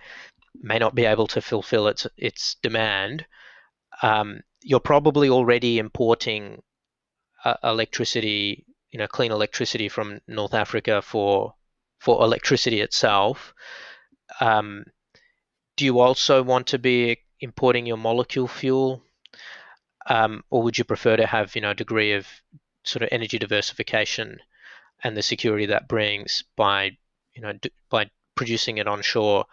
may 0.54 0.78
not 0.78 0.94
be 0.94 1.04
able 1.04 1.26
to 1.28 1.40
fulfill 1.40 1.88
its 1.88 2.06
its 2.16 2.56
demand, 2.62 3.26
um, 4.02 4.40
you're 4.62 4.80
probably 4.80 5.28
already 5.28 5.78
importing 5.78 6.62
uh, 7.44 7.54
electricity, 7.62 8.65
you 8.96 9.02
know, 9.02 9.06
clean 9.06 9.30
electricity 9.30 9.90
from 9.90 10.22
North 10.26 10.54
Africa 10.54 11.02
for 11.02 11.52
for 11.98 12.24
electricity 12.24 12.80
itself. 12.80 13.52
Um, 14.40 14.86
do 15.76 15.84
you 15.84 16.00
also 16.00 16.42
want 16.42 16.68
to 16.68 16.78
be 16.78 17.18
importing 17.38 17.84
your 17.84 17.98
molecule 17.98 18.48
fuel, 18.48 19.02
um, 20.06 20.42
or 20.48 20.62
would 20.62 20.78
you 20.78 20.84
prefer 20.84 21.14
to 21.14 21.26
have 21.26 21.54
you 21.54 21.60
know 21.60 21.72
a 21.72 21.74
degree 21.74 22.14
of 22.14 22.26
sort 22.84 23.02
of 23.02 23.10
energy 23.12 23.38
diversification 23.38 24.38
and 25.04 25.14
the 25.14 25.22
security 25.22 25.66
that 25.66 25.88
brings 25.88 26.44
by 26.56 26.96
you 27.34 27.42
know 27.42 27.52
by 27.90 28.10
producing 28.34 28.78
it 28.78 28.88
onshore, 28.88 29.44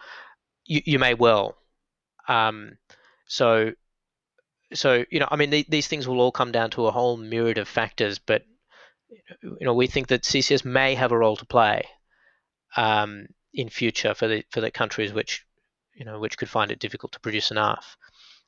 you, 0.63 0.81
you 0.85 0.99
may 0.99 1.15
well. 1.15 1.57
Um, 2.29 2.77
so, 3.25 3.73
so 4.73 5.03
you 5.11 5.19
know, 5.19 5.27
I 5.29 5.35
mean, 5.35 5.49
the, 5.49 5.65
these 5.67 5.89
things 5.89 6.07
will 6.07 6.21
all 6.21 6.31
come 6.31 6.53
down 6.53 6.69
to 6.71 6.87
a 6.87 6.91
whole 6.91 7.17
myriad 7.17 7.57
of 7.57 7.67
factors, 7.67 8.19
but 8.19 8.45
you 9.41 9.57
know, 9.65 9.73
we 9.73 9.87
think 9.87 10.07
that 10.07 10.23
CCS 10.23 10.65
may 10.65 10.95
have 10.95 11.11
a 11.11 11.17
role 11.17 11.35
to 11.37 11.45
play 11.45 11.85
um, 12.75 13.27
in 13.53 13.69
future 13.69 14.13
for 14.13 14.27
the 14.27 14.43
for 14.49 14.61
the 14.61 14.71
countries 14.71 15.13
which 15.13 15.45
you 15.93 16.05
know 16.05 16.19
which 16.19 16.37
could 16.37 16.49
find 16.49 16.71
it 16.71 16.79
difficult 16.79 17.11
to 17.13 17.19
produce 17.19 17.51
enough, 17.51 17.97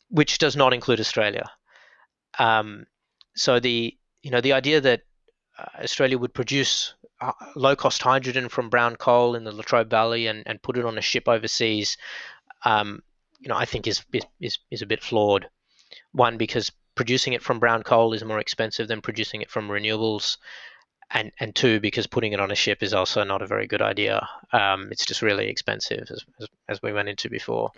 which 0.09 0.37
does 0.37 0.55
not 0.55 0.73
include 0.73 0.99
Australia. 0.99 1.49
Um, 2.39 2.85
so 3.35 3.59
the 3.59 3.97
you 4.21 4.31
know 4.31 4.41
the 4.41 4.53
idea 4.53 4.81
that 4.81 5.01
uh, 5.57 5.83
Australia 5.83 6.17
would 6.17 6.33
produce 6.33 6.93
uh, 7.21 7.31
low 7.55 7.75
cost 7.75 8.01
hydrogen 8.01 8.49
from 8.49 8.69
brown 8.69 8.95
coal 8.95 9.35
in 9.35 9.43
the 9.43 9.51
Latrobe 9.51 9.89
Valley 9.89 10.27
and, 10.27 10.43
and 10.45 10.61
put 10.61 10.77
it 10.77 10.85
on 10.85 10.97
a 10.97 11.01
ship 11.01 11.27
overseas, 11.27 11.97
um, 12.65 13.01
you 13.39 13.49
know, 13.49 13.55
I 13.55 13.65
think 13.65 13.87
is, 13.87 14.03
is, 14.39 14.57
is 14.69 14.81
a 14.81 14.85
bit 14.85 15.01
flawed. 15.01 15.47
one 16.11 16.37
because 16.37 16.71
producing 16.95 17.33
it 17.33 17.43
from 17.43 17.59
brown 17.59 17.83
coal 17.83 18.13
is 18.13 18.23
more 18.23 18.39
expensive 18.39 18.87
than 18.87 19.01
producing 19.01 19.41
it 19.41 19.49
from 19.49 19.67
renewables 19.67 20.37
and 21.11 21.31
and 21.39 21.55
two 21.55 21.79
because 21.79 22.07
putting 22.07 22.33
it 22.33 22.39
on 22.39 22.51
a 22.51 22.55
ship 22.55 22.81
is 22.81 22.93
also 22.93 23.23
not 23.23 23.41
a 23.41 23.47
very 23.47 23.67
good 23.67 23.81
idea. 23.81 24.27
Um, 24.51 24.89
it's 24.91 25.05
just 25.05 25.21
really 25.21 25.47
expensive, 25.47 26.07
as, 26.09 26.25
as, 26.41 26.47
as 26.67 26.81
we 26.81 26.93
went 26.93 27.09
into 27.09 27.29
before. 27.29 27.71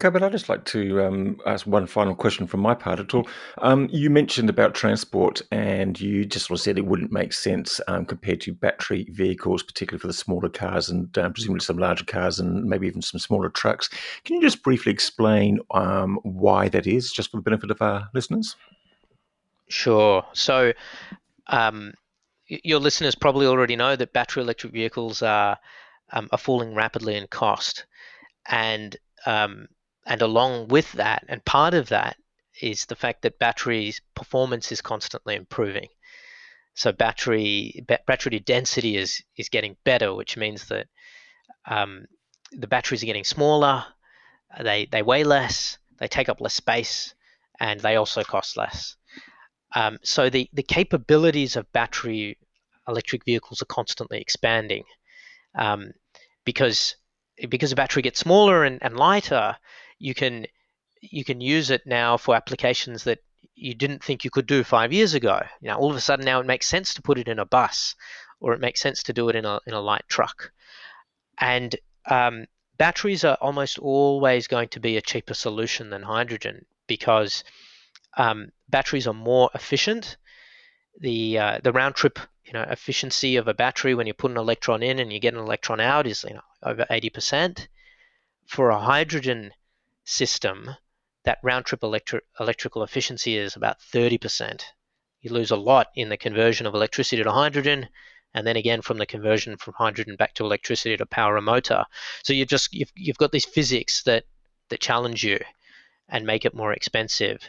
Okay, 0.00 0.10
but 0.10 0.24
I'd 0.24 0.32
just 0.32 0.48
like 0.48 0.64
to 0.66 1.04
um, 1.04 1.38
ask 1.46 1.68
one 1.68 1.86
final 1.86 2.16
question 2.16 2.48
from 2.48 2.60
my 2.60 2.74
part 2.74 2.98
at 2.98 3.14
all. 3.14 3.28
Um, 3.58 3.88
you 3.92 4.10
mentioned 4.10 4.50
about 4.50 4.74
transport, 4.74 5.40
and 5.52 5.98
you 6.00 6.24
just 6.24 6.46
sort 6.46 6.58
of 6.58 6.62
said 6.64 6.76
it 6.76 6.86
wouldn't 6.86 7.12
make 7.12 7.32
sense 7.32 7.80
um, 7.86 8.04
compared 8.04 8.40
to 8.42 8.52
battery 8.52 9.06
vehicles, 9.12 9.62
particularly 9.62 10.00
for 10.00 10.08
the 10.08 10.12
smaller 10.12 10.48
cars 10.48 10.90
and 10.90 11.16
um, 11.16 11.32
presumably 11.32 11.60
some 11.60 11.78
larger 11.78 12.04
cars 12.04 12.40
and 12.40 12.64
maybe 12.64 12.88
even 12.88 13.02
some 13.02 13.20
smaller 13.20 13.48
trucks. 13.48 13.88
Can 14.24 14.34
you 14.34 14.42
just 14.42 14.64
briefly 14.64 14.90
explain 14.90 15.60
um, 15.70 16.18
why 16.24 16.68
that 16.70 16.88
is, 16.88 17.12
just 17.12 17.30
for 17.30 17.36
the 17.36 17.42
benefit 17.42 17.70
of 17.70 17.80
our 17.80 18.08
listeners? 18.12 18.56
Sure. 19.68 20.26
So, 20.32 20.72
um, 21.46 21.94
your 22.48 22.80
listeners 22.80 23.14
probably 23.14 23.46
already 23.46 23.76
know 23.76 23.94
that 23.94 24.12
battery 24.12 24.42
electric 24.42 24.72
vehicles 24.72 25.22
are 25.22 25.56
are 26.12 26.38
falling 26.38 26.74
rapidly 26.74 27.16
in 27.16 27.26
cost, 27.28 27.86
and 28.46 28.96
um, 29.24 29.68
and 30.06 30.22
along 30.22 30.68
with 30.68 30.92
that, 30.92 31.24
and 31.28 31.44
part 31.44 31.74
of 31.74 31.88
that 31.88 32.16
is 32.60 32.86
the 32.86 32.96
fact 32.96 33.22
that 33.22 33.38
batteries 33.38 34.00
performance 34.14 34.70
is 34.70 34.80
constantly 34.80 35.34
improving. 35.34 35.88
So 36.74 36.92
battery 36.92 37.84
battery 38.06 38.40
density 38.40 38.96
is 38.96 39.22
is 39.36 39.48
getting 39.48 39.76
better, 39.84 40.14
which 40.14 40.36
means 40.36 40.66
that 40.68 40.88
um, 41.66 42.06
the 42.52 42.66
batteries 42.66 43.02
are 43.02 43.06
getting 43.06 43.24
smaller. 43.24 43.84
They 44.60 44.86
they 44.86 45.02
weigh 45.02 45.24
less. 45.24 45.78
They 45.98 46.08
take 46.08 46.28
up 46.28 46.40
less 46.40 46.54
space, 46.54 47.14
and 47.60 47.80
they 47.80 47.96
also 47.96 48.24
cost 48.24 48.56
less. 48.56 48.96
Um, 49.74 49.98
so 50.02 50.30
the 50.30 50.48
the 50.52 50.62
capabilities 50.62 51.56
of 51.56 51.72
battery 51.72 52.38
electric 52.86 53.24
vehicles 53.24 53.62
are 53.62 53.66
constantly 53.66 54.20
expanding 54.20 54.84
um, 55.54 55.92
because 56.44 56.96
because 57.48 57.70
the 57.70 57.76
battery 57.76 58.02
gets 58.02 58.20
smaller 58.20 58.64
and, 58.64 58.78
and 58.82 58.96
lighter 58.96 59.56
you 59.98 60.14
can 60.14 60.46
you 61.00 61.24
can 61.24 61.40
use 61.40 61.70
it 61.70 61.86
now 61.86 62.16
for 62.16 62.34
applications 62.34 63.04
that 63.04 63.18
you 63.54 63.74
didn't 63.74 64.02
think 64.02 64.24
you 64.24 64.30
could 64.30 64.46
do 64.46 64.64
five 64.64 64.92
years 64.92 65.14
ago. 65.14 65.40
You 65.60 65.68
know, 65.68 65.76
all 65.76 65.90
of 65.90 65.96
a 65.96 66.00
sudden 66.00 66.24
now 66.24 66.40
it 66.40 66.46
makes 66.46 66.66
sense 66.66 66.94
to 66.94 67.02
put 67.02 67.18
it 67.18 67.28
in 67.28 67.38
a 67.38 67.44
bus, 67.44 67.94
or 68.40 68.52
it 68.52 68.60
makes 68.60 68.80
sense 68.80 69.02
to 69.04 69.12
do 69.12 69.28
it 69.28 69.36
in 69.36 69.44
a 69.44 69.60
in 69.66 69.74
a 69.74 69.80
light 69.80 70.04
truck. 70.08 70.52
And 71.38 71.74
um, 72.06 72.46
batteries 72.78 73.24
are 73.24 73.38
almost 73.40 73.78
always 73.78 74.46
going 74.46 74.68
to 74.68 74.80
be 74.80 74.96
a 74.96 75.02
cheaper 75.02 75.34
solution 75.34 75.90
than 75.90 76.02
hydrogen 76.02 76.64
because 76.86 77.44
um, 78.16 78.50
batteries 78.68 79.06
are 79.06 79.14
more 79.14 79.50
efficient. 79.54 80.16
The 81.00 81.38
uh, 81.38 81.58
the 81.62 81.72
round 81.72 81.94
trip 81.94 82.18
you 82.44 82.52
know 82.52 82.62
efficiency 82.62 83.36
of 83.36 83.48
a 83.48 83.54
battery 83.54 83.94
when 83.94 84.06
you 84.06 84.14
put 84.14 84.30
an 84.30 84.36
electron 84.36 84.82
in 84.82 84.98
and 84.98 85.12
you 85.12 85.18
get 85.20 85.34
an 85.34 85.40
electron 85.40 85.80
out 85.80 86.06
is 86.06 86.24
you 86.24 86.34
know 86.34 86.42
over 86.62 86.86
80%. 86.90 87.68
For 88.46 88.68
a 88.68 88.78
hydrogen 88.78 89.52
system, 90.04 90.76
that 91.24 91.38
round 91.42 91.66
trip 91.66 91.80
electri- 91.80 92.20
electrical 92.38 92.82
efficiency 92.82 93.36
is 93.36 93.56
about 93.56 93.80
30%. 93.80 94.62
You 95.20 95.32
lose 95.32 95.50
a 95.50 95.56
lot 95.56 95.88
in 95.94 96.10
the 96.10 96.16
conversion 96.16 96.66
of 96.66 96.74
electricity 96.74 97.22
to 97.22 97.32
hydrogen, 97.32 97.88
and 98.34 98.46
then 98.46 98.56
again 98.56 98.82
from 98.82 98.98
the 98.98 99.06
conversion 99.06 99.56
from 99.56 99.74
hydrogen 99.74 100.16
back 100.16 100.34
to 100.34 100.44
electricity 100.44 100.96
to 100.96 101.06
power 101.06 101.36
a 101.36 101.42
motor. 101.42 101.84
So 102.22 102.32
you 102.32 102.44
just 102.44 102.72
you've, 102.74 102.92
you've 102.94 103.16
got 103.16 103.32
these 103.32 103.46
physics 103.46 104.02
that 104.02 104.24
that 104.68 104.80
challenge 104.80 105.24
you 105.24 105.38
and 106.08 106.26
make 106.26 106.44
it 106.44 106.54
more 106.54 106.72
expensive. 106.72 107.48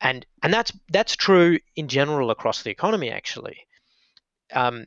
And 0.00 0.24
and 0.42 0.52
that's 0.52 0.72
that's 0.90 1.16
true 1.16 1.58
in 1.76 1.88
general 1.88 2.30
across 2.30 2.62
the 2.62 2.70
economy 2.70 3.10
actually. 3.10 3.66
Um, 4.52 4.86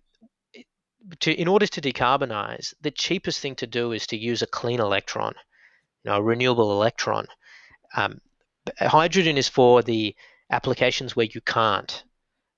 to 1.19 1.31
in 1.31 1.47
order 1.47 1.67
to 1.67 1.81
decarbonize, 1.81 2.73
the 2.81 2.91
cheapest 2.91 3.39
thing 3.39 3.55
to 3.55 3.67
do 3.67 3.91
is 3.91 4.07
to 4.07 4.17
use 4.17 4.41
a 4.41 4.47
clean 4.47 4.79
electron 4.79 5.35
know, 6.05 6.17
a 6.17 6.21
renewable 6.21 6.71
electron. 6.71 7.27
Um, 7.95 8.21
hydrogen 8.79 9.37
is 9.37 9.47
for 9.47 9.81
the 9.81 10.15
applications 10.49 11.15
where 11.15 11.27
you 11.27 11.41
can't, 11.41 12.03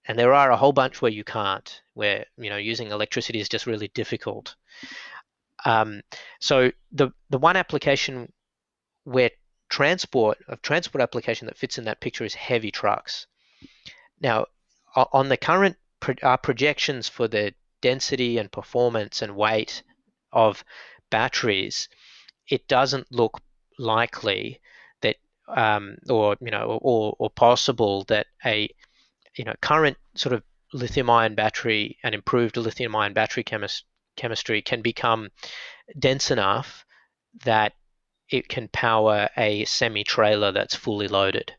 and 0.05 0.17
there 0.17 0.33
are 0.33 0.51
a 0.51 0.57
whole 0.57 0.73
bunch 0.73 1.01
where 1.01 1.11
you 1.11 1.23
can't, 1.23 1.81
where 1.93 2.25
you 2.37 2.49
know 2.49 2.57
using 2.57 2.91
electricity 2.91 3.39
is 3.39 3.49
just 3.49 3.65
really 3.65 3.89
difficult. 3.89 4.55
Um, 5.65 6.01
so 6.39 6.71
the 6.91 7.11
the 7.29 7.37
one 7.37 7.57
application 7.57 8.31
where 9.03 9.31
transport 9.69 10.37
of 10.47 10.61
transport 10.61 11.01
application 11.01 11.47
that 11.47 11.57
fits 11.57 11.77
in 11.77 11.85
that 11.85 11.99
picture 11.99 12.23
is 12.23 12.33
heavy 12.33 12.71
trucks. 12.71 13.27
Now, 14.19 14.47
on 14.95 15.29
the 15.29 15.37
current 15.37 15.77
uh, 16.23 16.37
projections 16.37 17.07
for 17.07 17.27
the 17.27 17.53
density 17.81 18.37
and 18.37 18.51
performance 18.51 19.21
and 19.21 19.35
weight 19.35 19.83
of 20.31 20.63
batteries, 21.09 21.89
it 22.49 22.67
doesn't 22.67 23.11
look 23.11 23.41
likely 23.77 24.59
that, 25.01 25.17
um, 25.47 25.97
or 26.09 26.35
you 26.41 26.51
know, 26.51 26.79
or, 26.81 27.15
or 27.19 27.29
possible 27.29 28.03
that 28.05 28.27
a 28.45 28.69
you 29.35 29.45
know 29.45 29.53
current 29.61 29.97
sort 30.15 30.33
of 30.33 30.43
lithium-ion 30.73 31.35
battery 31.35 31.97
and 32.03 32.13
improved 32.13 32.57
lithium-ion 32.57 33.13
battery 33.13 33.43
chemist, 33.43 33.85
chemistry 34.15 34.61
can 34.61 34.81
become 34.81 35.29
dense 35.97 36.31
enough 36.31 36.85
that 37.45 37.73
it 38.29 38.49
can 38.49 38.67
power 38.67 39.29
a 39.37 39.63
semi-trailer 39.65 40.51
that's 40.51 40.75
fully 40.75 41.07
loaded. 41.07 41.53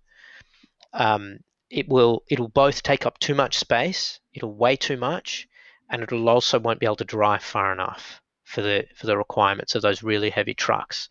Um, 0.93 1.39
it 1.71 1.89
will 1.89 2.25
it'll 2.29 2.49
both 2.49 2.83
take 2.83 3.07
up 3.07 3.19
too 3.19 3.35
much 3.35 3.59
space, 3.59 4.21
it'll 4.35 4.55
weigh 4.55 4.77
too 4.77 4.97
much, 4.97 5.47
and 5.91 6.03
it'll 6.03 6.29
also 6.29 6.59
won't 6.59 6.81
be 6.81 6.87
able 6.87 6.97
to 6.97 7.05
drive 7.05 7.43
far 7.43 7.73
enough 7.73 8.21
for 8.49 8.63
the 8.63 8.87
for 8.97 9.07
the 9.07 9.17
requirements 9.17 9.75
of 9.75 9.83
those 9.83 10.03
really 10.03 10.31
heavy 10.31 10.55
trucks 10.55 11.09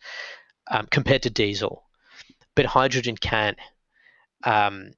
um, 0.72 0.88
compared 0.90 1.22
to 1.24 1.30
diesel. 1.30 1.84
But 2.56 2.66
hydrogen 2.66 3.16
can. 3.16 3.56
Um, 4.44 4.92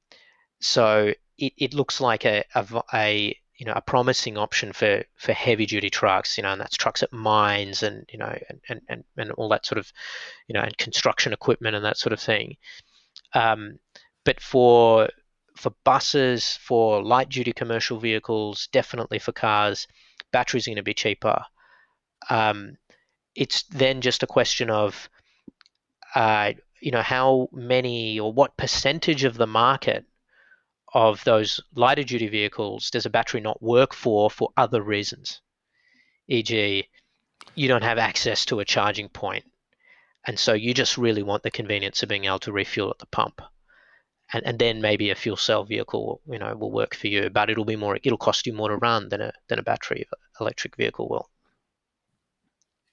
so 0.61 1.13
it, 1.37 1.53
it 1.57 1.73
looks 1.73 1.99
like 1.99 2.25
a, 2.25 2.43
a, 2.55 2.83
a 2.93 3.37
you 3.57 3.65
know 3.65 3.73
a 3.75 3.81
promising 3.81 4.37
option 4.37 4.71
for 4.71 5.03
for 5.17 5.33
heavy 5.33 5.65
duty 5.65 5.89
trucks 5.89 6.37
you 6.37 6.43
know 6.43 6.53
and 6.53 6.61
that's 6.61 6.77
trucks 6.77 7.03
at 7.03 7.11
mines 7.11 7.83
and 7.83 8.09
you 8.11 8.17
know 8.17 8.37
and 8.69 8.81
and, 8.87 9.03
and 9.17 9.31
all 9.33 9.49
that 9.49 9.65
sort 9.65 9.77
of 9.77 9.91
you 10.47 10.53
know 10.53 10.61
and 10.61 10.77
construction 10.77 11.33
equipment 11.33 11.75
and 11.75 11.83
that 11.83 11.97
sort 11.97 12.13
of 12.13 12.21
thing 12.21 12.55
um, 13.33 13.77
but 14.23 14.39
for 14.39 15.09
for 15.57 15.71
buses 15.83 16.57
for 16.61 17.03
light 17.03 17.27
duty 17.27 17.51
commercial 17.51 17.99
vehicles 17.99 18.69
definitely 18.71 19.19
for 19.19 19.33
cars 19.33 19.87
batteries 20.31 20.65
are 20.65 20.71
going 20.71 20.77
to 20.77 20.83
be 20.83 20.93
cheaper 20.93 21.43
um, 22.30 22.78
it's 23.36 23.63
then 23.63 24.01
just 24.01 24.24
a 24.24 24.28
question 24.28 24.70
of, 24.70 25.09
uh, 26.15 26.53
you 26.82 26.91
know, 26.91 27.01
how 27.01 27.49
many 27.51 28.20
or 28.20 28.34
what 28.34 28.57
percentage 28.57 29.24
of 29.24 29.38
the 29.38 29.47
market 29.47 30.05
of 30.93 31.24
those 31.24 31.59
lighter 31.76 32.03
duty 32.03 32.28
vehicles 32.28 32.89
does 32.89 33.05
a 33.05 33.09
battery 33.09 33.41
not 33.41 33.61
work 33.61 33.93
for 33.93 34.30
for 34.30 34.49
other 34.57 34.82
reasons? 34.82 35.41
E.g., 36.28 36.88
you 37.55 37.67
don't 37.67 37.84
have 37.84 37.97
access 37.97 38.45
to 38.45 38.59
a 38.59 38.65
charging 38.65 39.09
point, 39.09 39.45
and 40.28 40.38
so 40.38 40.53
you 40.53 40.74
just 40.74 40.97
really 40.97 41.24
want 41.24 41.43
the 41.43 41.51
convenience 41.51 42.03
of 42.03 42.09
being 42.09 42.26
able 42.26 42.39
to 42.39 42.51
refuel 42.51 42.91
at 42.91 42.99
the 42.99 43.05
pump. 43.07 43.41
And, 44.32 44.45
and 44.45 44.59
then 44.59 44.80
maybe 44.80 45.09
a 45.09 45.15
fuel 45.15 45.38
cell 45.38 45.63
vehicle, 45.63 46.22
you 46.30 46.38
know, 46.38 46.55
will 46.55 46.72
work 46.72 46.93
for 46.93 47.07
you, 47.07 47.32
but 47.32 47.49
it'll 47.49 47.65
be 47.65 47.76
more, 47.76 47.97
it'll 48.03 48.17
cost 48.17 48.45
you 48.45 48.53
more 48.53 48.70
to 48.70 48.78
run 48.78 49.09
than 49.09 49.22
a 49.22 49.34
than 49.47 49.57
a 49.57 49.63
battery 49.63 50.07
electric 50.39 50.76
vehicle 50.76 51.09
will. 51.09 51.30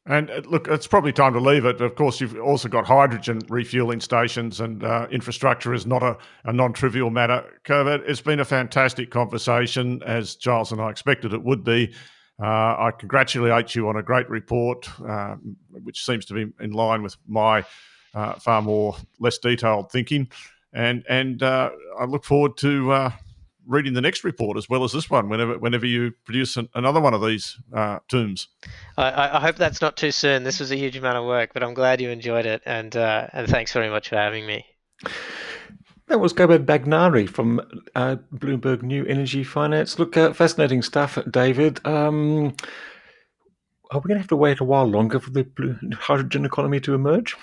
And 0.07 0.31
uh, 0.31 0.43
look, 0.47 0.69
it's 0.69 0.87
probably 0.87 1.13
time 1.13 1.33
to 1.33 1.41
leave 1.41 1.65
it. 1.65 1.81
Of 1.81 1.97
course, 1.97 2.21
you've 2.21 2.39
also 2.39 2.69
got 2.69 2.87
hydrogen 2.87 3.41
refueling 3.49 4.01
stations, 4.01 4.61
and 4.61 4.85
uh, 4.85 5.09
infrastructure 5.11 5.75
is 5.75 5.85
not 5.85 6.03
a, 6.03 6.17
a 6.45 6.53
non 6.53 6.73
trivial 6.73 7.11
matter. 7.11 7.45
Kobad, 7.65 8.09
it's 8.09 8.21
been 8.21 8.39
a 8.39 8.45
fantastic 8.45 9.11
conversation, 9.11 10.03
as 10.05 10.37
Giles 10.37 10.71
and 10.71 10.81
I 10.81 10.91
expected 10.91 11.33
it 11.33 11.43
would 11.43 11.65
be. 11.65 11.93
Uh, 12.41 12.47
I 12.47 12.93
congratulate 12.97 13.75
you 13.75 13.89
on 13.89 13.97
a 13.97 14.03
great 14.03 14.29
report, 14.29 14.89
uh, 15.01 15.37
which 15.71 16.05
seems 16.05 16.25
to 16.27 16.35
be 16.35 16.53
in 16.61 16.71
line 16.71 17.03
with 17.03 17.17
my 17.27 17.65
uh, 18.15 18.35
far 18.35 18.63
more 18.63 18.97
less 19.19 19.39
detailed 19.39 19.91
thinking. 19.91 20.29
And 20.73 21.05
and 21.09 21.43
uh, 21.43 21.71
I 21.99 22.05
look 22.05 22.25
forward 22.25 22.57
to 22.59 23.11
reading 23.67 23.95
the 23.95 24.01
next 24.01 24.25
report 24.25 24.57
as 24.57 24.69
well 24.69 24.85
as 24.85 24.93
this 24.93 25.11
one 25.11 25.29
whenever 25.29 25.59
whenever 25.59 25.87
you 25.87 26.13
produce 26.25 26.57
an, 26.57 26.69
another 26.75 27.01
one 27.01 27.15
of 27.15 27.21
these 27.21 27.59
uh, 27.75 27.99
tombs. 28.09 28.49
I, 28.97 29.37
I, 29.37 29.41
hope 29.41 29.57
that's 29.57 29.81
not 29.81 29.97
too 29.97 30.11
soon. 30.11 30.45
This 30.45 30.61
was 30.61 30.71
a 30.71 30.77
huge 30.77 30.97
amount 30.97 31.19
of 31.19 31.25
work, 31.25 31.51
but 31.53 31.63
I'm 31.63 31.75
glad 31.75 32.01
you 32.01 32.11
enjoyed 32.11 32.47
it, 32.47 32.63
and 32.65 32.97
uh, 32.97 33.29
and 33.33 33.49
thanks 33.49 33.73
very 33.73 33.91
much 33.91 34.09
for 34.09 34.17
having 34.17 34.47
me. 34.47 34.65
That 36.09 36.21
was 36.21 36.33
Kobad 36.33 36.67
Bhavnagri 36.67 37.29
from 37.29 37.61
uh, 37.97 38.17
Bloomberg 38.33 38.83
New 38.83 39.05
Energy 39.07 39.43
Finance. 39.43 39.99
Look, 39.99 40.17
uh, 40.17 40.33
fascinating 40.33 40.83
stuff, 40.83 41.19
David. 41.29 41.85
Um, 41.85 42.55
are 43.91 44.01
we 44.01 44.09
going 44.09 44.17
to 44.17 44.21
have 44.21 44.29
to 44.29 44.37
wait 44.37 44.61
a 44.61 44.65
while 44.65 44.87
longer 44.87 45.19
for 45.19 45.31
the 45.31 45.45
blue 45.45 45.77
hydrogen 45.95 46.45
economy 46.45 46.79
to 46.81 46.95
emerge? 46.95 47.37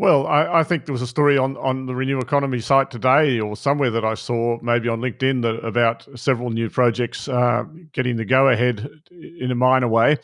Well, 0.00 0.28
I, 0.28 0.60
I, 0.60 0.62
think 0.62 0.86
there 0.86 0.92
was 0.92 1.02
a 1.02 1.08
story 1.08 1.36
on, 1.36 1.56
on 1.56 1.86
the 1.86 1.94
Renew 1.94 2.20
Economy 2.20 2.60
site 2.60 2.88
today, 2.88 3.40
or 3.40 3.56
somewhere 3.56 3.90
that 3.90 4.04
I 4.04 4.14
saw, 4.14 4.56
maybe 4.62 4.88
on 4.88 5.00
LinkedIn, 5.00 5.42
that 5.42 5.66
about 5.66 6.06
several 6.14 6.50
new 6.50 6.70
projects 6.70 7.28
uh, 7.28 7.64
getting 7.92 8.16
the 8.16 8.24
go 8.24 8.48
ahead 8.48 8.88
in 9.10 9.50
a 9.50 9.56
minor 9.56 9.88
way. 9.88 10.18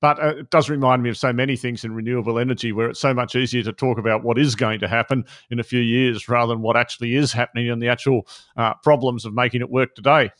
But 0.00 0.20
uh, 0.20 0.34
it 0.38 0.50
does 0.50 0.68
remind 0.68 1.04
me 1.04 1.10
of 1.10 1.16
so 1.16 1.32
many 1.32 1.56
things 1.56 1.84
in 1.84 1.94
renewable 1.94 2.40
energy 2.40 2.72
where 2.72 2.90
it's 2.90 2.98
so 2.98 3.14
much 3.14 3.36
easier 3.36 3.62
to 3.62 3.72
talk 3.72 3.96
about 3.96 4.24
what 4.24 4.38
is 4.38 4.56
going 4.56 4.80
to 4.80 4.88
happen 4.88 5.24
in 5.50 5.60
a 5.60 5.62
few 5.62 5.80
years 5.80 6.28
rather 6.28 6.52
than 6.52 6.60
what 6.60 6.76
actually 6.76 7.14
is 7.14 7.32
happening 7.32 7.70
and 7.70 7.80
the 7.80 7.88
actual 7.88 8.26
uh, 8.56 8.74
problems 8.82 9.24
of 9.24 9.32
making 9.32 9.60
it 9.60 9.70
work 9.70 9.94
today. 9.94 10.32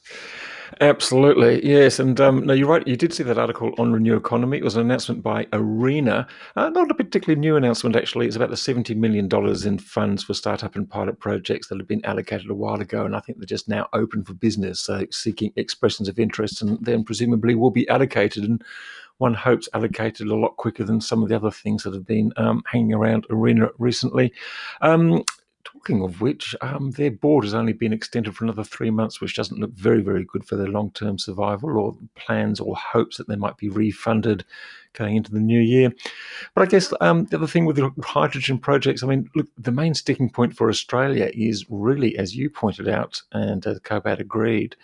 Absolutely, 0.80 1.64
yes. 1.66 1.98
And 1.98 2.20
um, 2.20 2.46
no, 2.46 2.54
you're 2.54 2.68
right. 2.68 2.86
You 2.86 2.96
did 2.96 3.12
see 3.12 3.22
that 3.24 3.38
article 3.38 3.72
on 3.78 3.92
Renew 3.92 4.16
Economy. 4.16 4.58
It 4.58 4.64
was 4.64 4.76
an 4.76 4.82
announcement 4.82 5.22
by 5.22 5.44
ARENA. 5.52 6.26
Uh, 6.56 6.70
not 6.70 6.90
a 6.90 6.94
particularly 6.94 7.38
new 7.38 7.56
announcement, 7.56 7.94
actually. 7.94 8.26
It's 8.26 8.36
about 8.36 8.50
the 8.50 8.56
$70 8.56 8.96
million 8.96 9.28
in 9.66 9.78
funds 9.78 10.24
for 10.24 10.34
startup 10.34 10.74
and 10.76 10.88
pilot 10.88 11.18
projects 11.20 11.68
that 11.68 11.78
have 11.78 11.88
been 11.88 12.04
allocated 12.04 12.50
a 12.50 12.54
while 12.54 12.80
ago. 12.80 13.04
And 13.04 13.14
I 13.14 13.20
think 13.20 13.38
they're 13.38 13.46
just 13.46 13.68
now 13.68 13.88
open 13.92 14.24
for 14.24 14.34
business, 14.34 14.80
so 14.80 15.06
seeking 15.10 15.52
expressions 15.56 16.08
of 16.08 16.18
interest 16.18 16.62
and 16.62 16.78
then 16.84 17.04
presumably 17.04 17.54
will 17.54 17.70
be 17.70 17.88
allocated. 17.88 18.44
And 18.44 18.62
one 19.18 19.34
hopes 19.34 19.68
allocated 19.74 20.28
a 20.28 20.36
lot 20.36 20.56
quicker 20.56 20.84
than 20.84 21.00
some 21.00 21.22
of 21.22 21.28
the 21.28 21.36
other 21.36 21.50
things 21.50 21.82
that 21.82 21.94
have 21.94 22.06
been 22.06 22.32
um, 22.36 22.62
hanging 22.66 22.94
around 22.94 23.26
ARENA 23.30 23.70
recently. 23.78 24.32
Um, 24.80 25.22
talking 25.82 26.02
of 26.02 26.20
which, 26.20 26.54
um, 26.60 26.92
their 26.92 27.10
board 27.10 27.44
has 27.44 27.54
only 27.54 27.72
been 27.72 27.92
extended 27.92 28.34
for 28.36 28.44
another 28.44 28.62
three 28.62 28.90
months, 28.90 29.20
which 29.20 29.34
doesn't 29.34 29.58
look 29.58 29.72
very, 29.72 30.00
very 30.00 30.24
good 30.24 30.44
for 30.44 30.54
their 30.54 30.68
long 30.68 30.92
term 30.92 31.18
survival 31.18 31.76
or 31.76 31.96
plans 32.14 32.60
or 32.60 32.76
hopes 32.76 33.16
that 33.16 33.26
they 33.26 33.34
might 33.34 33.56
be 33.56 33.68
refunded 33.68 34.44
going 34.92 35.16
into 35.16 35.32
the 35.32 35.40
new 35.40 35.58
year. 35.60 35.92
But 36.54 36.62
I 36.62 36.66
guess 36.66 36.92
um, 37.00 37.24
the 37.24 37.36
other 37.36 37.48
thing 37.48 37.64
with 37.64 37.76
the 37.76 37.90
hydrogen 38.04 38.58
projects, 38.58 39.02
I 39.02 39.06
mean, 39.06 39.28
look, 39.34 39.48
the 39.58 39.72
main 39.72 39.94
sticking 39.94 40.30
point 40.30 40.56
for 40.56 40.68
Australia 40.68 41.30
is 41.34 41.66
really, 41.68 42.16
as 42.16 42.36
you 42.36 42.48
pointed 42.48 42.88
out, 42.88 43.20
and 43.32 43.66
uh, 43.66 43.74
agreed, 44.04 44.76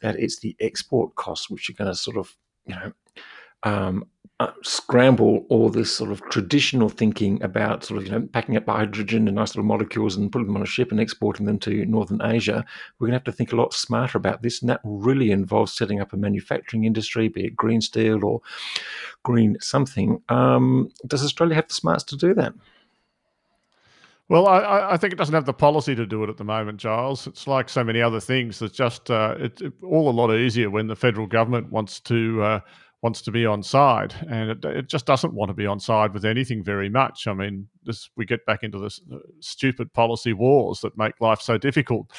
that 0.00 0.18
it's 0.18 0.38
the 0.38 0.56
export 0.60 1.14
costs 1.16 1.50
which 1.50 1.68
are 1.68 1.74
going 1.74 1.90
to 1.90 1.94
sort 1.94 2.16
of, 2.16 2.34
you 2.64 2.74
know, 2.74 2.92
um, 3.64 4.04
uh, 4.40 4.52
scramble 4.62 5.44
all 5.48 5.68
this 5.68 5.94
sort 5.94 6.12
of 6.12 6.22
traditional 6.30 6.88
thinking 6.88 7.42
about 7.42 7.84
sort 7.84 7.98
of 7.98 8.06
you 8.06 8.12
know 8.12 8.26
packing 8.32 8.56
up 8.56 8.66
hydrogen 8.66 9.26
and 9.26 9.34
nice 9.34 9.50
little 9.50 9.64
molecules 9.64 10.16
and 10.16 10.30
putting 10.30 10.46
them 10.46 10.56
on 10.56 10.62
a 10.62 10.66
ship 10.66 10.92
and 10.92 11.00
exporting 11.00 11.44
them 11.44 11.58
to 11.58 11.84
northern 11.86 12.22
Asia. 12.22 12.64
We're 12.98 13.06
going 13.06 13.12
to 13.12 13.16
have 13.16 13.24
to 13.24 13.32
think 13.32 13.52
a 13.52 13.56
lot 13.56 13.74
smarter 13.74 14.16
about 14.16 14.42
this, 14.42 14.60
and 14.60 14.70
that 14.70 14.80
really 14.84 15.32
involves 15.32 15.72
setting 15.72 16.00
up 16.00 16.12
a 16.12 16.16
manufacturing 16.16 16.84
industry, 16.84 17.26
be 17.26 17.46
it 17.46 17.56
green 17.56 17.80
steel 17.80 18.24
or 18.24 18.40
green 19.24 19.56
something. 19.60 20.22
Um, 20.28 20.90
does 21.06 21.24
Australia 21.24 21.56
have 21.56 21.68
the 21.68 21.74
smarts 21.74 22.04
to 22.04 22.16
do 22.16 22.32
that? 22.34 22.54
Well, 24.28 24.46
I, 24.46 24.90
I, 24.90 24.96
think 24.98 25.14
it 25.14 25.16
doesn't 25.16 25.34
have 25.34 25.46
the 25.46 25.54
policy 25.54 25.94
to 25.94 26.04
do 26.04 26.22
it 26.22 26.28
at 26.28 26.36
the 26.36 26.44
moment, 26.44 26.78
Giles. 26.78 27.26
It's 27.26 27.46
like 27.46 27.70
so 27.70 27.82
many 27.82 28.02
other 28.02 28.20
things. 28.20 28.60
It's 28.60 28.76
just 28.76 29.10
uh, 29.10 29.36
it's 29.38 29.62
all 29.82 30.10
a 30.10 30.12
lot 30.12 30.30
easier 30.34 30.68
when 30.68 30.86
the 30.86 30.94
federal 30.94 31.26
government 31.26 31.72
wants 31.72 31.98
to 32.00 32.42
uh, 32.42 32.60
wants 33.02 33.22
to 33.22 33.30
be 33.30 33.46
on 33.46 33.62
side, 33.62 34.14
and 34.28 34.50
it, 34.50 34.64
it, 34.64 34.88
just 34.88 35.06
doesn't 35.06 35.32
want 35.32 35.50
to 35.50 35.54
be 35.54 35.66
on 35.66 35.78
side 35.78 36.12
with 36.12 36.24
anything 36.24 36.64
very 36.64 36.88
much. 36.88 37.26
I 37.26 37.32
mean, 37.32 37.68
this 37.84 38.10
we 38.16 38.24
get 38.24 38.44
back 38.44 38.62
into 38.62 38.78
this 38.78 39.00
uh, 39.12 39.18
stupid 39.40 39.92
policy 39.92 40.32
wars 40.32 40.80
that 40.80 40.98
make 40.98 41.20
life 41.20 41.40
so 41.40 41.56
difficult 41.58 42.10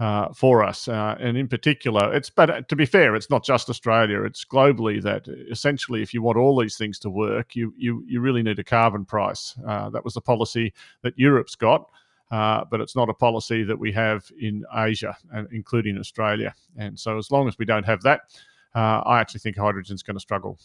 uh, 0.00 0.28
for 0.34 0.62
us, 0.62 0.88
uh, 0.88 1.16
and 1.20 1.38
in 1.38 1.48
particular, 1.48 2.14
it's 2.14 2.28
but 2.28 2.50
uh, 2.50 2.60
to 2.62 2.76
be 2.76 2.84
fair, 2.84 3.14
it's 3.14 3.30
not 3.30 3.44
just 3.44 3.70
Australia; 3.70 4.22
it's 4.24 4.44
globally 4.44 5.02
that 5.02 5.26
essentially, 5.50 6.02
if 6.02 6.12
you 6.12 6.20
want 6.20 6.36
all 6.36 6.58
these 6.60 6.76
things 6.76 6.98
to 6.98 7.08
work, 7.08 7.56
you 7.56 7.72
you 7.78 8.04
you 8.06 8.20
really 8.20 8.42
need 8.42 8.58
a 8.58 8.64
carbon 8.64 9.06
price. 9.06 9.54
Uh, 9.66 9.88
that 9.88 10.04
was 10.04 10.14
the 10.14 10.20
policy 10.20 10.72
that 11.02 11.18
Europe's 11.18 11.54
got. 11.54 11.88
Uh, 12.30 12.64
but 12.68 12.80
it's 12.80 12.96
not 12.96 13.10
a 13.10 13.14
policy 13.14 13.62
that 13.62 13.78
we 13.78 13.92
have 13.92 14.28
in 14.40 14.64
Asia, 14.74 15.16
including 15.52 15.98
Australia. 15.98 16.52
And 16.76 16.98
so, 16.98 17.16
as 17.16 17.30
long 17.30 17.46
as 17.46 17.56
we 17.58 17.64
don't 17.64 17.84
have 17.84 18.00
that, 18.02 18.22
uh, 18.74 19.02
I 19.04 19.20
actually 19.20 19.40
think 19.40 19.56
hydrogen's 19.56 20.02
going 20.02 20.16
to 20.16 20.20
struggle. 20.20 20.58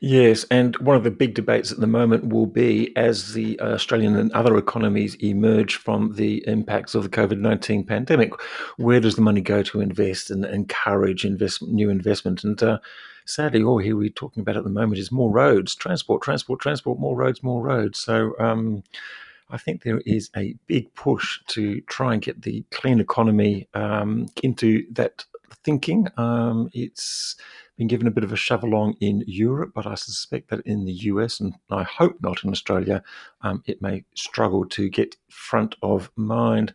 Yes, 0.00 0.44
and 0.48 0.76
one 0.76 0.94
of 0.94 1.02
the 1.02 1.10
big 1.10 1.34
debates 1.34 1.72
at 1.72 1.80
the 1.80 1.88
moment 1.88 2.28
will 2.28 2.46
be 2.46 2.96
as 2.96 3.32
the 3.32 3.58
Australian 3.60 4.14
and 4.14 4.30
other 4.30 4.56
economies 4.56 5.16
emerge 5.16 5.74
from 5.74 6.14
the 6.14 6.44
impacts 6.46 6.94
of 6.94 7.02
the 7.02 7.08
COVID 7.08 7.40
19 7.40 7.84
pandemic, 7.84 8.30
where 8.76 9.00
does 9.00 9.16
the 9.16 9.22
money 9.22 9.40
go 9.40 9.62
to 9.64 9.80
invest 9.80 10.30
and 10.30 10.44
encourage 10.44 11.24
invest, 11.24 11.62
new 11.62 11.90
investment? 11.90 12.44
And 12.44 12.62
uh, 12.62 12.78
sadly, 13.24 13.60
all 13.60 13.78
here 13.78 13.96
we're 13.96 14.10
talking 14.10 14.40
about 14.40 14.56
at 14.56 14.62
the 14.62 14.70
moment 14.70 15.00
is 15.00 15.10
more 15.10 15.32
roads, 15.32 15.74
transport, 15.74 16.22
transport, 16.22 16.60
transport, 16.60 17.00
more 17.00 17.16
roads, 17.16 17.42
more 17.42 17.62
roads. 17.62 17.98
So, 17.98 18.34
um, 18.38 18.84
I 19.50 19.56
think 19.56 19.82
there 19.82 20.02
is 20.04 20.30
a 20.36 20.54
big 20.66 20.94
push 20.94 21.40
to 21.48 21.80
try 21.82 22.12
and 22.12 22.22
get 22.22 22.42
the 22.42 22.64
clean 22.70 23.00
economy 23.00 23.66
um, 23.72 24.28
into 24.42 24.84
that 24.92 25.24
thinking. 25.68 26.08
Um, 26.16 26.70
it's 26.72 27.36
been 27.76 27.88
given 27.88 28.06
a 28.06 28.10
bit 28.10 28.24
of 28.24 28.32
a 28.32 28.36
shove 28.36 28.62
along 28.62 28.94
in 29.00 29.22
Europe, 29.26 29.72
but 29.74 29.86
I 29.86 29.96
suspect 29.96 30.48
that 30.48 30.60
in 30.64 30.86
the 30.86 30.94
US, 31.12 31.40
and 31.40 31.52
I 31.68 31.82
hope 31.82 32.16
not 32.22 32.42
in 32.42 32.48
Australia, 32.48 33.02
um, 33.42 33.62
it 33.66 33.82
may 33.82 34.02
struggle 34.14 34.64
to 34.64 34.88
get 34.88 35.16
front 35.28 35.74
of 35.82 36.10
mind. 36.16 36.72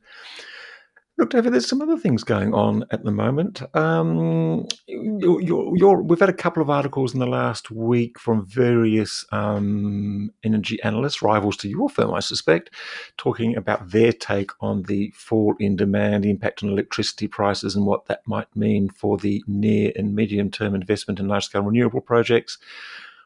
Look, 1.16 1.30
David, 1.30 1.54
there's 1.54 1.68
some 1.68 1.82
other 1.84 1.98
things 1.98 2.24
going 2.24 2.56
on 2.56 2.86
at 2.90 3.04
the 3.04 3.12
moment. 3.12 3.62
Um, 3.76 4.66
you're, 4.88 5.40
you're, 5.42 5.78
you're, 5.78 6.02
we've 6.02 6.20
had 6.20 6.30
a 6.30 6.34
couple 6.34 6.64
of 6.64 6.72
articles 6.72 7.14
in 7.14 7.20
the 7.20 7.28
last 7.28 7.70
week 7.70 8.18
from 8.18 8.48
various 8.48 9.24
um, 9.32 10.32
energy 10.44 10.82
analysts, 10.82 11.22
rivals 11.22 11.56
to 11.58 11.70
your 11.70 11.88
firm, 11.88 12.16
I 12.16 12.20
suspect, 12.20 12.72
talking 13.18 13.56
about 13.56 13.92
their 13.92 14.12
take 14.12 14.50
on 14.60 14.84
the 14.84 15.12
fall 15.16 15.54
in 15.60 15.76
demand, 15.76 16.26
impact 16.26 16.64
on 16.64 16.70
electricity 16.70 17.28
prices, 17.28 17.76
and 17.76 17.86
what 17.86 18.08
that 18.08 18.22
might 18.26 18.54
mean 18.56 18.90
for 18.90 19.20
the 19.20 19.44
near 19.46 19.92
and 19.96 20.16
medium 20.16 20.50
term 20.50 20.74
investment 20.74 21.20
in 21.20 21.28
large 21.28 21.46
scale 21.46 21.62
renewable 21.62 22.02
projects. 22.02 22.58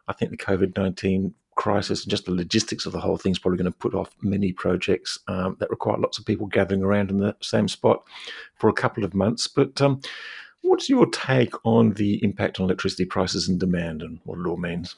I 0.10 0.14
think 0.14 0.32
the 0.32 0.38
COVID 0.38 0.76
19 0.76 1.34
crisis 1.58 2.04
and 2.04 2.10
just 2.10 2.26
the 2.26 2.32
logistics 2.32 2.86
of 2.86 2.94
the 2.94 3.00
whole 3.00 3.18
thing 3.18 3.34
is 3.34 3.40
probably 3.40 3.58
going 3.58 3.72
to 3.72 3.78
put 3.78 3.94
off 3.94 4.16
many 4.22 4.54
projects 4.54 5.20
um, 5.28 5.58
that 5.60 5.70
require 5.70 5.98
lots 5.98 6.18
of 6.18 6.26
people 6.26 6.48
gathering 6.48 6.84
around 6.84 7.10
in 7.10 7.18
the 7.18 7.36
same 7.42 7.68
spot 7.68 8.04
for 8.56 8.70
a 8.70 8.74
couple 8.74 9.04
of 9.04 9.14
months. 9.14 9.48
But 9.48 9.82
um, 9.82 10.00
what's 10.62 10.88
your 10.88 11.08
take 11.08 11.54
on 11.66 11.92
the 11.92 12.24
impact 12.24 12.60
on 12.60 12.66
electricity 12.66 13.06
prices 13.06 13.50
and 13.50 13.60
demand 13.60 14.02
and 14.02 14.20
what 14.24 14.40
it 14.40 14.48
all 14.48 14.58
means? 14.58 14.96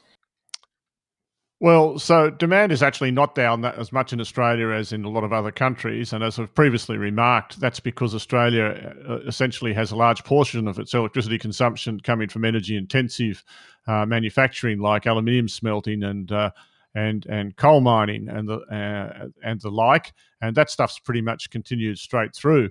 Well, 1.62 1.98
so 1.98 2.30
demand 2.30 2.72
is 2.72 2.82
actually 2.82 3.10
not 3.10 3.34
down 3.34 3.66
as 3.66 3.92
much 3.92 4.14
in 4.14 4.20
Australia 4.20 4.70
as 4.70 4.94
in 4.94 5.04
a 5.04 5.10
lot 5.10 5.24
of 5.24 5.32
other 5.34 5.52
countries. 5.52 6.10
And 6.10 6.24
as 6.24 6.38
I've 6.38 6.54
previously 6.54 6.96
remarked, 6.96 7.60
that's 7.60 7.80
because 7.80 8.14
Australia 8.14 8.94
uh, 9.06 9.18
essentially 9.26 9.74
has 9.74 9.90
a 9.90 9.96
large 9.96 10.24
portion 10.24 10.66
of 10.66 10.78
its 10.78 10.94
electricity 10.94 11.36
consumption 11.36 12.00
coming 12.00 12.30
from 12.30 12.46
energy 12.46 12.78
intensive 12.78 13.44
uh, 13.86 14.06
manufacturing 14.06 14.78
like 14.78 15.06
aluminium 15.06 15.48
smelting 15.48 16.02
and 16.02 16.32
uh, 16.32 16.50
and 16.94 17.26
and 17.26 17.54
coal 17.56 17.82
mining 17.82 18.28
and 18.30 18.48
the 18.48 18.60
uh, 18.60 19.28
and 19.44 19.60
the 19.60 19.70
like, 19.70 20.14
and 20.40 20.56
that 20.56 20.70
stuff's 20.70 20.98
pretty 20.98 21.20
much 21.20 21.50
continued 21.50 21.98
straight 21.98 22.34
through. 22.34 22.70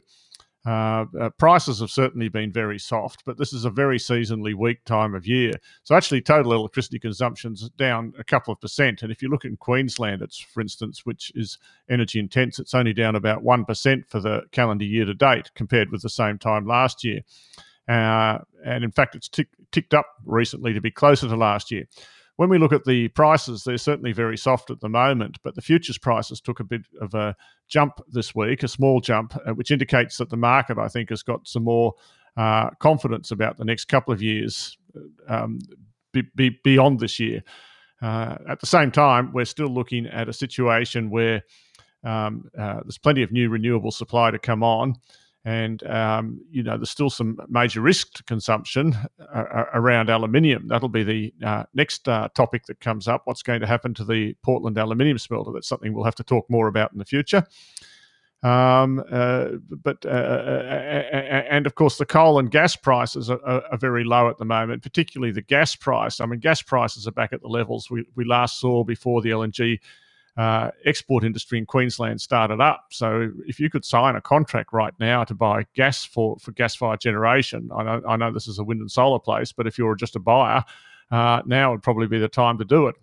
Uh, 0.65 1.05
uh, 1.19 1.29
prices 1.37 1.79
have 1.79 1.89
certainly 1.89 2.27
been 2.27 2.51
very 2.51 2.77
soft, 2.77 3.23
but 3.25 3.37
this 3.37 3.53
is 3.53 3.63
a 3.63 3.69
very 3.69 3.97
seasonally 3.97 4.53
weak 4.53 4.83
time 4.83 5.15
of 5.15 5.25
year. 5.25 5.53
So 5.83 5.95
actually, 5.95 6.21
total 6.21 6.51
electricity 6.51 6.99
consumption's 6.99 7.69
down 7.77 8.13
a 8.19 8.25
couple 8.25 8.51
of 8.51 8.59
percent. 8.59 9.01
And 9.01 9.11
if 9.11 9.21
you 9.21 9.29
look 9.29 9.45
in 9.45 9.55
Queensland, 9.55 10.21
it's 10.21 10.37
for 10.37 10.59
instance, 10.59 11.05
which 11.05 11.31
is 11.33 11.57
energy 11.89 12.19
intense, 12.19 12.59
it's 12.59 12.73
only 12.73 12.93
down 12.93 13.15
about 13.15 13.41
one 13.41 13.63
percent 13.63 14.05
for 14.09 14.19
the 14.19 14.41
calendar 14.51 14.85
year 14.85 15.05
to 15.05 15.13
date 15.13 15.49
compared 15.55 15.91
with 15.91 16.01
the 16.01 16.09
same 16.09 16.37
time 16.37 16.67
last 16.67 17.05
year. 17.05 17.21
Uh, 17.87 18.39
and 18.65 18.83
in 18.83 18.91
fact, 18.91 19.15
it's 19.15 19.29
tick, 19.29 19.47
ticked 19.71 19.93
up 19.93 20.05
recently 20.25 20.73
to 20.73 20.81
be 20.81 20.91
closer 20.91 21.27
to 21.27 21.35
last 21.35 21.71
year. 21.71 21.85
When 22.39 22.47
we 22.47 22.57
look 22.57 22.71
at 22.71 22.85
the 22.85 23.09
prices, 23.09 23.65
they're 23.65 23.77
certainly 23.77 24.13
very 24.13 24.37
soft 24.37 24.71
at 24.71 24.79
the 24.79 24.87
moment, 24.87 25.39
but 25.43 25.55
the 25.55 25.61
futures 25.61 25.97
prices 25.97 26.39
took 26.39 26.61
a 26.61 26.63
bit 26.63 26.83
of 27.01 27.13
a 27.13 27.35
jump 27.67 27.99
this 28.07 28.33
week, 28.33 28.63
a 28.63 28.69
small 28.69 29.01
jump, 29.01 29.35
uh, 29.45 29.51
which 29.51 29.71
indicates 29.71 30.15
that 30.19 30.29
the 30.29 30.37
market, 30.37 30.77
I 30.77 30.87
think, 30.87 31.09
has 31.09 31.21
got 31.21 31.45
some 31.45 31.65
more 31.65 31.95
uh, 32.37 32.69
confidence 32.79 33.31
about 33.31 33.57
the 33.57 33.65
next 33.65 33.89
couple 33.89 34.13
of 34.13 34.21
years 34.21 34.77
um, 35.27 35.59
be, 36.13 36.23
be 36.33 36.57
beyond 36.63 37.01
this 37.01 37.19
year. 37.19 37.43
Uh, 38.01 38.37
at 38.47 38.61
the 38.61 38.67
same 38.67 38.89
time, 38.89 39.33
we're 39.33 39.43
still 39.43 39.67
looking 39.67 40.07
at 40.07 40.29
a 40.29 40.33
situation 40.33 41.09
where 41.09 41.43
um, 42.05 42.49
uh, 42.57 42.79
there's 42.83 42.97
plenty 42.97 43.21
of 43.21 43.33
new 43.33 43.49
renewable 43.49 43.91
supply 43.91 44.31
to 44.31 44.39
come 44.39 44.63
on 44.63 44.95
and 45.45 45.83
um, 45.83 46.41
you 46.51 46.63
know 46.63 46.77
there's 46.77 46.89
still 46.89 47.09
some 47.09 47.37
major 47.47 47.81
risk 47.81 48.13
to 48.13 48.23
consumption 48.23 48.95
uh, 49.19 49.37
uh, 49.37 49.65
around 49.73 50.09
aluminium. 50.09 50.67
That'll 50.67 50.89
be 50.89 51.03
the 51.03 51.33
uh, 51.45 51.63
next 51.73 52.07
uh, 52.09 52.27
topic 52.35 52.65
that 52.65 52.79
comes 52.79 53.07
up. 53.07 53.21
What's 53.25 53.43
going 53.43 53.61
to 53.61 53.67
happen 53.67 53.93
to 53.95 54.03
the 54.03 54.35
Portland 54.43 54.77
aluminium 54.77 55.17
smelter? 55.17 55.51
That's 55.53 55.67
something 55.67 55.93
we'll 55.93 56.03
have 56.03 56.15
to 56.15 56.23
talk 56.23 56.49
more 56.49 56.67
about 56.67 56.91
in 56.91 56.99
the 56.99 57.05
future. 57.05 57.45
Um, 58.41 59.03
uh, 59.11 59.49
but 59.83 60.05
uh, 60.05 60.09
and 60.09 61.65
of 61.65 61.75
course 61.75 61.97
the 61.97 62.05
coal 62.05 62.39
and 62.39 62.49
gas 62.49 62.73
prices 62.73 63.29
are, 63.29 63.39
are, 63.45 63.63
are, 63.69 63.77
very 63.77 64.05
low 64.05 64.29
at 64.29 64.37
the 64.37 64.45
moment, 64.45 64.81
particularly 64.81 65.33
the 65.33 65.41
gas 65.41 65.75
price. 65.75 66.21
I 66.21 66.25
mean, 66.25 66.39
gas 66.39 66.61
prices 66.61 67.05
are 67.05 67.11
back 67.11 67.33
at 67.33 67.41
the 67.41 67.49
levels 67.49 67.91
we, 67.91 68.05
we 68.15 68.23
last 68.23 68.61
saw 68.61 68.85
before 68.85 69.21
the 69.21 69.31
LNG 69.31 69.79
uh, 70.39 70.71
export 70.85 71.25
industry 71.25 71.57
in 71.57 71.65
Queensland 71.65 72.21
started 72.21 72.61
up. 72.61 72.85
So 72.91 73.29
if 73.45 73.59
you 73.59 73.69
could 73.69 73.83
sign 73.83 74.15
a 74.15 74.21
contract 74.21 74.71
right 74.71 74.93
now 74.97 75.25
to 75.25 75.35
buy 75.35 75.65
gas 75.75 76.05
for, 76.05 76.37
for 76.39 76.53
gas 76.53 76.75
fired 76.75 77.01
generation, 77.01 77.69
I 77.75 77.83
know, 77.83 78.01
I 78.07 78.15
know 78.15 78.31
this 78.31 78.47
is 78.47 78.57
a 78.57 78.63
wind 78.63 78.79
and 78.79 78.89
solar 78.89 79.19
place, 79.19 79.51
but 79.51 79.67
if 79.67 79.77
you're 79.77 79.95
just 79.95 80.15
a 80.15 80.19
buyer, 80.19 80.63
uh, 81.11 81.41
now 81.45 81.71
would 81.71 81.83
probably 81.83 82.07
be 82.07 82.19
the 82.19 82.29
time 82.29 82.57
to 82.59 82.63
do 82.63 82.87
it. 82.87 82.95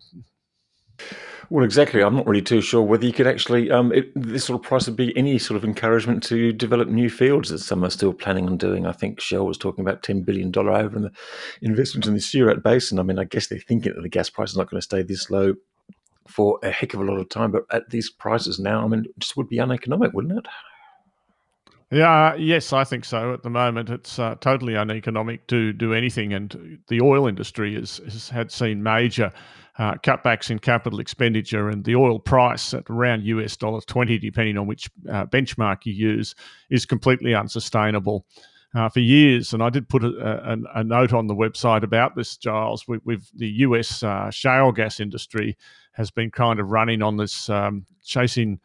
Well, 1.51 1.63
exactly. 1.63 2.01
I'm 2.03 2.17
not 2.17 2.27
really 2.27 2.41
too 2.41 2.63
sure 2.63 2.81
whether 2.81 3.05
you 3.05 3.13
could 3.13 3.27
actually, 3.27 3.71
um, 3.71 3.93
it, 3.93 4.11
this 4.15 4.47
sort 4.47 4.59
of 4.59 4.67
price 4.67 4.87
would 4.87 4.97
be 4.97 5.15
any 5.15 5.39
sort 5.39 5.59
of 5.59 5.65
encouragement 5.65 6.23
to 6.25 6.55
develop 6.55 6.89
new 6.89 7.11
fields 7.11 7.51
that 7.51 7.59
some 7.59 7.85
are 7.85 7.91
still 7.91 8.15
planning 8.15 8.47
on 8.47 8.57
doing. 8.57 8.87
I 8.87 8.93
think 8.93 9.21
Shell 9.21 9.47
was 9.47 9.59
talking 9.59 9.85
about 9.85 10.03
$10 10.03 10.25
billion 10.25 10.57
over 10.57 10.97
in 10.97 11.03
the 11.03 11.13
investment 11.61 12.07
in 12.07 12.15
the 12.15 12.21
Surat 12.21 12.63
Basin. 12.63 12.99
I 12.99 13.03
mean, 13.03 13.19
I 13.19 13.25
guess 13.25 13.49
they're 13.49 13.59
thinking 13.59 13.93
that 13.95 14.01
the 14.01 14.09
gas 14.09 14.31
price 14.31 14.53
is 14.53 14.57
not 14.57 14.71
going 14.71 14.79
to 14.81 14.85
stay 14.85 15.03
this 15.03 15.29
low 15.29 15.55
for 16.29 16.59
a 16.63 16.71
heck 16.71 16.95
of 16.95 17.01
a 17.01 17.05
lot 17.05 17.19
of 17.19 17.29
time, 17.29 17.51
but 17.51 17.65
at 17.71 17.91
these 17.91 18.11
prices 18.11 18.59
now, 18.59 18.85
I 18.85 18.89
mean, 18.89 19.05
it 19.05 19.19
just 19.19 19.37
would 19.37 19.49
be 19.49 19.59
uneconomic, 19.59 20.13
wouldn't 20.13 20.39
it? 20.39 20.47
Yeah, 21.91 22.35
yes, 22.35 22.73
I 22.73 22.83
think 22.83 23.05
so. 23.05 23.33
At 23.33 23.45
the 23.45 23.51
moment, 23.51 23.91
it's 23.91 24.19
uh, 24.19 24.35
totally 24.41 24.75
uneconomic 24.75 25.47
to 25.49 25.73
do 25.73 25.95
anything, 25.95 26.33
and 26.33 26.79
the 26.89 27.01
oil 27.01 27.29
industry 27.29 27.77
has, 27.77 27.99
has 27.99 28.29
had 28.29 28.51
seen 28.51 28.83
major 28.83 29.33
uh, 29.79 29.95
cutbacks 29.95 30.51
in 30.51 30.59
capital 30.59 30.99
expenditure, 30.99 31.69
and 31.69 31.85
the 31.85 31.95
oil 31.95 32.19
price 32.19 32.75
at 32.75 32.91
around 32.91 33.23
US 33.23 33.57
dollar 33.57 33.81
twenty, 33.83 34.19
depending 34.19 34.59
on 34.59 34.67
which 34.67 34.91
uh, 35.09 35.27
benchmark 35.27 35.85
you 35.85 35.93
use, 35.93 36.35
is 36.71 36.87
completely 36.87 37.37
unsustainable. 37.37 38.27
Uh, 38.77 38.91
for 38.91 39.01
years, 39.01 39.55
and 39.55 39.63
I 39.63 39.71
did 39.71 39.89
put 39.89 40.05
a, 40.05 40.53
a, 40.53 40.81
a, 40.81 40.85
note 40.85 41.15
on 41.15 41.29
the 41.29 41.35
website 41.35 41.83
about 41.83 42.15
this, 42.15 42.37
Giles. 42.37 42.85
Have 42.87 43.23
the 43.35 43.49
US 43.49 44.03
uh, 44.03 44.31
shale 44.31 44.71
gas 44.71 45.01
industry 45.01 45.57
has 45.93 46.11
been 46.11 46.31
kind 46.31 46.61
of 46.61 46.69
running 46.69 47.01
on 47.01 47.17
this 47.17 47.49
um, 47.49 47.87
chasing 48.05 48.61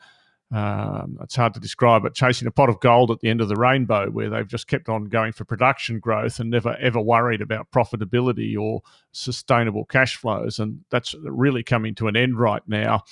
um, 0.52 1.18
it's 1.22 1.36
hard 1.36 1.54
to 1.54 1.62
describe, 1.62 2.04
but 2.04 2.14
chasing 2.14 2.48
a 2.48 2.52
pot 2.52 2.70
of 2.70 2.82
gold 2.82 3.10
at 3.10 3.22
the 3.22 3.30
end 3.30 3.40
of 3.40 3.48
the 3.48 3.56
rainbow, 3.56 4.10
where 4.10 4.30
they've 4.30 4.48
just 4.48 4.68
kept 4.68 4.90
on 4.90 5.06
going 5.06 5.32
for 5.32 5.46
production 5.46 6.00
growth 6.00 6.40
and 6.40 6.50
never 6.50 6.76
ever 6.76 7.00
worried 7.00 7.42
about 7.42 7.72
profitability 7.72 8.58
or 8.60 8.82
sustainable 9.14 9.86
cash 9.86 10.18
flows. 10.18 10.60
And 10.60 10.82
that's 10.90 11.16
really 11.24 11.64
coming 11.64 11.96
to 11.96 12.10
an 12.10 12.18
end 12.18 12.38
right 12.38 12.64
now. 12.68 13.06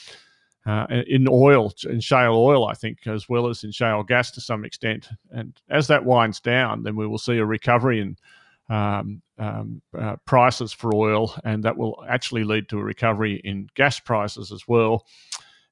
Uh, 0.69 1.01
in 1.07 1.27
oil, 1.27 1.73
in 1.89 1.99
shale 1.99 2.35
oil, 2.35 2.67
I 2.67 2.73
think, 2.73 3.07
as 3.07 3.27
well 3.27 3.47
as 3.47 3.63
in 3.63 3.71
shale 3.71 4.03
gas 4.03 4.29
to 4.31 4.41
some 4.41 4.63
extent. 4.63 5.09
And 5.31 5.59
as 5.69 5.87
that 5.87 6.05
winds 6.05 6.39
down, 6.39 6.83
then 6.83 6.95
we 6.95 7.07
will 7.07 7.17
see 7.17 7.37
a 7.37 7.45
recovery 7.45 8.01
in 8.01 8.17
um, 8.69 9.21
um, 9.39 9.81
uh, 9.97 10.17
prices 10.25 10.71
for 10.71 10.93
oil, 10.93 11.33
and 11.43 11.63
that 11.63 11.75
will 11.75 12.05
actually 12.07 12.43
lead 12.43 12.69
to 12.69 12.77
a 12.77 12.83
recovery 12.83 13.41
in 13.43 13.67
gas 13.73 13.99
prices 13.99 14.51
as 14.51 14.67
well 14.67 15.05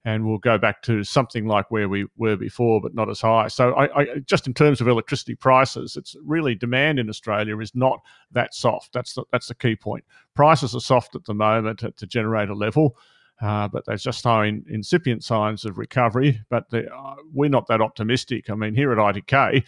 and 0.07 0.25
we'll 0.25 0.37
go 0.37 0.57
back 0.57 0.81
to 0.83 1.03
something 1.03 1.47
like 1.47 1.69
where 1.69 1.89
we 1.89 2.05
were 2.15 2.37
before, 2.37 2.79
but 2.79 2.95
not 2.95 3.09
as 3.09 3.19
high. 3.19 3.49
So, 3.49 3.73
I, 3.73 3.99
I, 3.99 4.05
just 4.19 4.47
in 4.47 4.53
terms 4.53 4.79
of 4.79 4.87
electricity 4.87 5.35
prices, 5.35 5.97
it's 5.97 6.15
really 6.23 6.55
demand 6.55 6.97
in 6.97 7.09
Australia 7.09 7.59
is 7.59 7.75
not 7.75 7.99
that 8.31 8.53
soft. 8.53 8.93
That's 8.93 9.15
the, 9.15 9.25
that's 9.33 9.49
the 9.49 9.55
key 9.55 9.75
point. 9.75 10.05
Prices 10.33 10.73
are 10.73 10.79
soft 10.79 11.15
at 11.15 11.25
the 11.25 11.33
moment 11.33 11.83
at 11.83 11.97
the 11.97 12.07
generator 12.07 12.55
level. 12.55 12.95
Uh, 13.39 13.67
but 13.67 13.85
they're 13.85 13.97
just 13.97 14.23
showing 14.23 14.65
incipient 14.67 15.23
signs 15.23 15.63
of 15.63 15.77
recovery. 15.77 16.41
But 16.49 16.73
uh, 16.73 17.15
we're 17.31 17.49
not 17.49 17.67
that 17.67 17.81
optimistic. 17.81 18.49
I 18.49 18.55
mean, 18.55 18.73
here 18.73 18.91
at 18.91 18.97
ITK, 18.97 19.63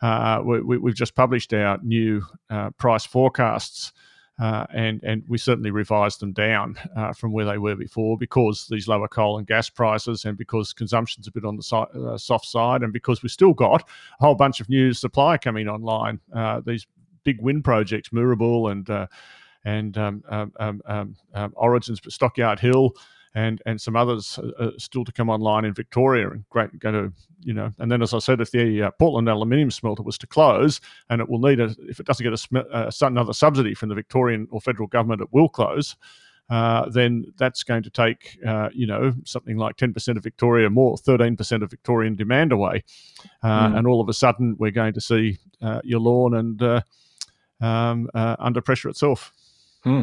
uh, 0.00 0.42
we, 0.42 0.88
have 0.88 0.96
just 0.96 1.14
published 1.14 1.52
our 1.52 1.78
new 1.82 2.22
uh, 2.48 2.70
price 2.70 3.04
forecasts 3.04 3.92
uh, 4.40 4.66
and 4.72 5.02
and 5.04 5.22
we 5.28 5.36
certainly 5.36 5.70
revised 5.70 6.20
them 6.20 6.32
down 6.32 6.76
uh, 6.96 7.12
from 7.12 7.32
where 7.32 7.44
they 7.44 7.58
were 7.58 7.76
before 7.76 8.16
because 8.16 8.66
these 8.70 8.88
lower 8.88 9.06
coal 9.06 9.38
and 9.38 9.46
gas 9.46 9.68
prices, 9.68 10.24
and 10.24 10.38
because 10.38 10.72
consumption's 10.72 11.28
a 11.28 11.30
bit 11.30 11.44
on 11.44 11.56
the 11.56 11.76
uh, 11.76 12.16
soft 12.16 12.46
side, 12.46 12.82
and 12.82 12.92
because 12.92 13.22
we've 13.22 13.30
still 13.30 13.52
got 13.52 13.82
a 13.82 14.24
whole 14.24 14.34
bunch 14.34 14.60
of 14.60 14.68
new 14.68 14.92
supply 14.92 15.36
coming 15.36 15.68
online. 15.68 16.18
Uh, 16.34 16.60
these 16.64 16.86
big 17.24 17.40
wind 17.40 17.62
projects, 17.62 18.08
Moorabool 18.08 18.72
and 18.72 18.88
uh, 18.88 19.06
and 19.64 19.96
um, 19.98 20.22
um, 20.28 20.52
um, 20.86 21.16
um, 21.34 21.52
Origin's, 21.56 22.00
Stockyard 22.08 22.58
Hill 22.60 22.94
and 23.34 23.62
and 23.64 23.80
some 23.80 23.96
others 23.96 24.38
uh, 24.58 24.70
still 24.76 25.04
to 25.04 25.12
come 25.12 25.30
online 25.30 25.64
in 25.64 25.72
Victoria 25.72 26.30
and 26.30 26.44
great 26.50 26.78
going 26.78 26.94
to 26.94 27.12
you 27.40 27.54
know 27.54 27.70
and 27.78 27.90
then 27.90 28.02
as 28.02 28.12
I 28.12 28.18
said 28.18 28.40
if 28.40 28.50
the 28.50 28.82
uh, 28.82 28.90
Portland 28.98 29.28
aluminium 29.28 29.70
smelter 29.70 30.02
was 30.02 30.18
to 30.18 30.26
close 30.26 30.80
and 31.08 31.20
it 31.20 31.28
will 31.28 31.38
need 31.38 31.58
a 31.58 31.74
if 31.88 31.98
it 31.98 32.06
doesn't 32.06 32.22
get 32.22 32.32
a 32.32 32.36
sm- 32.36 32.58
uh, 32.70 32.90
another 33.00 33.32
subsidy 33.32 33.72
from 33.72 33.88
the 33.88 33.94
Victorian 33.94 34.46
or 34.50 34.60
federal 34.60 34.86
government 34.86 35.22
it 35.22 35.32
will 35.32 35.48
close 35.48 35.96
uh, 36.50 36.86
then 36.90 37.24
that's 37.38 37.62
going 37.62 37.82
to 37.82 37.88
take, 37.88 38.38
uh, 38.46 38.68
you 38.74 38.86
know, 38.86 39.14
something 39.24 39.56
like 39.56 39.76
10% 39.78 40.16
of 40.18 40.22
Victoria 40.22 40.68
more, 40.68 40.96
13% 40.96 41.62
of 41.62 41.70
Victorian 41.70 42.14
demand 42.14 42.52
away. 42.52 42.84
Uh, 43.42 43.68
mm. 43.68 43.78
And 43.78 43.86
all 43.86 44.02
of 44.02 44.08
a 44.10 44.12
sudden, 44.12 44.56
we're 44.58 44.70
going 44.70 44.92
to 44.92 45.00
see 45.00 45.38
uh, 45.62 45.80
Loy 45.84 46.36
Yang 46.36 46.58
uh, 46.62 46.80
um, 47.64 48.10
under 48.14 48.60
pressure 48.60 48.90
itself. 48.90 49.32
Hmm. 49.84 50.02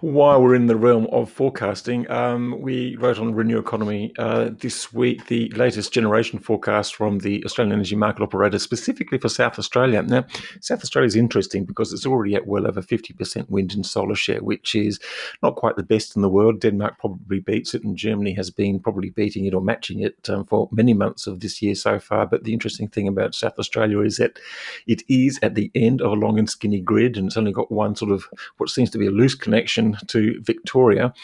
While 0.00 0.42
we're 0.42 0.54
in 0.54 0.66
the 0.66 0.76
realm 0.76 1.06
of 1.12 1.30
forecasting, 1.30 2.10
um, 2.10 2.60
we 2.60 2.96
wrote 2.96 3.18
on 3.18 3.34
Renew 3.34 3.58
Economy 3.58 4.12
uh, 4.18 4.50
this 4.58 4.92
week 4.92 5.26
the 5.26 5.48
latest 5.50 5.92
generation 5.92 6.38
forecast 6.38 6.94
from 6.94 7.20
the 7.20 7.44
Australian 7.44 7.72
Energy 7.72 7.96
Market 7.96 8.22
Operator, 8.22 8.58
specifically 8.58 9.18
for 9.18 9.28
South 9.28 9.58
Australia. 9.58 10.02
Now, 10.02 10.24
South 10.60 10.82
Australia 10.82 11.06
is 11.06 11.16
interesting 11.16 11.64
because 11.64 11.92
it's 11.92 12.06
already 12.06 12.34
at 12.34 12.46
well 12.46 12.66
over 12.66 12.82
50% 12.82 13.48
wind 13.48 13.74
and 13.74 13.86
solar 13.86 14.14
share, 14.14 14.42
which 14.42 14.74
is 14.74 15.00
not 15.42 15.56
quite 15.56 15.76
the 15.76 15.82
best 15.82 16.16
in 16.16 16.22
the 16.22 16.28
world. 16.28 16.60
Denmark 16.60 16.98
probably 16.98 17.40
beats 17.40 17.74
it, 17.74 17.84
and 17.84 17.96
Germany 17.96 18.34
has 18.34 18.50
been 18.50 18.78
probably 18.78 19.10
beating 19.10 19.46
it 19.46 19.54
or 19.54 19.60
matching 19.60 20.00
it 20.00 20.28
um, 20.28 20.44
for 20.44 20.68
many 20.72 20.92
months 20.92 21.26
of 21.26 21.40
this 21.40 21.62
year 21.62 21.74
so 21.74 21.98
far. 21.98 22.26
But 22.26 22.44
the 22.44 22.52
interesting 22.52 22.88
thing 22.88 23.08
about 23.08 23.34
South 23.34 23.58
Australia 23.58 24.00
is 24.00 24.18
that 24.18 24.38
it 24.86 25.02
is 25.08 25.38
at 25.42 25.54
the 25.54 25.70
end 25.74 26.02
of 26.02 26.12
a 26.12 26.14
long 26.14 26.38
and 26.38 26.48
skinny 26.48 26.80
grid, 26.80 27.16
and 27.16 27.28
it's 27.28 27.36
only 27.36 27.52
got 27.52 27.72
one 27.72 27.96
sort 27.96 28.10
of 28.10 28.24
what 28.58 28.68
seems 28.68 28.90
to 28.90 28.98
be 28.98 29.06
a 29.06 29.10
loose 29.10 29.34
connection 29.46 29.96
to 30.08 30.40
Victoria. 30.42 31.14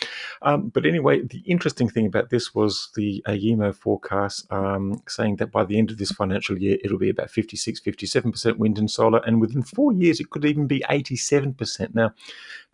Um, 0.42 0.68
but 0.68 0.86
anyway, 0.86 1.22
the 1.22 1.42
interesting 1.44 1.88
thing 1.88 2.06
about 2.06 2.30
this 2.30 2.54
was 2.54 2.90
the 2.94 3.20
AEMO 3.26 3.74
forecast 3.74 4.46
um, 4.52 5.02
saying 5.08 5.36
that 5.36 5.50
by 5.50 5.64
the 5.64 5.76
end 5.76 5.90
of 5.90 5.98
this 5.98 6.12
financial 6.12 6.56
year, 6.56 6.78
it'll 6.84 6.98
be 6.98 7.10
about 7.10 7.32
56, 7.32 7.80
57% 7.80 8.58
wind 8.58 8.78
and 8.78 8.88
solar, 8.88 9.20
and 9.26 9.40
within 9.40 9.64
four 9.64 9.92
years, 9.92 10.20
it 10.20 10.30
could 10.30 10.44
even 10.44 10.68
be 10.68 10.84
87%. 10.88 11.96
Now, 11.96 12.14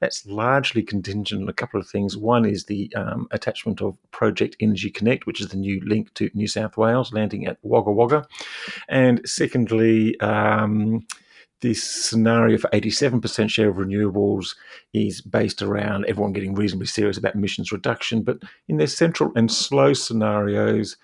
that's 0.00 0.26
largely 0.26 0.82
contingent 0.82 1.42
on 1.42 1.48
a 1.48 1.54
couple 1.54 1.80
of 1.80 1.88
things. 1.88 2.14
One 2.14 2.44
is 2.44 2.64
the 2.64 2.92
um, 2.94 3.26
attachment 3.30 3.80
of 3.80 3.96
Project 4.10 4.54
Energy 4.60 4.90
Connect, 4.90 5.26
which 5.26 5.40
is 5.40 5.48
the 5.48 5.56
new 5.56 5.80
link 5.80 6.12
to 6.14 6.30
New 6.34 6.46
South 6.46 6.76
Wales, 6.76 7.12
landing 7.14 7.46
at 7.46 7.56
Wagga 7.62 7.90
Wagga. 7.90 8.26
And 8.88 9.22
secondly, 9.24 10.20
um, 10.20 11.06
this 11.60 11.82
scenario 11.82 12.58
for 12.58 12.70
87% 12.70 13.50
share 13.50 13.68
of 13.68 13.76
renewables 13.76 14.54
is 14.92 15.20
based 15.20 15.62
around 15.62 16.04
everyone 16.06 16.32
getting 16.32 16.54
reasonably 16.54 16.86
serious 16.86 17.18
about 17.18 17.34
emissions 17.34 17.72
reduction. 17.72 18.22
But 18.22 18.38
in 18.68 18.76
their 18.76 18.86
central 18.86 19.32
and 19.34 19.50
slow 19.50 19.92
scenarios, 19.92 20.96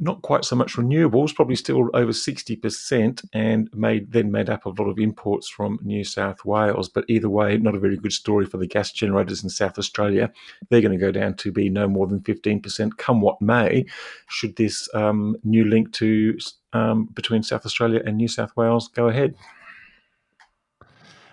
not 0.00 0.22
quite 0.22 0.44
so 0.44 0.54
much 0.54 0.74
renewables, 0.74 1.34
probably 1.34 1.56
still 1.56 1.90
over 1.92 2.12
60%, 2.12 3.24
and 3.32 3.68
made 3.74 4.12
then 4.12 4.30
made 4.30 4.48
up 4.48 4.64
a 4.64 4.68
lot 4.68 4.88
of 4.88 4.98
imports 4.98 5.48
from 5.48 5.80
New 5.82 6.04
South 6.04 6.44
Wales. 6.44 6.88
But 6.88 7.04
either 7.08 7.28
way, 7.28 7.56
not 7.56 7.74
a 7.74 7.80
very 7.80 7.96
good 7.96 8.12
story 8.12 8.46
for 8.46 8.58
the 8.58 8.66
gas 8.66 8.92
generators 8.92 9.42
in 9.42 9.50
South 9.50 9.76
Australia. 9.76 10.32
They're 10.70 10.80
going 10.80 10.96
to 10.96 11.04
go 11.04 11.10
down 11.10 11.34
to 11.34 11.50
be 11.50 11.68
no 11.68 11.88
more 11.88 12.06
than 12.06 12.20
15%, 12.20 12.96
come 12.96 13.20
what 13.20 13.42
may, 13.42 13.86
should 14.28 14.54
this 14.54 14.88
um, 14.94 15.36
new 15.42 15.64
link 15.64 15.92
to 15.94 16.38
um, 16.72 17.06
between 17.14 17.42
South 17.42 17.66
Australia 17.66 18.00
and 18.04 18.16
New 18.16 18.28
South 18.28 18.56
Wales 18.56 18.88
go 18.88 19.08
ahead. 19.08 19.34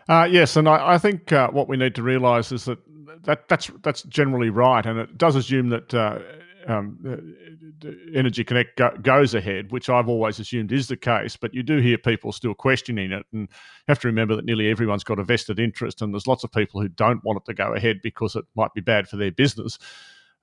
Uh, 0.07 0.27
yes, 0.29 0.55
and 0.55 0.69
I, 0.69 0.93
I 0.93 0.97
think 0.97 1.31
uh, 1.31 1.49
what 1.49 1.67
we 1.67 1.77
need 1.77 1.95
to 1.95 2.03
realise 2.03 2.51
is 2.51 2.65
that, 2.65 2.79
that 3.23 3.47
that's 3.47 3.71
that's 3.81 4.03
generally 4.03 4.49
right, 4.49 4.85
and 4.85 4.99
it 4.99 5.17
does 5.17 5.35
assume 5.35 5.69
that 5.69 5.93
uh, 5.93 6.19
um, 6.67 6.99
uh, 7.07 7.89
Energy 8.13 8.43
Connect 8.43 8.77
go, 8.77 8.91
goes 9.01 9.33
ahead, 9.33 9.71
which 9.71 9.89
I've 9.89 10.07
always 10.07 10.39
assumed 10.39 10.71
is 10.71 10.87
the 10.87 10.97
case. 10.97 11.35
But 11.35 11.53
you 11.53 11.63
do 11.63 11.77
hear 11.77 11.97
people 11.97 12.31
still 12.31 12.53
questioning 12.53 13.11
it, 13.11 13.25
and 13.33 13.41
you 13.41 13.47
have 13.87 13.99
to 13.99 14.07
remember 14.07 14.35
that 14.35 14.45
nearly 14.45 14.69
everyone's 14.69 15.03
got 15.03 15.19
a 15.19 15.23
vested 15.23 15.59
interest, 15.59 16.01
and 16.01 16.13
there's 16.13 16.27
lots 16.27 16.43
of 16.43 16.51
people 16.51 16.81
who 16.81 16.87
don't 16.87 17.23
want 17.23 17.37
it 17.37 17.45
to 17.45 17.55
go 17.55 17.73
ahead 17.73 18.01
because 18.03 18.35
it 18.35 18.45
might 18.55 18.73
be 18.73 18.81
bad 18.81 19.07
for 19.07 19.17
their 19.17 19.31
business. 19.31 19.79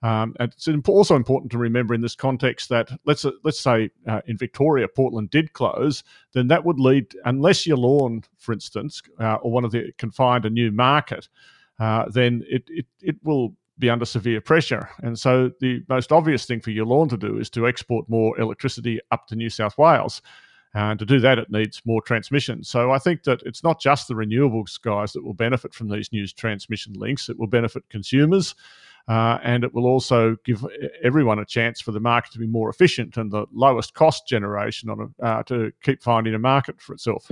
Um, 0.02 0.34
and 0.40 0.52
it's 0.52 0.68
also 0.88 1.14
important 1.14 1.52
to 1.52 1.58
remember 1.58 1.94
in 1.94 2.00
this 2.00 2.16
context 2.16 2.68
that 2.70 2.90
let's 3.04 3.24
let's 3.44 3.60
say 3.60 3.90
uh, 4.08 4.20
in 4.26 4.36
Victoria, 4.36 4.88
Portland 4.88 5.30
did 5.30 5.52
close, 5.52 6.02
then 6.32 6.48
that 6.48 6.64
would 6.64 6.80
lead, 6.80 7.14
unless 7.24 7.66
Loy 7.66 8.08
Yang, 8.08 8.24
for 8.38 8.52
instance, 8.52 9.00
uh, 9.20 9.36
or 9.36 9.52
one 9.52 9.64
of 9.64 9.70
the 9.70 9.92
can 9.98 10.10
find 10.10 10.44
a 10.44 10.50
new 10.50 10.72
market, 10.72 11.28
uh, 11.78 12.06
then 12.08 12.42
it, 12.48 12.64
it 12.68 12.86
it 13.00 13.16
will 13.22 13.54
be 13.78 13.88
under 13.88 14.04
severe 14.04 14.40
pressure. 14.40 14.88
And 15.02 15.18
so 15.18 15.50
the 15.60 15.82
most 15.88 16.10
obvious 16.10 16.46
thing 16.46 16.60
for 16.60 16.70
Loy 16.70 16.98
Yang 16.98 17.08
to 17.10 17.16
do 17.16 17.38
is 17.38 17.48
to 17.50 17.68
export 17.68 18.08
more 18.08 18.38
electricity 18.40 19.00
up 19.12 19.28
to 19.28 19.36
New 19.36 19.50
South 19.50 19.78
Wales. 19.78 20.20
And 20.74 20.98
to 20.98 21.04
do 21.04 21.20
that, 21.20 21.38
it 21.38 21.50
needs 21.50 21.82
more 21.84 22.00
transmission. 22.00 22.64
So 22.64 22.92
I 22.92 22.98
think 22.98 23.24
that 23.24 23.42
it's 23.42 23.62
not 23.62 23.78
just 23.78 24.08
the 24.08 24.14
renewables 24.14 24.80
guys 24.80 25.12
that 25.12 25.22
will 25.22 25.34
benefit 25.34 25.74
from 25.74 25.90
these 25.90 26.10
new 26.12 26.26
transmission 26.26 26.94
links. 26.94 27.28
It 27.28 27.38
will 27.38 27.46
benefit 27.46 27.88
consumers. 27.90 28.54
Uh, 29.08 29.38
and 29.42 29.64
it 29.64 29.74
will 29.74 29.86
also 29.86 30.36
give 30.44 30.64
everyone 31.02 31.38
a 31.38 31.44
chance 31.44 31.80
for 31.80 31.92
the 31.92 32.00
market 32.00 32.32
to 32.32 32.38
be 32.38 32.46
more 32.46 32.70
efficient 32.70 33.16
and 33.16 33.30
the 33.32 33.46
lowest 33.52 33.94
cost 33.94 34.28
generation 34.28 34.88
on 34.88 35.12
a, 35.20 35.24
uh, 35.24 35.42
to 35.42 35.72
keep 35.82 36.02
finding 36.02 36.34
a 36.34 36.38
market 36.38 36.80
for 36.80 36.92
itself. 36.92 37.28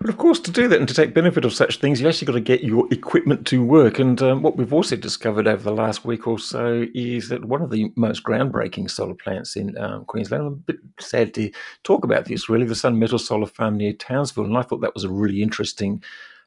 But 0.00 0.08
of 0.08 0.16
course, 0.16 0.40
to 0.40 0.50
do 0.50 0.66
that 0.66 0.78
and 0.78 0.88
to 0.88 0.94
take 0.94 1.12
benefit 1.12 1.44
of 1.44 1.52
such 1.52 1.78
things, 1.78 2.00
you've 2.00 2.08
actually 2.08 2.26
got 2.26 2.32
to 2.32 2.40
get 2.40 2.64
your 2.64 2.88
equipment 2.90 3.46
to 3.48 3.62
work. 3.62 3.98
And 3.98 4.20
um, 4.22 4.40
what 4.40 4.56
we've 4.56 4.72
also 4.72 4.96
discovered 4.96 5.46
over 5.46 5.62
the 5.62 5.74
last 5.74 6.06
week 6.06 6.26
or 6.26 6.38
so 6.38 6.86
is 6.94 7.28
that 7.28 7.44
one 7.44 7.60
of 7.60 7.70
the 7.70 7.92
most 7.96 8.24
groundbreaking 8.24 8.90
solar 8.90 9.14
plants 9.14 9.56
in 9.56 9.76
um, 9.76 10.06
Queensland, 10.06 10.42
I'm 10.42 10.52
a 10.54 10.56
bit 10.56 10.78
sad 10.98 11.34
to 11.34 11.50
talk 11.82 12.02
about 12.02 12.24
this 12.24 12.48
really, 12.48 12.64
the 12.64 12.74
Sun 12.74 12.98
Metal 12.98 13.18
Solar 13.18 13.46
Farm 13.46 13.76
near 13.76 13.92
Townsville. 13.92 14.46
And 14.46 14.56
I 14.56 14.62
thought 14.62 14.80
that 14.80 14.94
was 14.94 15.04
a 15.04 15.10
really 15.10 15.42
interesting 15.42 16.02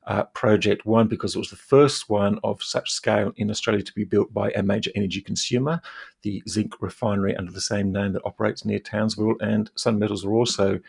uh, 0.07 0.23
project. 0.25 0.85
One, 0.85 1.07
because 1.07 1.35
it 1.35 1.39
was 1.39 1.49
the 1.49 1.55
first 1.55 2.09
one 2.09 2.39
of 2.43 2.61
such 2.63 2.91
scale 2.91 3.33
in 3.37 3.49
Australia 3.49 3.83
to 3.83 3.93
be 3.93 4.03
built 4.03 4.33
by 4.33 4.51
a 4.51 4.63
major 4.63 4.91
energy 4.95 5.21
consumer, 5.21 5.81
the 6.21 6.43
zinc 6.47 6.81
refinery 6.81 7.35
under 7.35 7.51
the 7.51 7.61
same 7.61 7.91
name 7.91 8.13
that 8.13 8.25
operates 8.25 8.65
near 8.65 8.79
Townsville. 8.79 9.35
And 9.39 9.69
Sun 9.75 9.99
Metals 9.99 10.25
are 10.25 10.33
also 10.33 10.79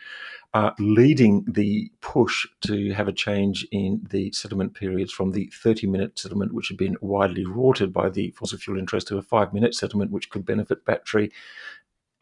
uh, 0.53 0.71
leading 0.79 1.43
the 1.47 1.91
push 2.01 2.47
to 2.61 2.93
have 2.93 3.07
a 3.07 3.13
change 3.13 3.67
in 3.71 4.05
the 4.09 4.31
settlement 4.31 4.73
periods 4.73 5.11
from 5.11 5.31
the 5.31 5.51
30 5.53 5.87
minute 5.87 6.17
settlement, 6.17 6.53
which 6.53 6.69
had 6.69 6.77
been 6.77 6.97
widely 7.01 7.45
rorted 7.45 7.91
by 7.91 8.09
the 8.09 8.31
fossil 8.31 8.57
fuel 8.57 8.79
interest, 8.79 9.07
to 9.07 9.17
a 9.17 9.21
five 9.21 9.53
minute 9.53 9.75
settlement, 9.75 10.11
which 10.11 10.29
could 10.29 10.45
benefit 10.45 10.85
battery 10.85 11.31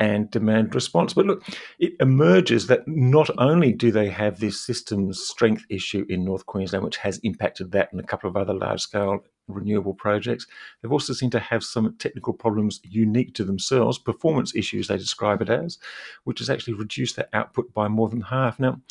and 0.04 0.30
demand 0.30 0.76
response. 0.76 1.14
But 1.14 1.28
look, 1.28 1.44
it 1.80 1.94
emerges 2.02 2.68
that 2.68 2.86
not 2.86 3.30
only 3.38 3.72
do 3.72 3.90
they 3.90 4.10
have 4.10 4.38
this 4.38 4.60
systems 4.60 5.22
strength 5.22 5.66
issue 5.70 6.06
in 6.10 6.26
North 6.26 6.46
Queensland, 6.46 6.84
which 6.84 6.98
has 6.98 7.20
impacted 7.20 7.72
that 7.72 7.88
and 7.94 8.02
a 8.02 8.04
couple 8.04 8.30
of 8.30 8.36
other 8.36 8.54
large 8.54 8.82
scale 8.82 9.24
renewable 9.48 9.94
projects, 9.94 10.46
they've 10.82 10.92
also 10.92 11.14
seemed 11.14 11.32
to 11.32 11.40
have 11.40 11.64
some 11.64 11.96
technical 12.00 12.34
problems 12.34 12.82
unique 12.84 13.34
to 13.36 13.46
themselves, 13.46 13.98
performance 13.98 14.54
issues 14.54 14.90
they 14.90 14.98
describe 14.98 15.42
it 15.42 15.50
as, 15.50 15.80
which 16.26 16.40
has 16.40 16.50
actually 16.50 16.74
reduced 16.74 17.16
their 17.16 17.30
output 17.32 17.74
by 17.74 17.88
more 17.88 18.10
than 18.10 18.22
half. 18.22 18.60
Now, 18.60 18.82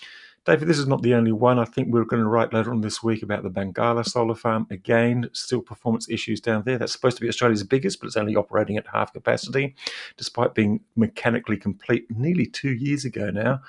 David, 0.45 0.66
this 0.66 0.78
is 0.78 0.88
not 0.88 1.03
the 1.03 1.14
only 1.14 1.30
one. 1.30 1.61
I 1.61 1.64
think 1.64 1.88
we're 1.88 2.05
going 2.05 2.22
to 2.22 2.28
write 2.28 2.53
later 2.53 2.72
on 2.72 2.80
this 2.80 3.01
week 3.01 3.22
about 3.22 3.45
the 3.45 3.51
Bungala 3.51 4.05
solar 4.05 4.34
farm. 4.34 4.66
Again, 4.70 5.30
still 5.32 5.61
performance 5.61 6.11
issues 6.11 6.40
down 6.40 6.64
there. 6.64 6.78
That's 6.78 6.93
supposed 6.93 7.16
to 7.18 7.20
be 7.20 7.28
Australia's 7.28 7.62
biggest, 7.62 8.01
but 8.01 8.09
it's 8.09 8.16
only 8.16 8.34
operating 8.34 8.76
at 8.76 8.88
half 8.93 9.12
capacity, 9.12 9.76
despite 10.16 10.55
being 10.55 10.80
mechanically 10.97 11.57
complete 11.57 12.07
nearly 12.11 12.47
two 12.47 12.72
years 12.72 13.05
ago 13.05 13.30
now. 13.30 13.61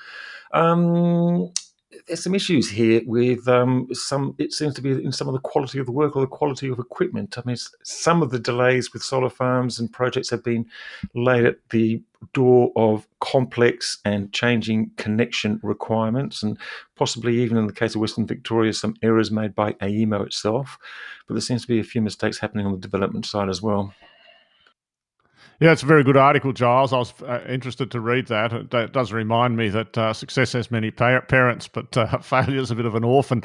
Um, 0.52 1.52
there's 2.06 2.22
some 2.22 2.34
issues 2.34 2.70
here 2.70 3.02
with 3.06 3.46
um, 3.48 3.88
some. 3.92 4.34
It 4.38 4.52
seems 4.52 4.74
to 4.74 4.82
be 4.82 4.90
in 4.90 5.12
some 5.12 5.28
of 5.28 5.34
the 5.34 5.40
quality 5.40 5.78
of 5.78 5.86
the 5.86 5.92
work 5.92 6.16
or 6.16 6.22
the 6.22 6.26
quality 6.26 6.68
of 6.68 6.78
equipment. 6.78 7.36
I 7.38 7.42
mean, 7.44 7.56
some 7.82 8.22
of 8.22 8.30
the 8.30 8.38
delays 8.38 8.92
with 8.92 9.02
solar 9.02 9.30
farms 9.30 9.78
and 9.78 9.92
projects 9.92 10.30
have 10.30 10.44
been 10.44 10.66
laid 11.14 11.44
at 11.44 11.56
the 11.70 12.02
door 12.32 12.72
of 12.76 13.06
complex 13.20 13.98
and 14.04 14.32
changing 14.32 14.90
connection 14.96 15.60
requirements, 15.62 16.42
and 16.42 16.58
possibly 16.96 17.40
even 17.40 17.56
in 17.56 17.66
the 17.66 17.72
case 17.72 17.94
of 17.94 18.00
Western 18.00 18.26
Victoria, 18.26 18.72
some 18.72 18.96
errors 19.02 19.30
made 19.30 19.54
by 19.54 19.72
AEMO 19.74 20.26
itself. 20.26 20.78
But 21.26 21.34
there 21.34 21.40
seems 21.40 21.62
to 21.62 21.68
be 21.68 21.80
a 21.80 21.84
few 21.84 22.02
mistakes 22.02 22.38
happening 22.38 22.66
on 22.66 22.72
the 22.72 22.78
development 22.78 23.26
side 23.26 23.48
as 23.48 23.62
well. 23.62 23.94
Yeah, 25.60 25.70
it's 25.70 25.84
a 25.84 25.86
very 25.86 26.02
good 26.02 26.16
article, 26.16 26.52
Giles. 26.52 26.92
I 26.92 26.98
was 26.98 27.14
uh, 27.22 27.40
interested 27.48 27.90
to 27.92 28.00
read 28.00 28.26
that. 28.26 28.52
It, 28.52 28.74
it, 28.74 28.92
does 28.92 29.12
remind 29.12 29.56
me 29.56 29.68
that 29.68 29.96
uh, 29.96 30.12
success 30.12 30.52
has 30.52 30.68
many 30.68 30.90
pa- 30.90 31.20
parents, 31.20 31.68
but 31.68 31.96
uh, 31.96 32.18
failure 32.22 32.58
is 32.58 32.72
a 32.72 32.74
bit 32.74 32.86
of 32.86 32.96
an 32.96 33.04
orphan. 33.04 33.42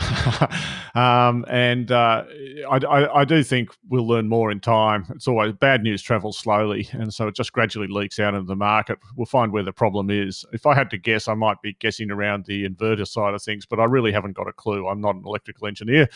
um, 0.94 1.44
and 1.48 1.92
uh, 1.92 2.24
I, 2.70 2.76
I, 2.76 3.20
I, 3.20 3.24
do 3.26 3.42
think 3.42 3.70
we'll 3.88 4.06
learn 4.06 4.28
more 4.28 4.50
in 4.50 4.60
time. 4.60 5.06
It's 5.10 5.28
always 5.28 5.52
bad 5.52 5.82
news 5.82 6.00
travels 6.00 6.38
slowly, 6.38 6.88
and 6.92 7.12
so 7.12 7.28
it 7.28 7.34
just 7.34 7.52
gradually 7.52 7.86
leaks 7.86 8.18
out 8.18 8.34
into 8.34 8.46
the 8.46 8.56
market. 8.56 8.98
We'll 9.14 9.26
find 9.26 9.52
where 9.52 9.62
the 9.62 9.72
problem 9.72 10.10
is. 10.10 10.46
If 10.52 10.64
I 10.64 10.74
had 10.74 10.88
to 10.90 10.98
guess, 10.98 11.28
I 11.28 11.34
might 11.34 11.60
be 11.60 11.74
guessing 11.74 12.10
around 12.10 12.46
the 12.46 12.66
inverter 12.66 13.06
side 13.06 13.34
of 13.34 13.42
things, 13.42 13.66
but 13.66 13.78
I 13.78 13.84
really 13.84 14.12
haven't 14.12 14.36
got 14.36 14.48
a 14.48 14.52
clue. 14.52 14.88
I'm 14.88 15.02
not 15.02 15.16
an 15.16 15.22
electrical 15.26 15.66
engineer. 15.66 16.08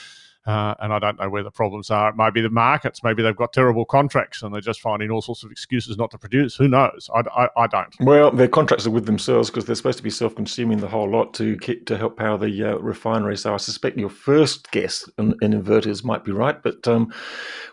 Uh, 0.46 0.74
and 0.78 0.92
I 0.92 1.00
don't 1.00 1.18
know 1.18 1.28
where 1.28 1.42
the 1.42 1.50
problems 1.50 1.90
are. 1.90 2.10
It 2.10 2.16
might 2.16 2.32
be 2.32 2.40
the 2.40 2.50
markets. 2.50 3.02
Maybe 3.02 3.20
they've 3.20 3.34
got 3.34 3.52
terrible 3.52 3.84
contracts 3.84 4.42
and 4.42 4.54
they're 4.54 4.60
just 4.60 4.80
finding 4.80 5.10
all 5.10 5.20
sorts 5.20 5.42
of 5.42 5.50
excuses 5.50 5.98
not 5.98 6.12
to 6.12 6.18
produce. 6.18 6.54
Who 6.54 6.68
knows? 6.68 7.10
I, 7.12 7.22
I, 7.36 7.48
I 7.56 7.66
don't. 7.66 7.92
Well, 8.00 8.30
their 8.30 8.46
contracts 8.46 8.86
are 8.86 8.90
with 8.90 9.06
themselves 9.06 9.50
because 9.50 9.64
they're 9.64 9.74
supposed 9.74 9.98
to 9.98 10.04
be 10.04 10.10
self-consuming 10.10 10.78
the 10.78 10.86
whole 10.86 11.10
lot 11.10 11.34
to 11.34 11.56
keep, 11.56 11.86
to 11.86 11.98
help 11.98 12.16
power 12.16 12.38
the 12.38 12.62
uh, 12.62 12.76
refinery. 12.76 13.36
So 13.36 13.54
I 13.54 13.56
suspect 13.56 13.98
your 13.98 14.08
first 14.08 14.70
guess 14.70 15.08
in, 15.18 15.34
in 15.42 15.52
inverters 15.52 16.04
might 16.04 16.24
be 16.24 16.30
right, 16.30 16.62
but 16.62 16.86
um, 16.86 17.12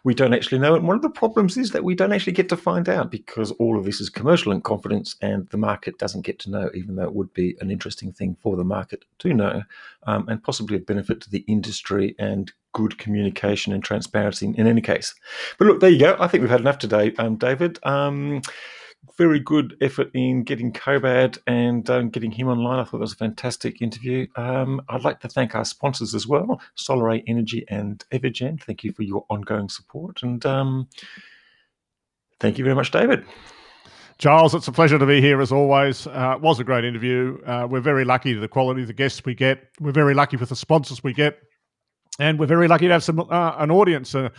we 0.04 0.16
don't 0.16 0.34
actually 0.34 0.60
know. 0.60 0.76
And 0.76 0.88
one 0.88 0.96
of 0.96 1.04
the 1.04 1.10
problems 1.10 1.58
is 1.58 1.72
that 1.72 1.84
we 1.84 1.94
don't 1.94 2.12
actually 2.12 2.34
get 2.34 2.50
to 2.50 2.58
find 2.58 2.90
out 2.90 3.12
because 3.12 3.52
all 3.52 3.78
of 3.78 3.86
this 3.86 4.02
is 4.02 4.10
commercial 4.10 4.52
in 4.52 4.62
confidence, 4.62 5.16
and 5.22 5.48
the 5.50 5.58
market 5.58 6.00
doesn't 6.00 6.26
get 6.26 6.40
to 6.40 6.50
know, 6.50 6.72
even 6.74 6.96
though 6.96 7.04
it 7.04 7.14
would 7.14 7.34
be 7.34 7.56
an 7.62 7.70
interesting 7.70 8.12
thing 8.12 8.36
for 8.42 8.56
the 8.58 8.64
market 8.64 9.06
to 9.20 9.34
know, 9.34 9.62
um, 10.08 10.28
and 10.28 10.44
possibly 10.44 10.78
a 10.78 10.80
benefit 10.80 11.22
to 11.22 11.30
the 11.30 11.46
industry 11.48 12.16
and 12.18 12.52
good 12.74 12.98
communication 12.98 13.72
and 13.72 13.84
transparency 13.84 14.54
in, 14.56 14.68
any 14.68 14.82
case. 14.82 15.14
But 15.58 15.68
look, 15.68 15.80
there 15.80 15.90
you 15.90 16.00
go. 16.00 16.18
I 16.20 16.28
think 16.28 16.42
we've 16.42 16.50
had 16.50 16.62
enough 16.62 16.80
today, 16.80 17.14
um, 17.18 17.36
David. 17.38 17.80
Um, 17.84 18.42
very 19.18 19.40
good 19.40 19.76
effort 19.82 20.10
in 20.14 20.44
getting 20.44 20.72
Kobad 20.72 21.38
and 21.46 21.88
um, 21.90 22.10
getting 22.10 22.32
him 22.32 22.48
online. 22.48 22.80
I 22.80 22.84
thought 22.84 22.94
that 22.94 23.00
was 23.00 23.14
a 23.14 23.18
fantastic 23.18 23.82
interview. 23.82 24.28
Um, 24.36 24.82
I'd 24.90 25.04
like 25.04 25.20
to 25.22 25.30
thank 25.30 25.56
our 25.56 25.66
sponsors 25.66 26.16
as 26.16 26.28
well, 26.28 26.62
SolarAy 26.78 27.24
Energy 27.28 27.66
and 27.70 28.04
Evergen. 28.12 28.62
Thank 28.62 28.84
you 28.84 28.92
for 28.92 29.04
your 29.04 29.26
ongoing 29.30 29.70
support. 29.70 30.24
And 30.24 30.44
um, 30.46 30.88
thank 32.40 32.58
you 32.58 32.64
very 32.64 32.76
much, 32.76 32.92
David. 32.92 33.26
Giles, 34.20 34.56
it's 34.56 34.68
a 34.68 34.72
pleasure 34.72 34.98
to 34.98 35.06
be 35.06 35.22
here 35.22 35.42
as 35.42 35.52
always. 35.52 36.08
Uh, 36.08 36.34
it 36.36 36.42
was 36.42 36.60
a 36.60 36.64
great 36.64 36.86
interview. 36.86 37.40
Uh, 37.46 37.68
we're 37.70 37.82
very 37.82 38.06
lucky 38.06 38.34
to 38.34 38.40
the 38.40 38.48
quality 38.48 38.82
of 38.82 38.88
the 38.88 38.94
guests 38.94 39.26
we 39.26 39.36
get. 39.36 39.70
We're 39.80 39.92
very 39.92 40.14
lucky 40.14 40.38
with 40.38 40.50
the 40.50 40.56
sponsors 40.56 41.04
we 41.04 41.14
get 41.14 41.40
and 42.20 42.40
we're 42.40 42.46
very 42.46 42.68
lucky 42.68 42.88
to 42.88 42.94
have 42.94 43.04
some 43.04 43.20
uh, 43.20 43.56
an 43.58 43.72
audience 43.72 44.16
uh, 44.16 44.30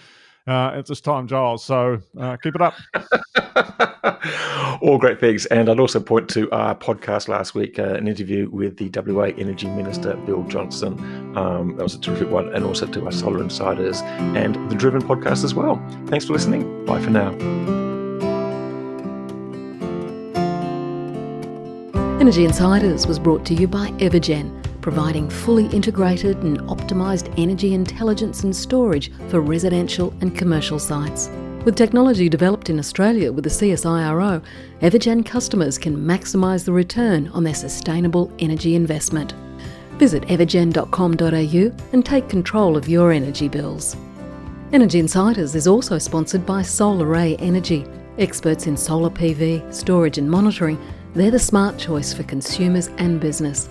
uh, 0.46 0.72
at 0.74 0.86
this 0.86 1.00
time, 1.00 1.26
Giles. 1.26 1.64
So 1.64 2.00
uh, 2.18 2.36
keep 2.36 2.54
it 2.54 2.60
up. 2.60 2.74
All 4.82 4.98
great 4.98 5.18
things, 5.20 5.46
and 5.46 5.68
I'd 5.70 5.80
also 5.80 6.00
point 6.00 6.28
to 6.30 6.50
our 6.50 6.74
podcast 6.74 7.28
last 7.28 7.54
week, 7.54 7.78
uh, 7.78 7.94
an 7.94 8.06
interview 8.08 8.50
with 8.50 8.76
the 8.76 8.90
WA 8.94 9.30
Energy 9.38 9.68
Minister 9.68 10.14
Bill 10.16 10.42
Johnston. 10.44 10.92
Um, 11.36 11.76
that 11.76 11.82
was 11.82 11.94
a 11.94 12.00
terrific 12.00 12.28
one, 12.30 12.54
and 12.54 12.64
also 12.64 12.86
to 12.86 13.04
our 13.06 13.12
Solar 13.12 13.42
Insiders 13.42 14.02
and 14.02 14.54
the 14.70 14.74
Driven 14.74 15.00
podcast 15.00 15.44
as 15.44 15.54
well. 15.54 15.82
Thanks 16.06 16.26
for 16.26 16.32
listening. 16.34 16.84
Bye 16.84 17.00
for 17.00 17.10
now. 17.10 17.30
Energy 22.20 22.44
Insiders 22.44 23.06
was 23.06 23.18
brought 23.18 23.44
to 23.46 23.54
you 23.54 23.68
by 23.68 23.88
Evergen 23.92 24.50
providing 24.84 25.30
fully 25.30 25.64
integrated 25.68 26.36
and 26.42 26.58
optimised 26.68 27.32
energy 27.38 27.72
intelligence 27.72 28.44
and 28.44 28.54
storage 28.54 29.10
for 29.30 29.40
residential 29.40 30.12
and 30.20 30.36
commercial 30.36 30.78
sites. 30.78 31.30
With 31.64 31.74
technology 31.74 32.28
developed 32.28 32.68
in 32.68 32.78
Australia 32.78 33.32
with 33.32 33.44
the 33.44 33.50
CSIRO, 33.50 34.42
Evergen 34.82 35.24
customers 35.24 35.78
can 35.78 35.96
maximise 35.96 36.66
the 36.66 36.72
return 36.72 37.28
on 37.28 37.44
their 37.44 37.54
sustainable 37.54 38.30
energy 38.40 38.74
investment. 38.74 39.32
Visit 39.92 40.22
evergen.com.au 40.24 41.86
and 41.94 42.04
take 42.04 42.28
control 42.28 42.76
of 42.76 42.86
your 42.86 43.10
energy 43.10 43.48
bills. 43.48 43.96
Energy 44.74 44.98
Insiders 44.98 45.54
is 45.54 45.66
also 45.66 45.96
sponsored 45.96 46.44
by 46.44 46.60
SolarAy 46.60 47.36
Energy, 47.38 47.86
experts 48.18 48.66
in 48.66 48.76
solar 48.76 49.08
PV, 49.08 49.72
storage 49.72 50.18
and 50.18 50.30
monitoring. 50.30 50.78
They're 51.14 51.30
the 51.30 51.38
smart 51.38 51.78
choice 51.78 52.12
for 52.12 52.24
consumers 52.24 52.88
and 52.98 53.18
business. 53.18 53.70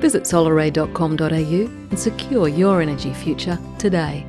Visit 0.00 0.24
solaray.com.au 0.24 1.60
and 1.90 1.98
secure 1.98 2.48
your 2.48 2.80
energy 2.82 3.12
future 3.12 3.58
today. 3.78 4.26